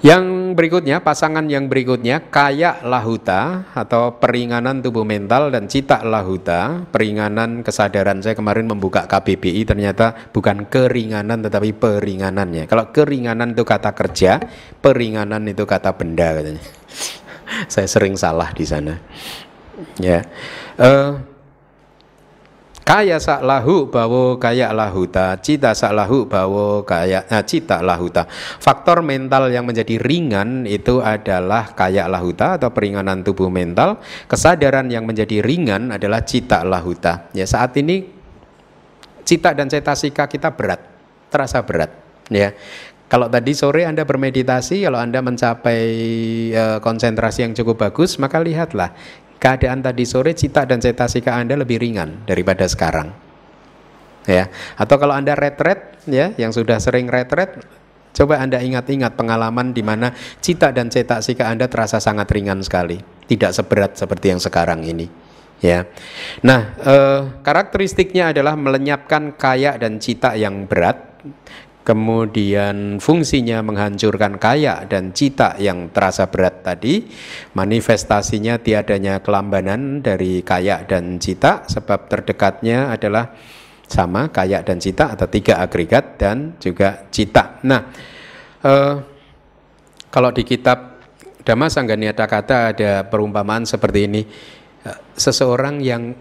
Yang 0.00 0.56
berikutnya, 0.56 1.04
pasangan 1.04 1.44
yang 1.44 1.68
berikutnya, 1.68 2.32
kaya 2.32 2.80
lahuta 2.80 3.68
atau 3.76 4.16
peringanan 4.16 4.80
tubuh 4.80 5.04
mental 5.04 5.52
dan 5.52 5.68
cita 5.68 6.00
lahuta, 6.00 6.88
peringanan 6.88 7.60
kesadaran. 7.60 8.24
Saya 8.24 8.32
kemarin 8.32 8.64
membuka 8.64 9.04
KBBI 9.04 9.68
ternyata 9.68 10.16
bukan 10.32 10.64
keringanan 10.72 11.44
tetapi 11.44 11.76
peringanannya. 11.76 12.64
Kalau 12.64 12.88
keringanan 12.96 13.52
itu 13.52 13.60
kata 13.60 13.92
kerja, 13.92 14.40
peringanan 14.80 15.44
itu 15.44 15.68
kata 15.68 15.92
benda 15.92 16.32
katanya. 16.32 16.64
Saya 17.72 17.84
sering 17.84 18.16
salah 18.16 18.56
di 18.56 18.64
sana. 18.64 18.96
Ya. 20.00 20.24
Uh, 20.80 21.29
kaya 22.90 23.22
sak 23.22 23.46
lahu 23.46 23.86
bawo 23.86 24.34
kaya 24.34 24.74
lahuta 24.74 25.38
cita 25.38 25.78
sak 25.78 25.94
lahu 25.94 26.26
bawo 26.26 26.82
kaya 26.82 27.22
nah, 27.30 27.46
cita 27.46 27.78
lahuta 27.86 28.26
faktor 28.58 29.06
mental 29.06 29.46
yang 29.46 29.62
menjadi 29.62 29.94
ringan 30.02 30.66
itu 30.66 30.98
adalah 30.98 31.70
kaya 31.70 32.10
lahuta 32.10 32.58
atau 32.58 32.74
peringanan 32.74 33.22
tubuh 33.22 33.46
mental. 33.46 34.02
Kesadaran 34.26 34.90
yang 34.90 35.06
menjadi 35.06 35.38
ringan 35.38 35.94
adalah 35.94 36.26
cita 36.26 36.66
lahuta 36.66 37.30
ya 37.30 37.46
saat 37.46 37.78
ini 37.78 38.10
cita 39.22 39.54
dan 39.54 39.70
cetasika 39.70 40.26
kita 40.26 40.50
berat 40.50 40.82
terasa 41.30 41.62
berat 41.62 41.94
ya. 42.26 42.50
Kalau 43.10 43.26
tadi 43.26 43.58
sore 43.58 43.82
Anda 43.90 44.06
bermeditasi, 44.06 44.86
kalau 44.86 45.02
Anda 45.02 45.18
mencapai 45.18 45.82
uh, 46.54 46.78
konsentrasi 46.78 47.42
yang 47.42 47.58
cukup 47.58 47.90
bagus, 47.90 48.14
maka 48.22 48.38
lihatlah 48.38 48.94
keadaan 49.40 49.80
tadi 49.80 50.04
sore 50.04 50.36
cita 50.36 50.68
dan 50.68 50.78
cetasika 50.78 51.34
Anda 51.34 51.56
lebih 51.56 51.80
ringan 51.80 52.28
daripada 52.28 52.68
sekarang. 52.68 53.10
Ya. 54.28 54.52
Atau 54.76 55.00
kalau 55.00 55.16
Anda 55.16 55.32
retret 55.32 55.96
ya, 56.04 56.36
yang 56.36 56.52
sudah 56.52 56.76
sering 56.76 57.08
retret, 57.08 57.56
coba 58.12 58.38
Anda 58.38 58.60
ingat-ingat 58.60 59.16
pengalaman 59.16 59.72
di 59.72 59.80
mana 59.80 60.12
cita 60.44 60.70
dan 60.70 60.92
cetasika 60.92 61.48
Anda 61.48 61.66
terasa 61.72 61.98
sangat 61.98 62.28
ringan 62.30 62.60
sekali, 62.60 63.00
tidak 63.26 63.56
seberat 63.56 63.96
seperti 63.96 64.30
yang 64.30 64.38
sekarang 64.38 64.84
ini. 64.84 65.08
Ya. 65.60 65.88
Nah, 66.44 66.76
eh, 66.80 67.20
karakteristiknya 67.40 68.32
adalah 68.32 68.56
melenyapkan 68.56 69.36
kaya 69.36 69.76
dan 69.76 70.00
cita 70.00 70.36
yang 70.36 70.68
berat 70.68 71.10
kemudian 71.90 73.02
fungsinya 73.02 73.66
menghancurkan 73.66 74.38
kaya 74.38 74.86
dan 74.86 75.10
cita 75.10 75.58
yang 75.58 75.90
terasa 75.90 76.30
berat 76.30 76.62
tadi. 76.62 77.02
Manifestasinya 77.58 78.62
tiadanya 78.62 79.18
kelambanan 79.18 79.98
dari 79.98 80.46
kaya 80.46 80.86
dan 80.86 81.18
cita 81.18 81.66
sebab 81.66 82.06
terdekatnya 82.06 82.94
adalah 82.94 83.34
sama 83.90 84.30
kaya 84.30 84.62
dan 84.62 84.78
cita 84.78 85.18
atau 85.18 85.26
tiga 85.26 85.58
agregat 85.58 86.14
dan 86.14 86.54
juga 86.62 87.10
cita 87.10 87.58
nah 87.66 87.90
eh, 88.62 88.94
kalau 90.14 90.30
di 90.30 90.46
kitab 90.46 91.02
Dhamma 91.42 91.66
Sangganiata 91.66 92.30
kata 92.30 92.70
ada 92.70 93.02
perumpamaan 93.02 93.66
seperti 93.66 94.06
ini. 94.06 94.22
Eh, 94.86 94.98
seseorang 95.18 95.82
yang 95.82 96.14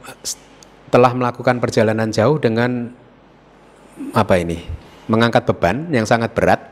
telah 0.90 1.14
melakukan 1.14 1.62
perjalanan 1.62 2.10
jauh 2.10 2.42
dengan 2.42 2.90
apa 4.16 4.42
ini 4.42 4.79
mengangkat 5.10 5.44
beban 5.50 5.90
yang 5.90 6.06
sangat 6.06 6.32
berat. 6.38 6.70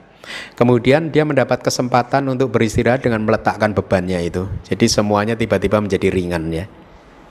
Kemudian 0.53 1.09
dia 1.09 1.23
mendapat 1.23 1.63
kesempatan 1.63 2.27
untuk 2.27 2.53
beristirahat 2.53 3.03
dengan 3.03 3.23
meletakkan 3.23 3.71
bebannya 3.71 4.21
itu. 4.21 4.45
Jadi 4.67 4.85
semuanya 4.85 5.33
tiba-tiba 5.33 5.79
menjadi 5.81 6.07
ringan 6.11 6.51
ya. 6.51 6.65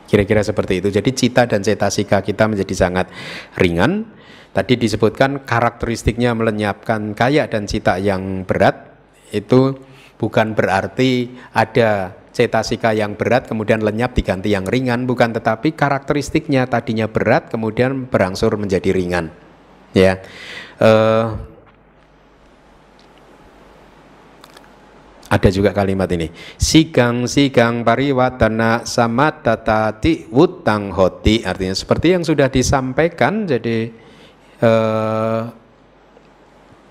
Kira-kira 0.07 0.41
seperti 0.43 0.81
itu. 0.81 0.89
Jadi 0.91 1.11
cita 1.13 1.45
dan 1.45 1.61
cetasika 1.61 2.23
kita 2.23 2.47
menjadi 2.47 2.75
sangat 2.75 3.07
ringan. 3.59 4.07
Tadi 4.55 4.81
disebutkan 4.81 5.45
karakteristiknya 5.45 6.33
melenyapkan 6.33 7.13
kaya 7.13 7.45
dan 7.51 7.69
cita 7.69 8.01
yang 8.01 8.49
berat. 8.49 8.97
Itu 9.29 9.77
bukan 10.17 10.57
berarti 10.57 11.29
ada 11.53 12.17
cetasika 12.33 12.97
yang 12.97 13.21
berat 13.21 13.51
kemudian 13.51 13.85
lenyap 13.85 14.17
diganti 14.17 14.57
yang 14.57 14.65
ringan. 14.65 15.05
Bukan 15.05 15.37
tetapi 15.37 15.77
karakteristiknya 15.77 16.65
tadinya 16.71 17.11
berat 17.11 17.53
kemudian 17.53 18.09
berangsur 18.09 18.57
menjadi 18.57 18.97
ringan. 18.97 19.46
Ya. 19.97 20.21
Uh, 20.77 21.33
ada 25.27 25.49
juga 25.49 25.73
kalimat 25.73 26.07
ini. 26.13 26.31
Sigang 26.61 27.25
sigang 27.25 27.83
pariwatana 27.83 28.85
samatatati 28.85 30.29
wutang 30.29 30.93
hoti. 30.93 31.43
Artinya 31.43 31.75
seperti 31.75 32.13
yang 32.13 32.23
sudah 32.23 32.53
disampaikan 32.53 33.49
jadi 33.49 33.91
uh, 34.63 35.41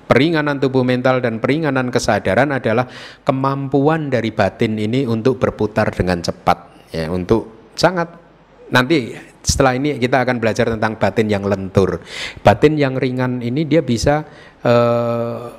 peringanan 0.05 0.61
tubuh 0.61 0.85
mental 0.85 1.19
dan 1.23 1.37
peringanan 1.39 1.89
kesadaran 1.89 2.53
adalah 2.53 2.87
kemampuan 3.23 4.07
dari 4.07 4.29
batin 4.31 4.77
ini 4.77 5.03
untuk 5.03 5.41
berputar 5.41 5.91
dengan 5.91 6.21
cepat 6.21 6.89
ya 6.93 7.09
untuk 7.11 7.73
sangat 7.75 8.15
nanti 8.71 9.11
setelah 9.45 9.77
ini 9.77 10.01
kita 10.01 10.25
akan 10.25 10.41
belajar 10.41 10.65
tentang 10.73 10.97
batin 10.97 11.29
yang 11.29 11.45
lentur. 11.45 12.01
Batin 12.41 12.75
yang 12.75 12.97
ringan 12.97 13.45
ini 13.45 13.63
dia 13.63 13.85
bisa 13.85 14.25
uh, 14.65 15.53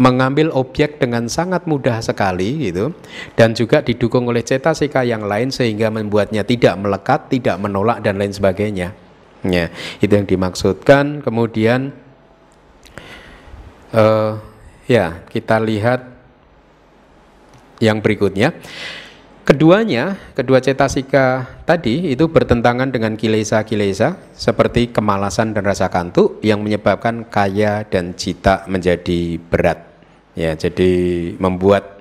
mengambil 0.00 0.48
objek 0.56 0.96
dengan 0.96 1.28
sangat 1.28 1.68
mudah 1.68 2.00
sekali 2.00 2.72
gitu 2.72 2.96
dan 3.36 3.52
juga 3.52 3.84
didukung 3.84 4.24
oleh 4.32 4.40
cetasika 4.40 5.04
yang 5.04 5.28
lain 5.28 5.52
sehingga 5.52 5.92
membuatnya 5.92 6.40
tidak 6.40 6.74
melekat, 6.80 7.28
tidak 7.28 7.60
menolak 7.60 8.00
dan 8.00 8.16
lain 8.16 8.32
sebagainya. 8.32 8.96
Ya, 9.44 9.72
itu 10.00 10.12
yang 10.12 10.28
dimaksudkan. 10.28 11.20
Kemudian 11.20 11.92
uh, 13.92 14.40
ya, 14.88 15.20
kita 15.28 15.60
lihat 15.60 16.04
yang 17.80 18.00
berikutnya. 18.04 18.56
Keduanya, 19.50 20.14
kedua 20.38 20.62
cetasika 20.62 21.42
tadi 21.66 22.14
itu 22.14 22.30
bertentangan 22.30 22.86
dengan 22.94 23.18
kilesa-kilesa 23.18 24.14
seperti 24.30 24.94
kemalasan 24.94 25.50
dan 25.50 25.66
rasa 25.66 25.90
kantuk 25.90 26.38
yang 26.38 26.62
menyebabkan 26.62 27.26
kaya 27.26 27.82
dan 27.82 28.14
cita 28.14 28.62
menjadi 28.70 29.42
berat. 29.42 29.90
Ya, 30.38 30.54
jadi 30.54 31.34
membuat 31.42 31.98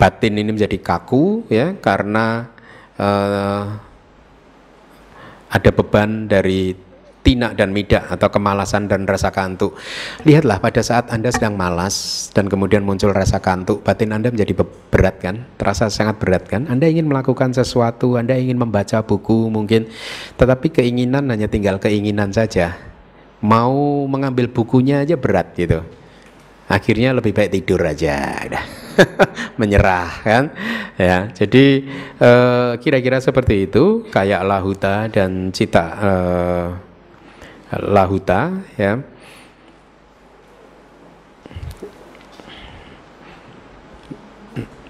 batin 0.00 0.40
ini 0.40 0.56
menjadi 0.56 0.80
kaku 0.80 1.52
ya 1.52 1.76
karena 1.84 2.48
uh, 2.96 3.76
ada 5.52 5.70
beban 5.76 6.32
dari 6.32 6.72
tina 7.26 7.50
dan 7.58 7.74
midak 7.74 8.06
atau 8.06 8.30
kemalasan 8.30 8.86
dan 8.86 9.02
rasa 9.02 9.34
kantuk. 9.34 9.74
Lihatlah 10.22 10.62
pada 10.62 10.78
saat 10.78 11.10
Anda 11.10 11.34
sedang 11.34 11.58
malas 11.58 12.30
dan 12.30 12.46
kemudian 12.46 12.86
muncul 12.86 13.10
rasa 13.10 13.42
kantuk, 13.42 13.82
batin 13.82 14.14
Anda 14.14 14.30
menjadi 14.30 14.54
berat 14.94 15.18
kan? 15.18 15.42
Terasa 15.58 15.90
sangat 15.90 16.22
berat 16.22 16.46
kan? 16.46 16.70
Anda 16.70 16.86
ingin 16.86 17.10
melakukan 17.10 17.50
sesuatu, 17.50 18.14
Anda 18.14 18.38
ingin 18.38 18.62
membaca 18.62 19.02
buku 19.02 19.50
mungkin, 19.50 19.90
tetapi 20.38 20.70
keinginan 20.70 21.26
hanya 21.34 21.50
tinggal 21.50 21.82
keinginan 21.82 22.30
saja. 22.30 22.78
Mau 23.42 24.06
mengambil 24.06 24.46
bukunya 24.46 25.02
aja 25.02 25.18
berat 25.18 25.50
gitu. 25.58 25.82
Akhirnya 26.70 27.10
lebih 27.10 27.34
baik 27.34 27.50
tidur 27.50 27.82
aja. 27.82 28.46
menyerah 29.60 30.08
kan 30.24 30.44
ya 30.96 31.28
jadi 31.28 31.84
eh, 32.16 32.72
kira-kira 32.80 33.20
seperti 33.20 33.68
itu 33.68 34.08
kayak 34.08 34.40
lahuta 34.40 35.12
dan 35.12 35.52
cita 35.52 35.84
uh, 36.00 36.85
lahuta 37.74 38.62
ya 38.78 39.02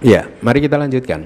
ya 0.04 0.28
mari 0.44 0.58
kita 0.60 0.76
lanjutkan 0.76 1.24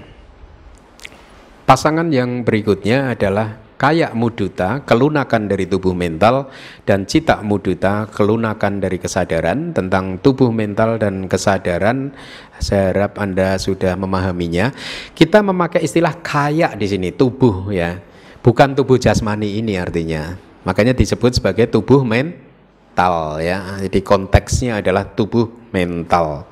pasangan 1.66 2.06
yang 2.10 2.46
berikutnya 2.46 3.14
adalah 3.14 3.70
kayak 3.80 4.12
muduta, 4.12 4.84
kelunakan 4.84 5.48
dari 5.48 5.64
tubuh 5.64 5.96
mental, 5.96 6.52
dan 6.84 7.08
cita 7.08 7.40
muduta, 7.40 8.04
kelunakan 8.12 8.76
dari 8.76 9.00
kesadaran 9.00 9.72
tentang 9.72 10.20
tubuh 10.20 10.52
mental 10.52 11.00
dan 11.00 11.24
kesadaran. 11.24 12.12
Saya 12.60 12.92
harap 12.92 13.16
Anda 13.16 13.56
sudah 13.56 13.96
memahaminya. 13.96 14.76
Kita 15.16 15.40
memakai 15.40 15.80
istilah 15.80 16.12
kayak 16.20 16.76
di 16.76 16.86
sini, 16.92 17.08
tubuh 17.08 17.72
ya, 17.72 17.96
bukan 18.44 18.76
tubuh 18.76 19.00
jasmani 19.00 19.56
ini 19.56 19.80
artinya. 19.80 20.49
Makanya 20.64 20.92
disebut 20.92 21.40
sebagai 21.40 21.68
tubuh 21.68 22.04
mental 22.04 23.40
ya. 23.40 23.80
Jadi 23.80 24.00
konteksnya 24.04 24.84
adalah 24.84 25.08
tubuh 25.08 25.48
mental. 25.72 26.44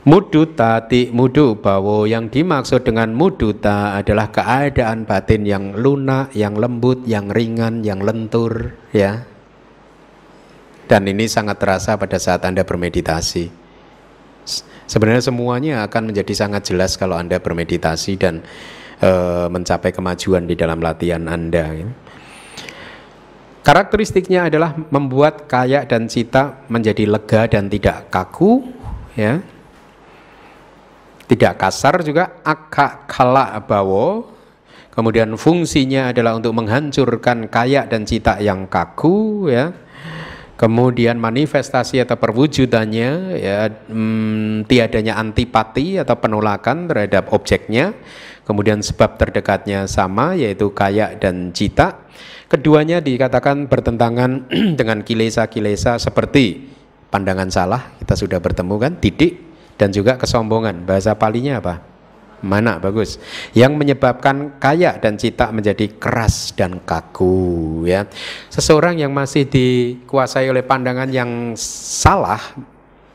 Muduta 0.00 0.88
ti 0.88 1.12
mudu 1.12 1.60
bawo 1.60 2.08
yang 2.08 2.32
dimaksud 2.32 2.88
dengan 2.88 3.12
muduta 3.12 4.00
adalah 4.00 4.32
keadaan 4.32 5.04
batin 5.04 5.44
yang 5.44 5.76
lunak, 5.76 6.32
yang 6.32 6.56
lembut, 6.56 7.04
yang 7.04 7.28
ringan, 7.28 7.84
yang 7.84 8.00
lentur 8.00 8.80
ya. 8.96 9.28
Dan 10.88 11.04
ini 11.04 11.28
sangat 11.28 11.60
terasa 11.60 12.00
pada 12.00 12.16
saat 12.16 12.42
Anda 12.48 12.64
bermeditasi. 12.64 13.52
Sebenarnya 14.90 15.22
semuanya 15.22 15.74
akan 15.86 16.10
menjadi 16.10 16.34
sangat 16.34 16.66
jelas 16.72 16.98
kalau 16.98 17.14
Anda 17.14 17.38
bermeditasi 17.38 18.18
dan 18.18 18.42
e, 18.98 19.10
mencapai 19.46 19.94
kemajuan 19.94 20.50
di 20.50 20.58
dalam 20.58 20.82
latihan 20.82 21.30
Anda. 21.30 21.76
Ya. 21.76 21.86
Karakteristiknya 23.60 24.48
adalah 24.48 24.72
membuat 24.88 25.44
kaya 25.44 25.84
dan 25.84 26.08
cita 26.08 26.64
menjadi 26.72 27.04
lega 27.04 27.44
dan 27.44 27.68
tidak 27.68 28.08
kaku, 28.08 28.64
ya. 29.12 29.44
Tidak 31.28 31.54
kasar 31.60 32.02
juga 32.02 32.42
akak 32.42 33.06
kala 33.06 33.60
bawo 33.62 34.40
kemudian 35.00 35.32
fungsinya 35.40 36.12
adalah 36.12 36.36
untuk 36.36 36.52
menghancurkan 36.52 37.48
kaya 37.48 37.88
dan 37.88 38.04
cita 38.04 38.36
yang 38.36 38.68
kaku 38.68 39.48
ya. 39.48 39.72
Kemudian 40.60 41.16
manifestasi 41.16 42.04
atau 42.04 42.20
perwujudannya 42.20 43.10
ya 43.40 43.72
hmm, 43.72 44.68
tiadanya 44.68 45.16
antipati 45.16 45.96
atau 45.96 46.20
penolakan 46.20 46.84
terhadap 46.84 47.32
objeknya. 47.32 47.96
Kemudian 48.44 48.84
sebab 48.84 49.16
terdekatnya 49.16 49.88
sama 49.88 50.36
yaitu 50.36 50.68
kaya 50.76 51.16
dan 51.16 51.56
cita 51.56 52.04
keduanya 52.50 52.98
dikatakan 52.98 53.70
bertentangan 53.70 54.50
dengan 54.78 55.06
kilesa-kilesa 55.06 56.02
seperti 56.02 56.66
pandangan 57.08 57.48
salah 57.48 57.94
kita 58.02 58.18
sudah 58.18 58.42
bertemu 58.42 58.74
kan 58.74 58.92
titik 58.98 59.38
dan 59.78 59.94
juga 59.94 60.20
kesombongan. 60.20 60.84
Bahasa 60.84 61.16
palinya 61.16 61.62
apa? 61.62 61.80
Mana 62.44 62.76
bagus. 62.76 63.16
Yang 63.56 63.72
menyebabkan 63.80 64.60
kaya 64.60 65.00
dan 65.00 65.16
cita 65.16 65.48
menjadi 65.54 65.88
keras 65.96 66.52
dan 66.52 66.82
kaku 66.84 67.88
ya. 67.88 68.04
Seseorang 68.52 69.00
yang 69.00 69.14
masih 69.14 69.48
dikuasai 69.48 70.50
oleh 70.52 70.60
pandangan 70.60 71.08
yang 71.08 71.56
salah, 71.56 72.40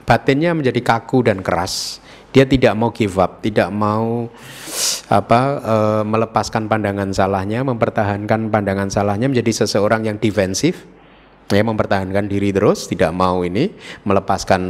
batinnya 0.10 0.58
menjadi 0.58 0.82
kaku 0.82 1.26
dan 1.28 1.46
keras. 1.46 2.02
Dia 2.36 2.44
tidak 2.44 2.76
mau 2.76 2.92
give 2.92 3.16
up, 3.16 3.40
tidak 3.40 3.72
mau 3.72 4.28
apa 5.08 5.42
e, 5.64 5.76
melepaskan 6.04 6.68
pandangan 6.68 7.16
salahnya, 7.16 7.64
mempertahankan 7.64 8.52
pandangan 8.52 8.92
salahnya 8.92 9.32
menjadi 9.32 9.64
seseorang 9.64 10.04
yang 10.04 10.20
defensif, 10.20 10.84
ya 11.48 11.64
mempertahankan 11.64 12.28
diri 12.28 12.52
terus 12.52 12.92
tidak 12.92 13.16
mau 13.16 13.46
ini 13.46 13.72
melepaskan 14.04 14.62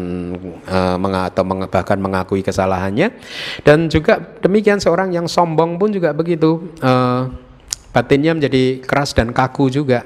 uh, 0.68 1.26
atau 1.26 1.44
meng, 1.48 1.66
bahkan 1.72 1.98
mengakui 1.98 2.46
kesalahannya. 2.46 3.16
Dan 3.64 3.88
juga 3.88 4.20
demikian 4.44 4.78
seorang 4.78 5.10
yang 5.16 5.26
sombong 5.26 5.80
pun 5.80 5.90
juga 5.90 6.12
begitu 6.12 6.70
uh, 6.86 7.32
batinnya 7.96 8.36
menjadi 8.36 8.84
keras 8.84 9.16
dan 9.16 9.32
kaku 9.32 9.72
juga. 9.72 10.04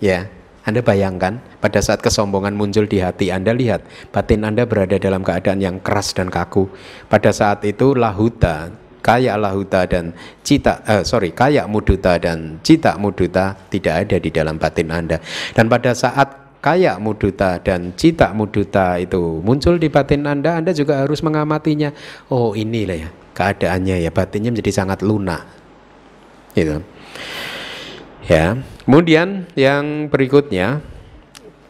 Ya 0.00 0.39
anda 0.60 0.84
bayangkan 0.84 1.40
pada 1.56 1.80
saat 1.80 2.04
kesombongan 2.04 2.52
muncul 2.52 2.84
di 2.84 3.00
hati 3.00 3.32
Anda 3.32 3.56
lihat 3.56 3.80
batin 4.12 4.44
Anda 4.44 4.68
berada 4.68 5.00
dalam 5.00 5.24
keadaan 5.24 5.56
yang 5.64 5.80
keras 5.80 6.12
dan 6.12 6.28
kaku. 6.28 6.68
Pada 7.08 7.32
saat 7.32 7.64
itu 7.64 7.96
lahuta 7.96 8.68
kaya 9.00 9.40
lahuta 9.40 9.88
dan 9.88 10.12
cita 10.44 10.84
eh, 10.84 11.00
sorry 11.08 11.32
kaya 11.32 11.64
muduta 11.64 12.20
dan 12.20 12.60
cita 12.60 13.00
muduta 13.00 13.56
tidak 13.72 14.04
ada 14.04 14.16
di 14.20 14.28
dalam 14.28 14.60
batin 14.60 14.92
anda. 14.92 15.16
Dan 15.56 15.72
pada 15.72 15.96
saat 15.96 16.60
kaya 16.60 17.00
muduta 17.00 17.56
dan 17.64 17.96
cita 17.96 18.36
muduta 18.36 19.00
itu 19.00 19.40
muncul 19.40 19.80
di 19.80 19.88
batin 19.88 20.28
anda 20.28 20.60
anda 20.60 20.76
juga 20.76 21.00
harus 21.00 21.24
mengamatinya. 21.24 21.96
Oh 22.28 22.52
inilah 22.52 23.08
ya 23.08 23.10
keadaannya 23.32 24.04
ya 24.04 24.12
batinnya 24.12 24.52
menjadi 24.52 24.84
sangat 24.84 25.00
lunak. 25.00 25.48
Gitu 26.52 26.84
ya. 28.30 28.54
Kemudian 28.86 29.50
yang 29.58 30.06
berikutnya 30.06 30.78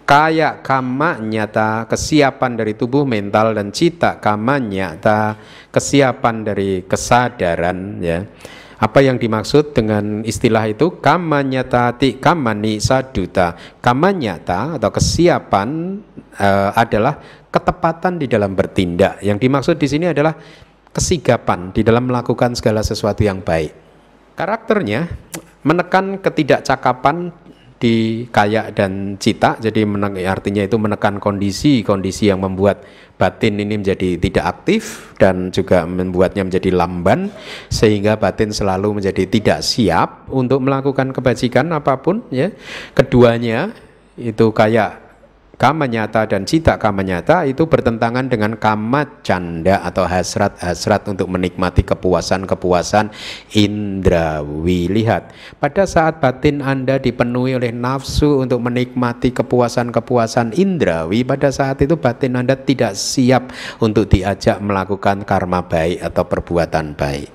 kaya 0.05 0.61
kama 0.61 1.23
nyata 1.23 1.89
kesiapan 1.89 2.61
dari 2.61 2.77
tubuh 2.77 3.09
mental 3.09 3.57
dan 3.57 3.73
cita 3.73 4.21
kama 4.21 4.61
nyata 4.61 5.41
kesiapan 5.73 6.45
dari 6.45 6.85
kesadaran 6.85 8.05
ya. 8.05 8.29
Apa 8.81 9.05
yang 9.05 9.21
dimaksud 9.21 9.77
dengan 9.77 10.25
istilah 10.25 10.65
itu? 10.65 11.05
Kama 11.05 11.45
nyata 11.45 12.01
ti 12.01 12.17
kama 12.17 12.57
saduta. 12.81 13.53
Kama 13.77 14.09
nyata 14.09 14.81
atau 14.81 14.89
kesiapan 14.89 16.01
uh, 16.41 16.73
adalah 16.73 17.21
ketepatan 17.53 18.17
di 18.17 18.25
dalam 18.25 18.57
bertindak. 18.57 19.21
Yang 19.21 19.39
dimaksud 19.45 19.77
di 19.77 19.85
sini 19.85 20.09
adalah 20.09 20.33
kesigapan 20.97 21.77
di 21.77 21.85
dalam 21.85 22.09
melakukan 22.09 22.57
segala 22.57 22.81
sesuatu 22.81 23.21
yang 23.21 23.45
baik 23.45 23.80
karakternya 24.41 25.13
menekan 25.61 26.17
ketidakcakapan 26.25 27.29
di 27.81 28.29
kayak 28.29 28.77
dan 28.77 29.17
cita 29.17 29.57
jadi 29.57 29.85
artinya 30.29 30.65
itu 30.65 30.77
menekan 30.77 31.17
kondisi-kondisi 31.17 32.29
yang 32.29 32.41
membuat 32.45 32.85
batin 33.21 33.61
ini 33.61 33.77
menjadi 33.77 34.17
tidak 34.17 34.45
aktif 34.57 35.13
dan 35.21 35.53
juga 35.53 35.85
membuatnya 35.85 36.45
menjadi 36.45 36.73
lamban 36.73 37.29
sehingga 37.69 38.17
batin 38.17 38.53
selalu 38.53 39.01
menjadi 39.01 39.29
tidak 39.29 39.61
siap 39.61 40.29
untuk 40.33 40.65
melakukan 40.65 41.13
kebajikan 41.13 41.73
apa 41.77 42.01
pun 42.01 42.25
ya. 42.33 42.49
Keduanya 42.97 43.77
itu 44.17 44.53
kayak 44.53 45.10
kama 45.61 45.85
nyata 45.85 46.25
dan 46.25 46.49
cita 46.49 46.81
kama 46.81 47.05
nyata 47.05 47.45
itu 47.45 47.69
bertentangan 47.69 48.33
dengan 48.33 48.57
kama 48.57 49.21
canda 49.21 49.85
atau 49.85 50.09
hasrat-hasrat 50.09 51.05
untuk 51.13 51.29
menikmati 51.29 51.85
kepuasan-kepuasan 51.85 53.13
indrawi. 53.53 54.89
Lihat, 54.89 55.37
pada 55.61 55.85
saat 55.85 56.17
batin 56.25 56.65
Anda 56.65 56.97
dipenuhi 56.97 57.61
oleh 57.61 57.77
nafsu 57.77 58.41
untuk 58.41 58.65
menikmati 58.65 59.37
kepuasan-kepuasan 59.37 60.57
indrawi, 60.57 61.29
pada 61.29 61.53
saat 61.53 61.85
itu 61.85 62.01
batin 62.01 62.41
Anda 62.41 62.57
tidak 62.57 62.97
siap 62.97 63.53
untuk 63.85 64.09
diajak 64.09 64.65
melakukan 64.65 65.29
karma 65.29 65.61
baik 65.61 66.01
atau 66.01 66.25
perbuatan 66.25 66.97
baik. 66.97 67.29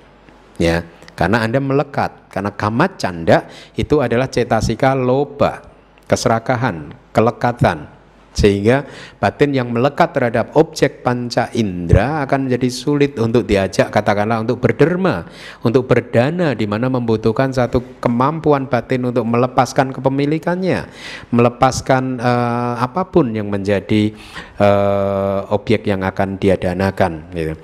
Ya, 0.58 0.82
karena 1.14 1.46
Anda 1.46 1.62
melekat, 1.62 2.34
karena 2.34 2.50
kama 2.50 2.90
canda 2.98 3.46
itu 3.78 4.02
adalah 4.02 4.26
cetasika 4.26 4.98
loba, 4.98 5.62
keserakahan, 6.10 6.90
kelekatan 7.14 7.95
sehingga 8.36 8.84
batin 9.18 9.56
yang 9.56 9.72
melekat 9.72 10.12
terhadap 10.12 10.52
objek 10.60 11.02
panca 11.02 11.48
indera 11.56 12.28
akan 12.28 12.52
menjadi 12.52 12.68
sulit 12.68 13.16
untuk 13.16 13.48
diajak 13.48 13.88
katakanlah 13.90 14.44
untuk 14.44 14.60
berderma, 14.60 15.24
untuk 15.64 15.88
berdana 15.88 16.52
di 16.52 16.68
mana 16.68 16.92
membutuhkan 16.92 17.56
satu 17.56 17.98
kemampuan 18.04 18.68
batin 18.68 19.08
untuk 19.08 19.24
melepaskan 19.24 19.96
kepemilikannya, 19.96 20.92
melepaskan 21.32 22.20
uh, 22.20 22.76
apa 22.84 23.08
pun 23.08 23.32
yang 23.32 23.48
menjadi 23.48 24.12
uh, 24.60 25.48
objek 25.56 25.88
yang 25.88 26.04
akan 26.04 26.36
dia 26.36 26.60
danakan 26.60 27.32
gitu. 27.32 27.56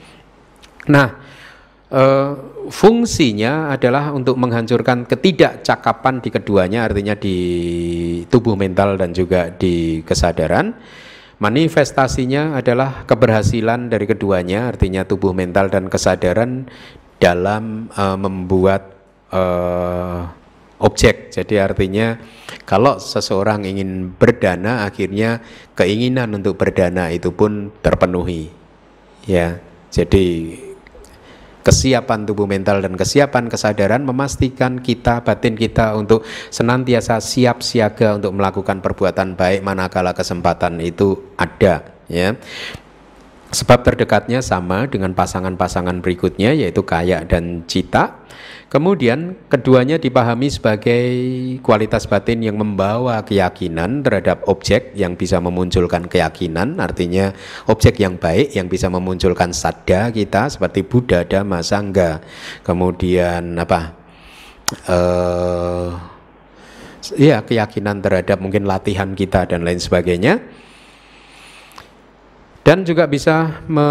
Nah, 0.88 1.20
uh, 1.92 2.51
fungsinya 2.70 3.74
adalah 3.74 4.14
untuk 4.14 4.38
menghancurkan 4.38 5.10
ketidakcakapan 5.10 6.22
di 6.22 6.30
keduanya 6.30 6.86
artinya 6.86 7.18
di 7.18 7.38
tubuh 8.28 8.54
mental 8.54 9.00
dan 9.00 9.16
juga 9.16 9.50
di 9.50 10.06
kesadaran. 10.06 10.78
Manifestasinya 11.42 12.54
adalah 12.54 13.02
keberhasilan 13.10 13.90
dari 13.90 14.06
keduanya 14.06 14.70
artinya 14.70 15.02
tubuh 15.02 15.34
mental 15.34 15.74
dan 15.74 15.90
kesadaran 15.90 16.70
dalam 17.18 17.90
uh, 17.98 18.14
membuat 18.14 18.94
uh, 19.34 20.30
objek. 20.78 21.34
Jadi 21.34 21.58
artinya 21.58 22.22
kalau 22.70 23.02
seseorang 23.02 23.66
ingin 23.66 24.14
berdana 24.14 24.86
akhirnya 24.86 25.42
keinginan 25.74 26.30
untuk 26.38 26.62
berdana 26.62 27.10
itu 27.10 27.34
pun 27.34 27.74
terpenuhi. 27.82 28.54
Ya 29.26 29.58
jadi 29.90 30.58
kesiapan 31.62 32.26
tubuh 32.26 32.50
mental 32.50 32.82
dan 32.82 32.98
kesiapan 32.98 33.48
kesadaran 33.48 34.02
memastikan 34.04 34.82
kita 34.82 35.22
batin 35.22 35.56
kita 35.58 35.94
untuk 35.96 36.26
senantiasa 36.50 37.22
siap 37.22 37.62
siaga 37.62 38.18
untuk 38.18 38.34
melakukan 38.36 38.82
perbuatan 38.82 39.38
baik 39.40 39.62
manakala 39.62 40.12
kesempatan 40.12 40.82
itu 40.82 41.34
ada 41.38 41.86
ya 42.12 42.36
sebab 43.52 43.84
terdekatnya 43.84 44.40
sama 44.40 44.88
dengan 44.88 45.12
pasangan-pasangan 45.12 46.00
berikutnya 46.00 46.56
yaitu 46.56 46.82
kayak 46.88 47.28
dan 47.32 47.68
cita 47.68 48.22
Kemudian 48.72 49.36
keduanya 49.52 50.00
dipahami 50.00 50.48
sebagai 50.48 51.12
kualitas 51.60 52.08
batin 52.08 52.40
yang 52.40 52.56
membawa 52.56 53.20
keyakinan 53.20 54.00
terhadap 54.00 54.48
objek 54.48 54.96
yang 54.96 55.20
bisa 55.20 55.44
memunculkan 55.44 56.08
keyakinan, 56.08 56.80
artinya 56.80 57.36
objek 57.68 58.00
yang 58.00 58.16
baik 58.16 58.56
yang 58.56 58.72
bisa 58.72 58.88
memunculkan 58.88 59.52
sadda 59.52 60.08
kita 60.16 60.48
seperti 60.48 60.88
Buddha, 60.88 61.28
Dhamma, 61.28 61.60
Sangha. 61.60 62.24
Kemudian 62.64 63.60
apa? 63.60 63.92
Uh, 64.88 65.92
ya 67.20 67.44
keyakinan 67.44 68.00
terhadap 68.00 68.40
mungkin 68.40 68.72
latihan 68.72 69.12
kita 69.20 69.52
dan 69.52 69.68
lain 69.68 69.84
sebagainya. 69.84 70.40
Dan 72.62 72.86
juga 72.86 73.10
bisa 73.10 73.66
me 73.66 73.90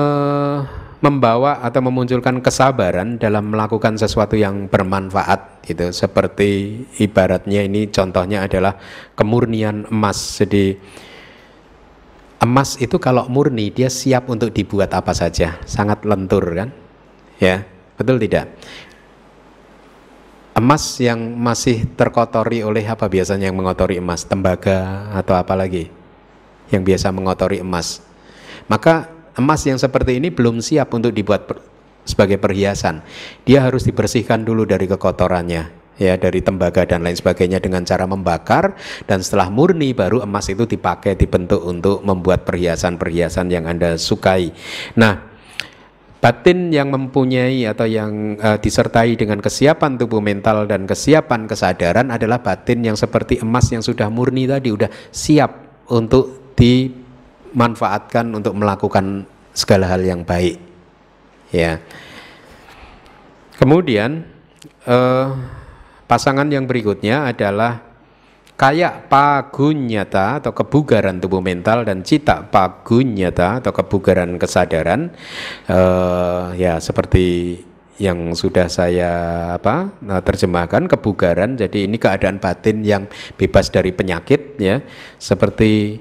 membawa 1.01 1.65
atau 1.65 1.81
memunculkan 1.81 2.45
kesabaran 2.45 3.17
dalam 3.17 3.57
melakukan 3.57 3.97
sesuatu 3.97 4.37
yang 4.37 4.69
bermanfaat 4.69 5.65
gitu. 5.65 5.89
Seperti 5.91 6.85
ibaratnya 7.01 7.65
ini 7.65 7.89
contohnya 7.89 8.45
adalah 8.45 8.77
kemurnian 9.17 9.89
emas. 9.89 10.21
Jadi 10.45 10.77
emas 12.45 12.77
itu 12.77 13.01
kalau 13.01 13.27
murni 13.33 13.73
dia 13.73 13.89
siap 13.89 14.29
untuk 14.29 14.53
dibuat 14.53 14.93
apa 14.93 15.17
saja. 15.17 15.57
Sangat 15.65 16.05
lentur 16.05 16.45
kan? 16.53 16.69
Ya 17.41 17.65
betul 17.97 18.21
tidak? 18.21 18.53
Emas 20.53 21.01
yang 21.01 21.17
masih 21.41 21.89
terkotori 21.97 22.61
oleh 22.61 22.85
apa 22.85 23.09
biasanya 23.09 23.49
yang 23.49 23.57
mengotori 23.57 23.97
emas? 23.97 24.29
Tembaga 24.29 25.09
atau 25.17 25.33
apa 25.33 25.57
lagi 25.57 25.89
yang 26.69 26.85
biasa 26.85 27.09
mengotori 27.09 27.65
emas 27.65 28.10
maka 28.71 29.11
emas 29.35 29.67
yang 29.67 29.77
seperti 29.77 30.23
ini 30.23 30.31
belum 30.31 30.63
siap 30.63 30.95
untuk 30.95 31.11
dibuat 31.11 31.51
per, 31.51 31.59
sebagai 32.07 32.39
perhiasan. 32.39 33.03
Dia 33.43 33.67
harus 33.67 33.83
dibersihkan 33.85 34.47
dulu 34.47 34.65
dari 34.65 34.87
kekotorannya 34.87 35.81
ya 36.01 36.17
dari 36.17 36.41
tembaga 36.41 36.89
dan 36.89 37.05
lain 37.05 37.13
sebagainya 37.13 37.61
dengan 37.61 37.85
cara 37.85 38.09
membakar 38.09 38.73
dan 39.05 39.21
setelah 39.21 39.53
murni 39.53 39.93
baru 39.93 40.25
emas 40.25 40.49
itu 40.49 40.65
dipakai 40.65 41.13
dibentuk 41.13 41.61
untuk 41.61 42.01
membuat 42.01 42.49
perhiasan-perhiasan 42.49 43.53
yang 43.53 43.69
Anda 43.69 44.01
sukai. 44.01 44.49
Nah, 44.97 45.21
batin 46.25 46.73
yang 46.73 46.89
mempunyai 46.89 47.69
atau 47.69 47.85
yang 47.85 48.41
uh, 48.41 48.57
disertai 48.57 49.13
dengan 49.13 49.45
kesiapan 49.45 50.01
tubuh 50.01 50.25
mental 50.25 50.65
dan 50.65 50.89
kesiapan 50.89 51.45
kesadaran 51.45 52.09
adalah 52.09 52.41
batin 52.41 52.81
yang 52.81 52.97
seperti 52.97 53.45
emas 53.45 53.69
yang 53.69 53.85
sudah 53.85 54.09
murni 54.09 54.49
tadi 54.49 54.73
udah 54.73 54.89
siap 55.13 55.85
untuk 55.93 56.57
di 56.57 56.89
manfaatkan 57.53 58.31
untuk 58.35 58.55
melakukan 58.57 59.27
segala 59.55 59.91
hal 59.91 60.03
yang 60.03 60.23
baik. 60.23 60.59
Ya. 61.51 61.83
Kemudian 63.59 64.25
eh, 64.87 65.27
pasangan 66.07 66.49
yang 66.49 66.65
berikutnya 66.65 67.29
adalah 67.29 67.91
kayak 68.61 69.09
pagunyata 69.09 70.45
atau 70.45 70.53
kebugaran 70.53 71.17
tubuh 71.17 71.41
mental 71.41 71.89
dan 71.89 72.05
cita 72.05 72.45
pagunyata 72.45 73.65
atau 73.65 73.73
kebugaran 73.73 74.37
kesadaran 74.37 75.13
eh, 75.65 76.45
ya 76.61 76.77
seperti 76.77 77.57
yang 78.01 78.33
sudah 78.33 78.69
saya 78.73 79.13
apa 79.61 79.93
nah, 80.01 80.25
terjemahkan 80.25 80.89
kebugaran 80.89 81.61
jadi 81.61 81.85
ini 81.85 82.01
keadaan 82.01 82.41
batin 82.41 82.81
yang 82.81 83.05
bebas 83.37 83.69
dari 83.69 83.93
penyakit 83.93 84.57
ya 84.57 84.81
seperti 85.21 86.01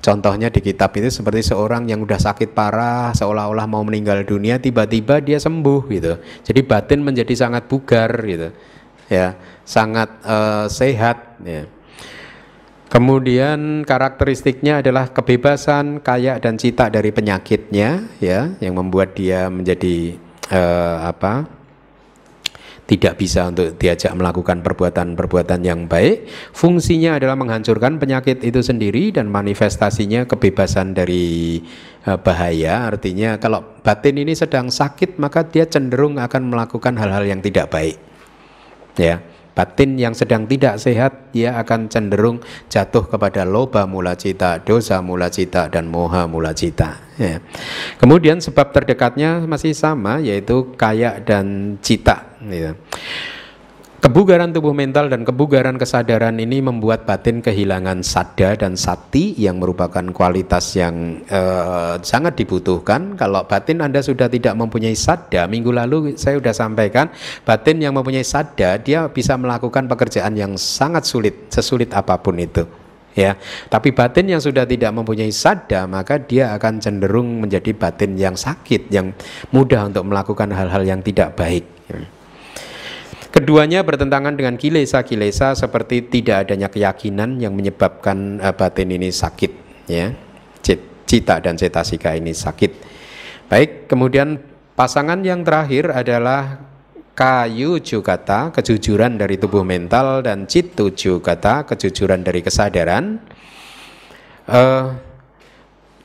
Contohnya 0.00 0.48
di 0.48 0.64
kitab 0.64 0.96
itu 0.96 1.12
seperti 1.12 1.52
seorang 1.52 1.84
yang 1.84 2.00
udah 2.00 2.16
sakit 2.16 2.56
parah, 2.56 3.12
seolah-olah 3.12 3.68
mau 3.68 3.84
meninggal 3.84 4.24
dunia, 4.24 4.56
tiba-tiba 4.56 5.20
dia 5.20 5.36
sembuh 5.36 5.80
gitu. 5.92 6.16
Jadi 6.40 6.60
batin 6.64 7.04
menjadi 7.04 7.36
sangat 7.36 7.68
bugar 7.68 8.08
gitu, 8.24 8.48
ya, 9.12 9.36
sangat 9.60 10.08
uh, 10.24 10.64
sehat. 10.72 11.36
Ya. 11.44 11.68
Kemudian 12.88 13.84
karakteristiknya 13.84 14.80
adalah 14.80 15.12
kebebasan, 15.12 16.00
kaya 16.00 16.40
dan 16.40 16.56
cita 16.56 16.88
dari 16.88 17.12
penyakitnya, 17.12 18.08
ya, 18.24 18.56
yang 18.56 18.80
membuat 18.80 19.12
dia 19.12 19.52
menjadi 19.52 20.16
uh, 20.48 21.12
apa? 21.12 21.59
Tidak 22.90 23.22
bisa 23.22 23.46
untuk 23.46 23.78
diajak 23.78 24.10
melakukan 24.18 24.66
perbuatan-perbuatan 24.66 25.62
yang 25.62 25.86
baik. 25.86 26.26
Fungsinya 26.50 27.22
adalah 27.22 27.38
menghancurkan 27.38 28.02
penyakit 28.02 28.42
itu 28.42 28.58
sendiri 28.66 29.14
dan 29.14 29.30
manifestasinya 29.30 30.26
kebebasan 30.26 30.98
dari 30.98 31.62
uh, 32.10 32.18
bahaya. 32.18 32.90
Artinya 32.90 33.38
kalau 33.38 33.78
batin 33.86 34.18
ini 34.18 34.34
sedang 34.34 34.74
sakit 34.74 35.22
maka 35.22 35.46
dia 35.46 35.70
cenderung 35.70 36.18
akan 36.18 36.50
melakukan 36.50 36.98
hal-hal 36.98 37.22
yang 37.30 37.38
tidak 37.38 37.70
baik. 37.70 37.94
Ya. 38.98 39.22
Batin 39.50 39.98
yang 39.98 40.14
sedang 40.16 40.46
tidak 40.46 40.78
sehat 40.78 41.34
dia 41.34 41.58
akan 41.58 41.90
cenderung 41.90 42.38
jatuh 42.70 43.06
kepada 43.06 43.42
loba 43.44 43.84
mula 43.84 44.14
cita, 44.14 44.62
dosa 44.62 45.02
mula 45.02 45.26
cita 45.28 45.66
dan 45.68 45.90
moha 45.90 46.24
mula 46.26 46.54
cita. 46.54 46.96
Ya. 47.18 47.38
Kemudian 47.98 48.42
sebab 48.42 48.72
terdekatnya 48.74 49.42
masih 49.46 49.74
sama 49.74 50.18
yaitu 50.22 50.74
kaya 50.74 51.18
dan 51.22 51.76
cita. 51.82 52.29
Ya. 52.48 52.72
Kebugaran 54.00 54.48
tubuh 54.56 54.72
mental 54.72 55.12
dan 55.12 55.28
kebugaran 55.28 55.76
kesadaran 55.76 56.32
ini 56.40 56.64
membuat 56.64 57.04
batin 57.04 57.44
kehilangan 57.44 58.00
sada 58.00 58.56
dan 58.56 58.72
sati 58.72 59.36
yang 59.36 59.60
merupakan 59.60 60.00
kualitas 60.16 60.72
yang 60.72 61.20
uh, 61.28 62.00
sangat 62.00 62.32
dibutuhkan. 62.40 63.12
Kalau 63.20 63.44
batin 63.44 63.84
Anda 63.84 64.00
sudah 64.00 64.32
tidak 64.32 64.56
mempunyai 64.56 64.96
sada, 64.96 65.44
minggu 65.44 65.68
lalu 65.68 66.16
saya 66.16 66.40
sudah 66.40 66.56
sampaikan, 66.56 67.12
batin 67.44 67.76
yang 67.84 67.92
mempunyai 67.92 68.24
sada 68.24 68.80
dia 68.80 69.04
bisa 69.12 69.36
melakukan 69.36 69.84
pekerjaan 69.84 70.32
yang 70.32 70.56
sangat 70.56 71.04
sulit, 71.04 71.52
sesulit 71.52 71.92
apa 71.92 72.16
pun 72.16 72.40
itu. 72.40 72.64
Ya, 73.12 73.36
tapi 73.68 73.92
batin 73.92 74.32
yang 74.32 74.40
sudah 74.40 74.64
tidak 74.64 74.96
mempunyai 74.96 75.28
sada 75.28 75.84
maka 75.84 76.16
dia 76.16 76.56
akan 76.56 76.80
cenderung 76.80 77.44
menjadi 77.44 77.76
batin 77.76 78.16
yang 78.16 78.32
sakit, 78.32 78.88
yang 78.88 79.12
mudah 79.52 79.92
untuk 79.92 80.08
melakukan 80.08 80.48
hal-hal 80.56 80.88
yang 80.88 81.04
tidak 81.04 81.36
baik. 81.36 81.68
Keduanya 83.30 83.86
bertentangan 83.86 84.34
dengan 84.34 84.58
kilesa-kilesa 84.58 85.54
seperti 85.54 86.10
tidak 86.10 86.50
adanya 86.50 86.66
keyakinan 86.66 87.38
yang 87.38 87.54
menyebabkan 87.54 88.42
uh, 88.42 88.50
batin 88.50 88.90
ini 88.90 89.14
sakit, 89.14 89.52
ya. 89.86 90.10
Cita 91.10 91.42
dan 91.42 91.58
cetasika 91.58 92.14
ini 92.14 92.30
sakit. 92.30 92.70
Baik, 93.50 93.90
kemudian 93.90 94.38
pasangan 94.78 95.18
yang 95.26 95.42
terakhir 95.42 95.90
adalah 95.90 96.62
kayu 97.18 97.82
jukata, 97.82 98.54
kejujuran 98.54 99.18
dari 99.18 99.34
tubuh 99.34 99.66
mental 99.66 100.22
dan 100.22 100.46
citu 100.46 100.94
jukata, 100.94 101.66
kejujuran 101.66 102.22
dari 102.22 102.46
kesadaran. 102.46 103.18
Uh, 104.46 104.94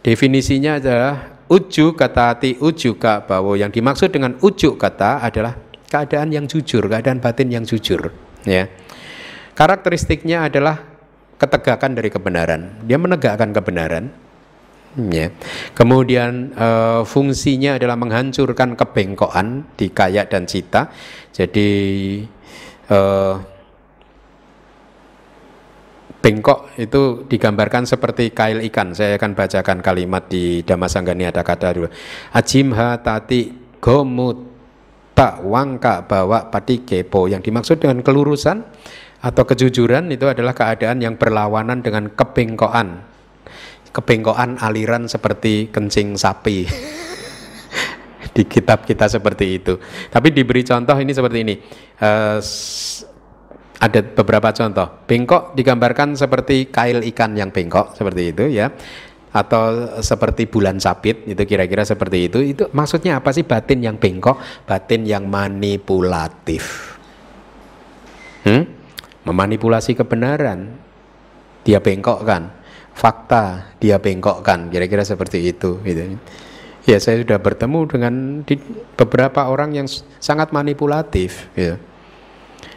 definisinya 0.01 0.82
adalah 0.82 1.38
uju 1.53 1.93
kata 1.93 2.41
ti 2.41 2.57
ujuka 2.57 3.30
bahwa 3.30 3.53
yang 3.53 3.69
dimaksud 3.69 4.09
dengan 4.09 4.41
ujuk 4.41 4.82
kata 4.82 5.21
adalah 5.21 5.53
keadaan 5.96 6.36
yang 6.36 6.43
jujur, 6.43 6.91
keadaan 6.91 7.24
batin 7.24 7.48
yang 7.48 7.64
jujur, 7.64 8.12
ya. 8.43 8.68
Karakteristiknya 9.56 10.52
adalah 10.52 10.84
ketegakan 11.39 11.96
dari 11.96 12.12
kebenaran. 12.12 12.84
Dia 12.84 13.00
menegakkan 13.00 13.56
kebenaran, 13.56 14.12
ya. 15.00 15.32
Kemudian 15.72 16.52
e, 16.52 16.68
fungsinya 17.08 17.80
adalah 17.80 17.96
menghancurkan 17.96 18.76
kebengkokan 18.76 19.64
di 19.80 19.88
kaya 19.96 20.28
dan 20.28 20.43
cita. 20.43 20.91
Jadi 21.32 21.72
e, 22.91 23.00
bengkok 26.20 26.74
itu 26.76 27.24
digambarkan 27.32 27.88
seperti 27.88 28.36
kail 28.36 28.60
ikan. 28.68 28.91
Saya 28.91 29.16
akan 29.16 29.39
bacakan 29.39 29.80
kalimat 29.80 30.28
di 30.28 30.68
Dhammasanggani 30.68 31.32
ada 31.32 31.48
kata 31.48 31.68
dulu. 31.72 31.88
Ajimha 32.36 33.00
tati 33.00 33.56
gomut 33.80 34.55
tak 35.16 35.41
wangka 35.41 36.03
bawa 36.03 36.51
pati 36.51 36.84
kepo 36.84 37.32
yang 37.32 37.39
dimaksud 37.39 37.80
dengan 37.80 38.03
kelurusan 38.03 38.61
atau 39.24 39.43
kejujuran 39.47 40.11
itu 40.11 40.28
adalah 40.28 40.51
keadaan 40.51 41.01
yang 41.01 41.16
berlawanan 41.16 41.82
dengan 41.82 42.11
kebengkokan 42.11 43.16
kebengkokan 43.95 44.59
aliran 44.59 45.07
seperti 45.07 45.72
kencing 45.72 46.20
sapi 46.20 46.68
di 48.36 48.43
kitab 48.43 48.84
kita 48.84 49.07
seperti 49.07 49.63
itu. 49.63 49.80
Tapi 50.11 50.36
diberi 50.36 50.68
contoh 50.68 50.99
ini 50.99 51.16
seperti 51.16 51.38
ini. 51.47 51.55
Uh, 52.03 52.39
ada 53.76 53.99
beberapa 54.03 54.51
contoh. 54.51 54.88
Bengkok 55.07 55.55
digambarkan 55.55 56.16
seperti 56.20 56.68
kail 56.68 56.99
ikan 57.16 57.39
yang 57.39 57.55
bengkok 57.55 57.95
seperti 57.95 58.36
itu 58.36 58.43
ya. 58.51 58.72
Atau 59.36 59.99
seperti 59.99 60.47
bulan 60.47 60.79
sabit 60.79 61.27
itu 61.27 61.43
kira-kira 61.43 61.83
seperti 61.83 62.31
itu. 62.31 62.39
Itu 62.39 62.71
maksudnya 62.71 63.19
apa 63.19 63.36
sih 63.36 63.43
batin 63.43 63.83
yang 63.83 63.99
bengkok? 63.99 64.39
Batin 64.63 65.03
yang 65.03 65.27
manipulatif. 65.27 66.95
Hmm? 68.47 68.63
Memanipulasi 69.27 69.91
kebenaran. 69.91 70.79
Dia 71.67 71.83
bengkok 71.83 72.23
kan. 72.23 72.55
Fakta 72.95 73.75
dia 73.83 73.99
bengkok 73.99 74.39
kan. 74.39 74.71
Kira-kira 74.71 75.03
seperti 75.03 75.51
itu 75.51 75.83
gitu. 75.83 76.15
Ya 76.88 77.01
saya 77.01 77.19
sudah 77.19 77.41
bertemu 77.41 77.79
dengan 77.91 78.13
beberapa 78.95 79.51
orang 79.51 79.75
yang 79.75 79.88
sangat 80.23 80.55
manipulatif. 80.55 81.51
Ya. 81.59 81.75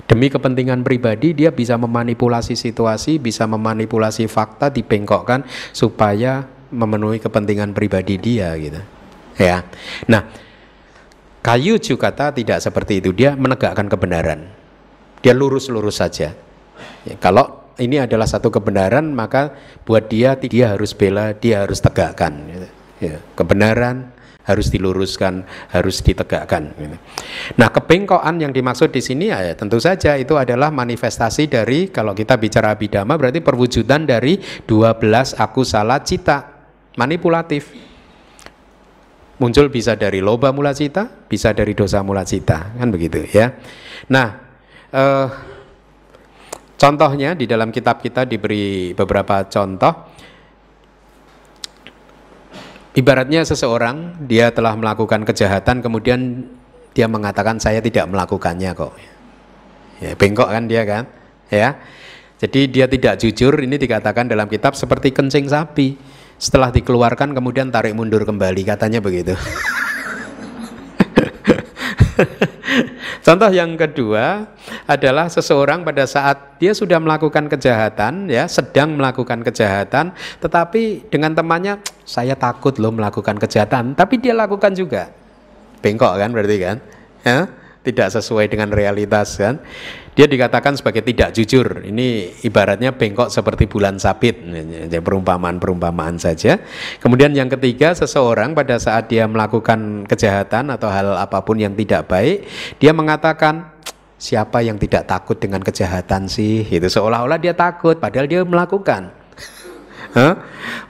Demi 0.09 0.33
kepentingan 0.33 0.81
pribadi 0.81 1.37
dia 1.37 1.53
bisa 1.53 1.77
memanipulasi 1.77 2.57
situasi, 2.57 3.21
bisa 3.21 3.45
memanipulasi 3.45 4.25
fakta, 4.25 4.73
dibengkokkan 4.73 5.45
supaya 5.77 6.49
memenuhi 6.73 7.21
kepentingan 7.21 7.77
pribadi 7.77 8.17
dia 8.17 8.57
gitu. 8.57 8.81
Ya. 9.37 9.69
Nah, 10.09 10.33
kayu 11.45 11.77
Jukata 11.77 12.33
tidak 12.33 12.65
seperti 12.65 13.05
itu. 13.05 13.13
Dia 13.13 13.37
menegakkan 13.37 13.87
kebenaran. 13.87 14.49
Dia 15.21 15.37
lurus-lurus 15.37 16.01
saja. 16.01 16.33
Ya, 17.05 17.15
kalau 17.21 17.69
ini 17.77 18.01
adalah 18.01 18.25
satu 18.25 18.49
kebenaran, 18.49 19.13
maka 19.13 19.55
buat 19.85 20.09
dia 20.09 20.35
dia 20.41 20.73
harus 20.73 20.97
bela, 20.97 21.37
dia 21.37 21.69
harus 21.69 21.85
tegakkan. 21.85 22.33
Gitu 22.49 22.69
ya, 23.03 23.17
kebenaran 23.39 24.11
harus 24.49 24.73
diluruskan, 24.73 25.45
harus 25.69 26.01
ditegakkan. 26.01 26.73
Nah, 27.61 27.69
kebengkokan 27.69 28.41
yang 28.41 28.51
dimaksud 28.57 28.89
di 28.89 29.05
sini 29.05 29.29
ya 29.29 29.53
tentu 29.53 29.77
saja 29.77 30.17
itu 30.17 30.35
adalah 30.41 30.73
manifestasi 30.73 31.53
dari 31.53 31.93
kalau 31.93 32.17
kita 32.17 32.41
bicara 32.41 32.73
abidama 32.73 33.21
berarti 33.21 33.45
perwujudan 33.45 34.09
dari 34.09 34.41
12 34.65 35.37
aku 35.37 35.61
salah 35.63 36.01
cita 36.01 36.59
manipulatif. 36.97 37.87
Muncul 39.39 39.71
bisa 39.71 39.95
dari 39.95 40.19
loba 40.19 40.51
mula 40.51 40.75
cita, 40.75 41.07
bisa 41.07 41.55
dari 41.55 41.71
dosa 41.71 42.03
mula 42.03 42.27
cita, 42.27 42.75
kan 42.75 42.91
begitu 42.91 43.23
ya. 43.31 43.55
Nah, 44.11 44.35
eh, 44.91 45.27
contohnya 46.75 47.39
di 47.39 47.47
dalam 47.47 47.71
kitab 47.71 48.03
kita 48.03 48.27
diberi 48.27 48.99
beberapa 48.99 49.47
contoh 49.47 50.18
Ibaratnya 52.99 53.47
seseorang 53.47 54.27
dia 54.27 54.51
telah 54.51 54.75
melakukan 54.75 55.23
kejahatan 55.23 55.79
kemudian 55.87 56.51
dia 56.91 57.07
mengatakan 57.07 57.63
saya 57.63 57.79
tidak 57.79 58.11
melakukannya 58.11 58.75
kok. 58.75 58.91
Ya, 60.03 60.19
bengkok 60.19 60.51
kan 60.51 60.67
dia 60.67 60.83
kan? 60.83 61.07
Ya. 61.47 61.79
Jadi 62.43 62.67
dia 62.67 62.91
tidak 62.91 63.23
jujur 63.23 63.55
ini 63.63 63.79
dikatakan 63.79 64.27
dalam 64.27 64.51
kitab 64.51 64.75
seperti 64.75 65.15
kencing 65.15 65.47
sapi. 65.47 65.95
Setelah 66.43 66.75
dikeluarkan 66.75 67.39
kemudian 67.39 67.71
tarik 67.71 67.95
mundur 67.95 68.27
kembali 68.27 68.67
katanya 68.67 68.99
begitu. 68.99 69.39
Contoh 73.27 73.51
yang 73.51 73.75
kedua 73.79 74.47
adalah 74.85 75.31
seseorang 75.31 75.87
pada 75.87 76.05
saat 76.05 76.59
dia 76.59 76.75
sudah 76.75 76.99
melakukan 76.99 77.47
kejahatan, 77.47 78.27
ya 78.27 78.51
sedang 78.51 78.99
melakukan 78.99 79.43
kejahatan, 79.47 80.13
tetapi 80.43 81.07
dengan 81.09 81.35
temannya 81.35 81.79
saya 82.03 82.35
takut 82.35 82.77
loh 82.83 82.91
melakukan 82.91 83.39
kejahatan, 83.39 83.95
tapi 83.95 84.19
dia 84.19 84.35
lakukan 84.35 84.75
juga. 84.75 85.11
Bengkok 85.79 86.19
kan 86.19 86.31
berarti 86.35 86.57
kan? 86.59 86.77
Ya? 87.23 87.39
Tidak 87.87 88.09
sesuai 88.11 88.51
dengan 88.51 88.75
realitas 88.75 89.39
kan? 89.39 89.63
Dia 90.19 90.27
dikatakan 90.27 90.75
sebagai 90.75 91.07
tidak 91.07 91.31
jujur. 91.31 91.87
Ini 91.87 92.43
ibaratnya 92.43 92.91
bengkok 92.91 93.31
seperti 93.31 93.71
bulan 93.71 94.03
sabit. 94.03 94.43
Perumpamaan-perumpamaan 94.91 96.19
saja. 96.19 96.59
Kemudian 96.99 97.31
yang 97.39 97.47
ketiga, 97.47 97.95
seseorang 97.95 98.51
pada 98.51 98.83
saat 98.83 99.07
dia 99.07 99.31
melakukan 99.31 100.11
kejahatan 100.11 100.75
atau 100.75 100.91
hal 100.91 101.15
apa 101.23 101.47
pun 101.47 101.63
yang 101.63 101.79
tidak 101.79 102.11
baik, 102.11 102.51
dia 102.83 102.91
mengatakan, 102.91 103.71
siapa 104.19 104.59
yang 104.67 104.75
tidak 104.75 105.07
takut 105.07 105.39
dengan 105.39 105.63
kejahatan 105.63 106.27
sih? 106.27 106.67
Itu 106.67 106.91
seolah-olah 106.91 107.39
dia 107.39 107.55
takut, 107.55 108.03
padahal 108.03 108.27
dia 108.27 108.43
melakukan. 108.43 109.15
Huh? 110.19 110.35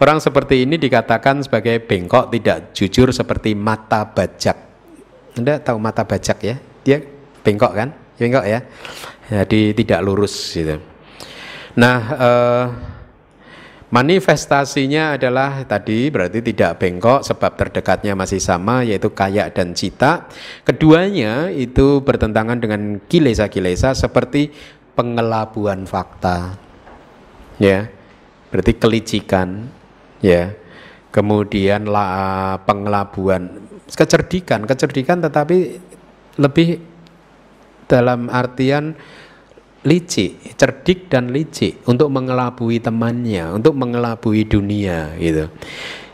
Orang 0.00 0.24
seperti 0.24 0.64
ini 0.64 0.80
dikatakan 0.80 1.44
sebagai 1.44 1.84
bengkok 1.84 2.32
tidak 2.32 2.72
jujur 2.72 3.12
seperti 3.12 3.52
mata 3.52 4.08
bajak. 4.08 4.56
Anda 5.36 5.60
tahu 5.60 5.76
mata 5.76 6.08
bajak 6.08 6.40
ya? 6.40 6.56
Dia 6.80 7.04
bengkok 7.44 7.76
kan? 7.76 7.92
Bengkok 8.18 8.50
ya 8.50 8.66
jadi 9.28 9.76
tidak 9.76 10.00
lurus 10.00 10.32
gitu. 10.56 10.80
Nah, 11.76 11.98
eh, 12.16 12.66
manifestasinya 13.92 15.16
adalah 15.20 15.62
tadi 15.68 16.08
berarti 16.08 16.40
tidak 16.42 16.80
bengkok 16.80 17.20
sebab 17.24 17.52
terdekatnya 17.54 18.16
masih 18.16 18.40
sama 18.40 18.82
yaitu 18.82 19.12
kayak 19.12 19.54
dan 19.54 19.76
cita. 19.76 20.26
Keduanya 20.64 21.52
itu 21.52 22.00
bertentangan 22.00 22.58
dengan 22.58 22.98
kilesa-kilesa 23.04 23.92
seperti 23.92 24.50
pengelabuan 24.96 25.84
fakta. 25.84 26.56
Ya. 27.60 27.92
Berarti 28.48 28.72
kelicikan, 28.80 29.68
ya. 30.24 30.56
Kemudian 31.12 31.88
la, 31.88 32.56
pengelabuan 32.64 33.60
kecerdikan, 33.88 34.68
kecerdikan 34.68 35.24
tetapi 35.24 35.80
lebih 36.36 36.80
dalam 37.88 38.28
artian 38.28 38.92
licik, 39.86 40.58
cerdik 40.58 41.06
dan 41.06 41.30
licik 41.30 41.86
untuk 41.86 42.10
mengelabui 42.10 42.82
temannya, 42.82 43.54
untuk 43.54 43.78
mengelabui 43.78 44.42
dunia 44.48 45.14
gitu. 45.20 45.46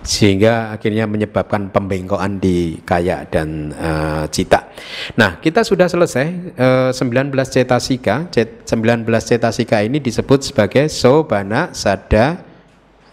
Sehingga 0.05 0.77
akhirnya 0.77 1.09
menyebabkan 1.09 1.73
pembengkokan 1.73 2.37
di 2.37 2.77
kayak 2.85 3.33
dan 3.33 3.73
uh, 3.73 4.29
cita. 4.29 4.69
Nah, 5.17 5.41
kita 5.41 5.65
sudah 5.65 5.89
selesai 5.89 6.27
uh, 6.61 6.93
19 6.93 7.33
cetasika. 7.33 8.29
Cet, 8.29 8.69
19 8.69 9.09
cetasika 9.09 9.81
ini 9.81 10.05
disebut 10.05 10.45
sebagai 10.45 10.93
sobana 10.93 11.73
sada 11.73 12.37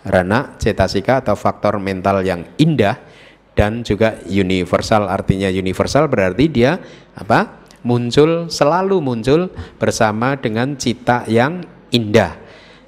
rana 0.03 0.59
cetasika 0.59 1.23
atau 1.23 1.39
faktor 1.39 1.79
mental 1.79 2.25
yang 2.27 2.43
indah 2.59 2.99
dan 3.55 3.85
juga 3.85 4.17
universal 4.25 5.05
artinya 5.11 5.51
universal 5.51 6.09
berarti 6.09 6.49
dia 6.49 6.81
apa 7.13 7.60
muncul 7.81 8.47
selalu 8.49 9.01
muncul 9.01 9.49
bersama 9.81 10.37
dengan 10.37 10.77
cita 10.77 11.25
yang 11.25 11.65
indah. 11.89 12.37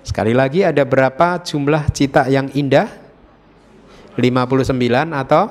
Sekali 0.03 0.35
lagi 0.35 0.67
ada 0.67 0.83
berapa 0.83 1.39
jumlah 1.41 1.89
cita 1.95 2.27
yang 2.27 2.51
indah? 2.51 2.91
59 4.19 4.77
atau 5.13 5.43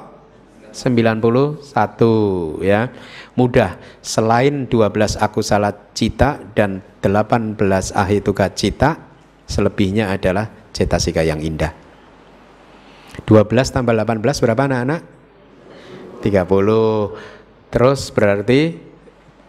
91 0.72 2.62
ya. 2.64 2.88
Mudah. 3.36 3.80
Selain 4.00 4.68
12 4.68 5.20
aku 5.20 5.40
salat 5.44 5.76
cita 5.92 6.40
dan 6.56 6.80
18 7.04 7.58
ahituka 7.92 8.48
cita, 8.52 8.96
selebihnya 9.48 10.12
adalah 10.12 10.48
cetasika 10.72 11.24
yang 11.24 11.40
indah. 11.40 11.74
12 13.28 13.48
tambah 13.68 13.92
18 13.92 14.20
berapa 14.20 14.62
anak-anak? 14.68 15.00
30. 16.24 17.72
Terus 17.72 18.00
berarti 18.12 18.91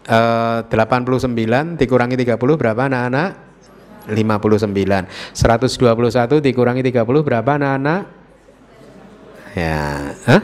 eh, 0.08 0.58
89 0.68 1.80
dikurangi 1.80 2.16
30 2.16 2.60
berapa 2.60 2.82
anak-anak? 2.88 3.30
59 4.04 5.32
121 5.32 6.44
dikurangi 6.44 6.82
30 6.84 7.24
berapa 7.24 7.50
anak-anak? 7.56 8.02
Ya 9.56 10.12
Hah? 10.28 10.42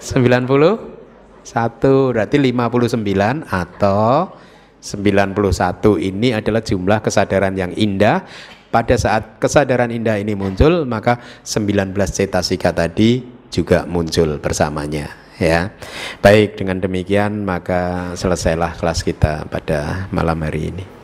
90 0.00 1.00
1 1.40 2.12
berarti 2.12 2.36
59 2.36 3.48
atau 3.48 4.36
91 4.80 6.00
ini 6.00 6.32
adalah 6.32 6.60
jumlah 6.64 6.98
kesadaran 7.04 7.52
yang 7.56 7.72
indah 7.76 8.24
pada 8.72 8.96
saat 8.96 9.36
kesadaran 9.42 9.92
indah 9.92 10.16
ini 10.16 10.32
muncul 10.32 10.88
maka 10.88 11.20
19 11.44 11.92
cetasika 12.08 12.72
tadi 12.72 13.20
juga 13.52 13.84
muncul 13.84 14.40
bersamanya 14.40 15.10
ya. 15.40 15.72
Baik, 16.20 16.60
dengan 16.60 16.78
demikian 16.78 17.42
maka 17.42 18.12
selesailah 18.14 18.76
kelas 18.76 19.00
kita 19.02 19.48
pada 19.48 20.06
malam 20.12 20.38
hari 20.44 20.70
ini. 20.70 20.99